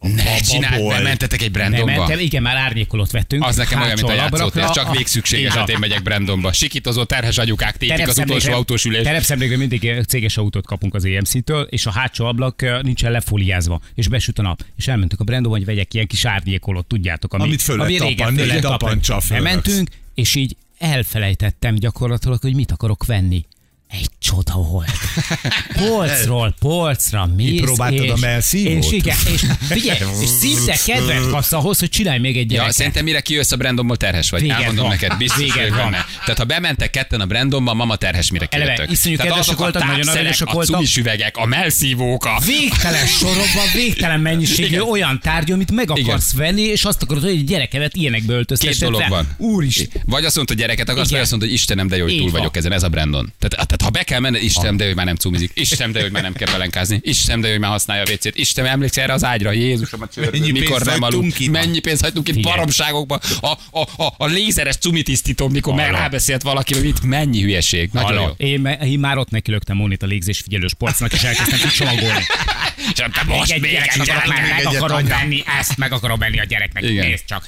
Ne 0.00 0.40
csináld, 0.40 0.80
boy. 0.80 0.94
bementetek 0.94 1.42
egy 1.42 1.52
Nem, 1.52 1.70
Brandonba. 1.70 1.98
mentem, 1.98 2.18
igen, 2.18 2.42
már 2.42 2.56
árnyékolót 2.56 3.10
vettünk. 3.10 3.44
Az 3.44 3.56
nekem 3.56 3.80
olyan, 3.80 3.94
mint 3.94 4.08
a 4.08 4.12
játszótér, 4.12 4.70
csak 4.70 4.96
végszükséges, 4.96 5.54
így 5.54 5.58
hát 5.58 5.78
megyek 5.78 6.02
Brandonba. 6.02 6.52
Sikítozó 6.52 7.04
terhes 7.04 7.38
anyukák 7.38 7.76
tépik 7.76 8.08
az 8.08 8.18
utolsó 8.18 8.52
autós 8.52 8.84
ülés. 8.84 9.02
Terepszemlékben 9.02 9.58
mindig 9.58 10.04
céges 10.08 10.36
autót 10.36 10.66
kapunk 10.66 10.94
az 10.94 11.04
EMC-től, 11.04 11.62
és 11.62 11.86
a 11.86 11.90
hátsó 11.90 12.24
ablak 12.24 12.82
nincsen 12.82 13.10
lefóliázva, 13.10 13.80
és 13.94 14.08
besüt 14.08 14.38
a 14.38 14.42
nap. 14.42 14.64
És 14.76 14.88
elmentünk 14.88 15.20
a 15.20 15.24
Brandonba, 15.24 15.56
hogy 15.56 15.66
vegyek 15.66 15.94
ilyen 15.94 16.06
kis 16.06 16.24
árnyékolót, 16.24 16.86
tudjátok, 16.86 17.34
ami, 17.34 17.42
Amit 17.42 17.62
föl 17.62 17.80
ami 17.80 17.98
régen 17.98 18.78
föl. 19.20 19.36
Elmentünk, 19.36 19.88
és 20.14 20.34
így 20.34 20.56
elfelejtettem 20.78 21.74
gyakorlatilag, 21.74 22.40
hogy 22.40 22.54
mit 22.54 22.70
akarok 22.70 23.06
venni. 23.06 23.44
Egy 23.90 24.08
csoda 24.18 24.54
volt. 24.54 24.90
Polcról 25.86 26.54
polcra 26.60 27.26
mész. 27.36 27.50
Kipróbáltad 27.50 28.04
és, 28.04 28.10
a 28.10 28.16
melszívót? 28.20 28.84
És 28.84 28.90
igen, 28.92 29.16
és 29.32 29.42
figyelj, 29.68 29.98
és 30.20 30.28
szinte 30.28 30.78
kedvet 30.86 31.28
kapsz 31.30 31.52
ahhoz, 31.52 31.78
hogy 31.78 31.88
csinálj 31.88 32.18
még 32.18 32.36
egy 32.36 32.42
Ja, 32.50 32.56
gyereket. 32.56 32.74
szerintem 32.74 33.04
mire 33.04 33.20
kijössz 33.20 33.52
a 33.52 33.56
Brandonból 33.56 33.96
terhes 33.96 34.30
vagy. 34.30 34.40
Véged 34.40 34.56
Elmondom 34.56 34.84
van. 34.84 34.92
neked, 35.00 35.16
biztos 35.18 35.38
Véged 35.38 35.56
vagyok 35.56 35.74
van. 35.76 35.90
benne. 35.90 36.04
Tehát 36.20 36.38
ha 36.38 36.44
bementek 36.44 36.90
ketten 36.90 37.20
a 37.20 37.26
Brandonba, 37.26 37.74
mama 37.74 37.96
terhes 37.96 38.30
mire 38.30 38.46
Eleve 38.50 38.72
kijöttök. 38.72 38.92
iszonyú 38.94 39.16
Tehát 39.16 39.30
kedvesek 39.30 39.54
a 39.58 39.62
voltak, 39.62 39.80
nagyon 39.82 39.94
tápszerek, 39.94 40.18
aranyosak 40.20 40.48
a 40.48 40.52
voltak. 40.52 40.74
cumis 40.74 40.96
üvegek, 40.96 41.36
a 41.36 41.46
melszívók, 41.46 42.24
a... 42.24 42.38
végtelen 42.46 43.06
sorokban, 43.06 43.64
végtelen 43.74 44.20
mennyiségű 44.20 44.66
Igen. 44.66 44.80
olyan 44.80 45.20
tárgy, 45.22 45.52
amit 45.52 45.70
meg 45.72 45.90
akarsz 45.90 46.32
venni, 46.34 46.62
és 46.62 46.84
azt 46.84 47.02
akarod, 47.02 47.22
hogy 47.22 47.32
egy 47.32 47.44
gyerekemet 47.44 47.94
ilyenekbe 47.94 48.32
öltöztessed 48.32 48.78
Két 48.78 48.90
dolog 48.90 49.08
van. 49.08 49.28
Úristen. 49.36 50.02
Vagy 50.06 50.24
azt 50.24 50.34
mondta, 50.36 50.54
hogy 50.54 50.62
gyereket 50.62 50.88
akarsz, 50.88 51.06
Igen. 51.08 51.12
vagy 51.12 51.20
azt 51.20 51.30
mondta, 51.30 51.48
hogy 51.48 51.58
Istenem, 51.58 51.88
de 51.88 51.96
jó, 51.96 52.02
hogy 52.04 52.16
túl 52.18 52.30
vagyok 52.30 52.56
ezen, 52.56 52.72
ez 52.72 52.82
a 52.82 52.88
Brandon. 52.88 53.32
Tehát, 53.38 53.66
tehát 53.76 53.94
ha 53.94 53.98
be 53.98 54.02
kell 54.02 54.20
menned, 54.20 54.42
Istenem, 54.42 54.76
de 54.76 54.84
hogy 54.86 54.94
már 54.94 55.04
nem 55.04 55.14
cumizik. 55.14 55.50
Istenem, 55.54 55.92
de 55.92 56.00
hogy 56.00 56.12
már 56.12 56.22
nem 56.22 56.32
kell 56.32 56.52
belenkázni. 56.52 57.00
Istenem, 57.02 57.40
de 57.40 57.50
hogy 57.50 57.58
már 57.58 57.70
használja 57.70 58.02
a 58.02 58.12
WC-t. 58.12 58.36
Istenem, 58.36 58.72
emlékszel 58.72 59.04
erre 59.04 59.12
az 59.12 59.24
ágyra, 59.24 59.52
Jézusom, 59.52 60.02
a 60.02 60.08
csőrbe, 60.14 60.38
Mennyi 60.38 60.50
mikor 60.50 60.84
nem 60.84 61.02
aludt. 61.02 61.38
itt? 61.38 61.50
Mennyi 61.50 61.78
pénzt 61.78 62.02
hagytunk 62.02 62.28
itt 62.28 62.40
baromságokba. 62.40 63.20
A, 63.40 63.46
a, 63.70 63.80
a, 63.80 64.14
a 64.16 64.26
lézeres 64.26 64.76
cumitisztító, 64.76 65.48
mikor 65.48 65.74
meg 65.74 65.90
rábeszélt 65.90 66.42
valaki, 66.42 66.74
hogy 66.74 66.84
itt 66.84 67.02
mennyi 67.02 67.40
hülyeség. 67.40 67.90
Nagyon 67.92 68.22
jó. 68.22 68.46
Én, 68.46 68.66
én, 68.66 68.98
már 68.98 69.18
ott 69.18 69.30
nekilögtem 69.30 69.76
Mónit 69.76 70.02
a 70.02 70.06
légzés 70.06 70.40
figyelős 70.40 70.74
polcnak, 70.74 71.12
és 71.12 71.22
elkezdtem 71.22 71.58
kicsomagolni. 71.58 72.22
És 72.76 72.92
te 72.92 73.10
Még 73.26 73.36
most 73.36 73.52
egy 73.52 73.60
még 73.60 73.70
gyerek 73.70 73.94
egy 73.94 74.00
akarok 74.00 74.24
gyerek. 74.24 74.36
venni, 74.36 74.50
meg 74.50 74.66
egyet, 74.66 74.82
akarom 74.82 75.06
venni, 75.06 75.42
ezt 75.58 75.76
meg 75.76 75.92
akarom 75.92 76.18
venni 76.18 76.40
a 76.40 76.44
gyereknek. 76.44 76.82
Igen. 76.82 77.06
Nézd 77.06 77.24
csak. 77.26 77.46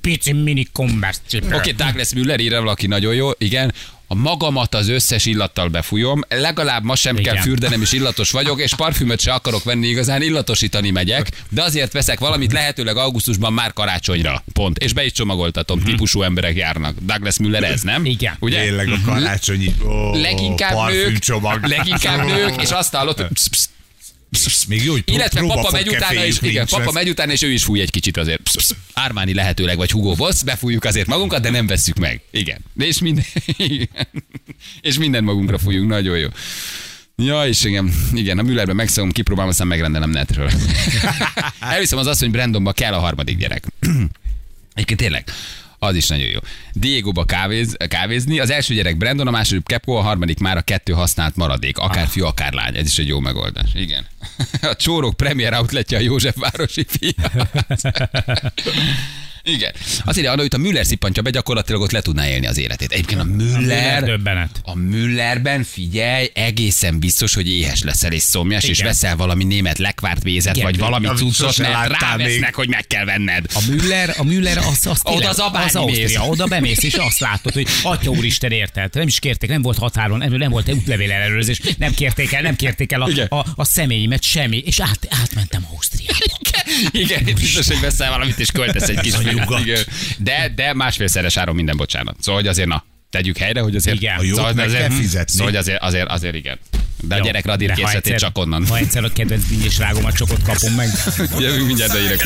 Pici 0.00 0.32
mini 0.32 0.66
Converse. 0.72 1.20
Oké, 1.36 1.54
okay, 1.54 1.72
Douglas 1.72 2.12
Müller 2.12 2.40
írja 2.40 2.60
valaki 2.60 2.86
nagyon 2.86 3.14
jó, 3.14 3.30
igen. 3.38 3.72
A 4.14 4.16
magamat 4.16 4.74
az 4.74 4.88
összes 4.88 5.26
illattal 5.26 5.68
befújom, 5.68 6.20
legalább 6.28 6.84
ma 6.84 6.96
sem 6.96 7.14
kell 7.16 7.32
Igen. 7.32 7.44
fürdenem, 7.44 7.80
és 7.82 7.92
illatos 7.92 8.30
vagyok, 8.30 8.60
és 8.60 8.74
parfümöt 8.74 9.20
se 9.20 9.32
akarok 9.32 9.64
venni, 9.64 9.86
igazán 9.86 10.22
illatosítani 10.22 10.90
megyek, 10.90 11.28
de 11.48 11.62
azért 11.62 11.92
veszek 11.92 12.18
valamit 12.18 12.52
lehetőleg 12.52 12.96
augusztusban 12.96 13.52
már 13.52 13.72
karácsonyra. 13.72 14.44
Pont. 14.52 14.78
És 14.78 14.92
be 14.92 15.04
is 15.04 15.12
csomagoltatom, 15.12 15.80
típusú 15.82 16.22
emberek 16.22 16.56
járnak. 16.56 16.96
Douglas 17.00 17.38
Müller 17.38 17.62
ez, 17.62 17.80
nem? 17.82 18.00
Mhm. 18.00 18.10
Igen. 18.10 18.36
Ugye? 18.40 18.60
Tényleg 18.62 18.88
a 18.88 18.98
karácsonyi 19.04 19.74
ó, 19.84 20.14
Leginkább 20.14 20.70
nők, 20.70 20.78
parfümcsomag. 20.78 21.64
leginkább 21.64 22.26
nők, 22.26 22.62
és 22.62 22.70
azt 22.70 22.94
hallott, 22.94 23.22
psz, 23.32 23.68
psz, 24.42 24.64
Még 24.64 24.84
jó, 24.84 24.92
hogy 24.92 25.02
pró- 25.02 25.14
illetve 25.14 25.40
papa 25.40 25.70
megy 25.70 25.88
utána, 25.88 26.24
és 26.24 26.36
igen, 26.40 26.66
papa 26.66 26.92
megy 26.92 27.08
utána, 27.08 27.32
és 27.32 27.42
ő 27.42 27.50
is 27.50 27.64
fúj 27.64 27.80
egy 27.80 27.90
kicsit 27.90 28.16
azért. 28.16 28.40
Psz, 28.40 28.56
psz, 28.56 28.74
Ármáni 28.92 29.34
lehetőleg, 29.34 29.76
vagy 29.76 29.90
Hugo 29.90 30.14
Boss, 30.14 30.42
befújjuk 30.42 30.84
azért 30.84 31.06
magunkat, 31.06 31.42
de 31.42 31.50
nem 31.50 31.66
vesszük 31.66 31.98
meg. 31.98 32.20
Igen. 32.30 32.58
És 32.76 32.98
minden, 32.98 33.24
igen. 33.56 34.08
és 34.80 34.98
minden 34.98 35.24
magunkra 35.24 35.58
fújunk, 35.58 35.88
nagyon 35.88 36.18
jó. 36.18 36.28
Ja, 37.16 37.46
és 37.46 37.64
igen, 37.64 37.92
igen, 38.12 38.38
a 38.38 38.42
Müllerben 38.42 38.76
megszagom, 38.76 39.10
kipróbálom, 39.12 39.50
aztán 39.50 39.66
megrendelem 39.66 40.10
netről. 40.10 40.50
Elviszem 41.60 41.98
az 41.98 42.06
azt, 42.06 42.20
hogy 42.20 42.30
Brandonba 42.30 42.72
kell 42.72 42.92
a 42.92 42.98
harmadik 42.98 43.36
gyerek. 43.36 43.64
Egyébként 44.74 45.00
tényleg, 45.00 45.24
az 45.84 45.94
is 45.94 46.08
nagyon 46.08 46.28
jó. 46.28 46.38
Diego-ba 46.72 47.24
kávéz, 47.24 47.76
kávézni, 47.88 48.40
az 48.40 48.50
első 48.50 48.74
gyerek 48.74 48.96
Brandon, 48.96 49.26
a 49.26 49.30
második 49.30 49.64
Kepko, 49.66 49.92
a 49.92 50.02
harmadik 50.02 50.38
már 50.38 50.56
a 50.56 50.62
kettő 50.62 50.92
használt 50.92 51.36
maradék, 51.36 51.78
akár 51.78 52.06
fiú, 52.06 52.24
akár 52.24 52.52
lány. 52.52 52.76
Ez 52.76 52.86
is 52.86 52.98
egy 52.98 53.08
jó 53.08 53.20
megoldás. 53.20 53.70
Igen. 53.74 54.06
A 54.70 54.74
csórok 54.76 55.16
premier 55.16 55.52
outletje 55.52 55.98
a 55.98 56.00
Józsefvárosi 56.00 56.86
fia. 56.88 57.30
Igen. 59.44 59.72
Azért, 60.04 60.26
Anna, 60.26 60.40
hogy 60.40 60.50
a 60.54 60.58
Müller 60.58 60.86
szippantja 60.86 61.22
be, 61.22 61.30
gyakorlatilag 61.30 61.80
ott 61.80 61.90
le 61.90 62.00
tudná 62.00 62.28
élni 62.28 62.46
az 62.46 62.58
életét. 62.58 62.92
Egyébként 62.92 63.20
a 63.20 63.24
Müller 63.24 63.60
Müller, 63.60 64.04
döbbenet. 64.04 64.60
a 64.62 64.74
Müllerben 64.76 65.64
figyelj, 65.64 66.30
egészen 66.34 66.98
biztos, 66.98 67.34
hogy 67.34 67.48
éhes 67.48 67.82
leszel 67.82 68.12
és 68.12 68.22
szomjas, 68.22 68.64
és 68.64 68.78
Igen. 68.78 68.86
veszel 68.90 69.16
valami 69.16 69.44
német 69.44 69.78
lekvárt 69.78 70.22
vézet, 70.22 70.56
Igen. 70.56 70.70
vagy 70.70 70.78
valami 70.78 71.06
cuccot, 71.06 71.58
mert 71.58 72.00
rávesznek, 72.00 72.40
még. 72.40 72.54
hogy 72.54 72.68
meg 72.68 72.86
kell 72.86 73.04
venned. 73.04 73.46
A 73.54 73.62
Müller, 73.68 74.14
a 74.16 74.24
Müller 74.24 74.58
az, 74.58 74.86
az, 74.86 75.00
Oda 75.02 75.28
az 75.28 75.42
az 75.52 75.76
Ausztria, 75.76 76.26
oda 76.26 76.46
bemész, 76.46 76.82
és 76.82 76.94
azt 76.94 77.20
látod, 77.20 77.52
hogy 77.52 77.66
atya 77.82 78.10
úristen 78.10 78.50
érted. 78.50 78.94
Nem 78.94 79.06
is 79.06 79.18
kérték, 79.18 79.50
nem 79.50 79.62
volt 79.62 79.78
határon, 79.78 80.18
nem, 80.18 80.32
nem 80.32 80.50
volt 80.50 80.72
útlevél 80.72 81.12
ellenőrzés, 81.12 81.60
nem 81.78 81.94
kérték 81.94 82.32
el, 82.32 82.42
nem 82.42 82.56
kérték 82.56 82.92
el 82.92 83.08
Igen. 83.08 83.26
a, 83.26 83.38
a, 83.38 83.46
a 83.54 83.64
személyimet, 83.64 84.22
semmi, 84.22 84.62
és 84.66 84.80
át, 84.80 85.08
átmentem 85.10 85.66
Ausztriába. 85.72 86.38
Igen, 86.90 87.28
itt 87.28 87.40
biztos, 87.40 87.66
hogy 87.66 87.80
veszel 87.80 88.10
valamit, 88.10 88.38
és 88.38 88.50
költesz 88.50 88.88
egy 88.88 89.00
kis 89.00 89.12
A 89.12 89.16
figyelmet. 89.16 89.33
Nyugat. 89.34 89.60
Igen. 89.60 89.82
De, 90.18 90.52
de 90.54 90.74
másfélszeres 90.74 91.36
áron 91.36 91.54
minden 91.54 91.76
bocsánat. 91.76 92.16
Szóval, 92.20 92.40
hogy 92.40 92.50
azért 92.50 92.68
na, 92.68 92.84
tegyük 93.10 93.38
helyre, 93.38 93.60
hogy 93.60 93.76
azért... 93.76 93.96
Igen. 93.96 94.18
A 94.18 94.22
jót 94.22 94.36
szóval, 94.36 94.52
meg 94.52 94.66
azért, 94.66 94.80
kell 94.80 94.96
fizetni. 94.96 95.32
Szóval, 95.32 95.46
hogy 95.46 95.56
azért, 95.56 95.82
azért, 95.82 96.08
azért 96.08 96.34
igen. 96.34 96.58
De 97.00 97.14
a 97.14 97.18
Jó, 97.18 97.24
gyerek 97.24 97.44
radír 97.44 97.72
készletét 97.72 98.16
csak 98.16 98.38
onnan. 98.38 98.66
Ha 98.66 98.76
egyszer 98.76 99.04
a 99.04 99.12
kedvenc 99.12 99.46
dinnyés 99.46 99.78
rágomat 99.78 100.14
csokot 100.16 100.42
kapom 100.42 100.72
meg. 100.72 100.88
Jövünk 101.38 101.66
mindjárt, 101.66 102.00
írek. 102.00 102.20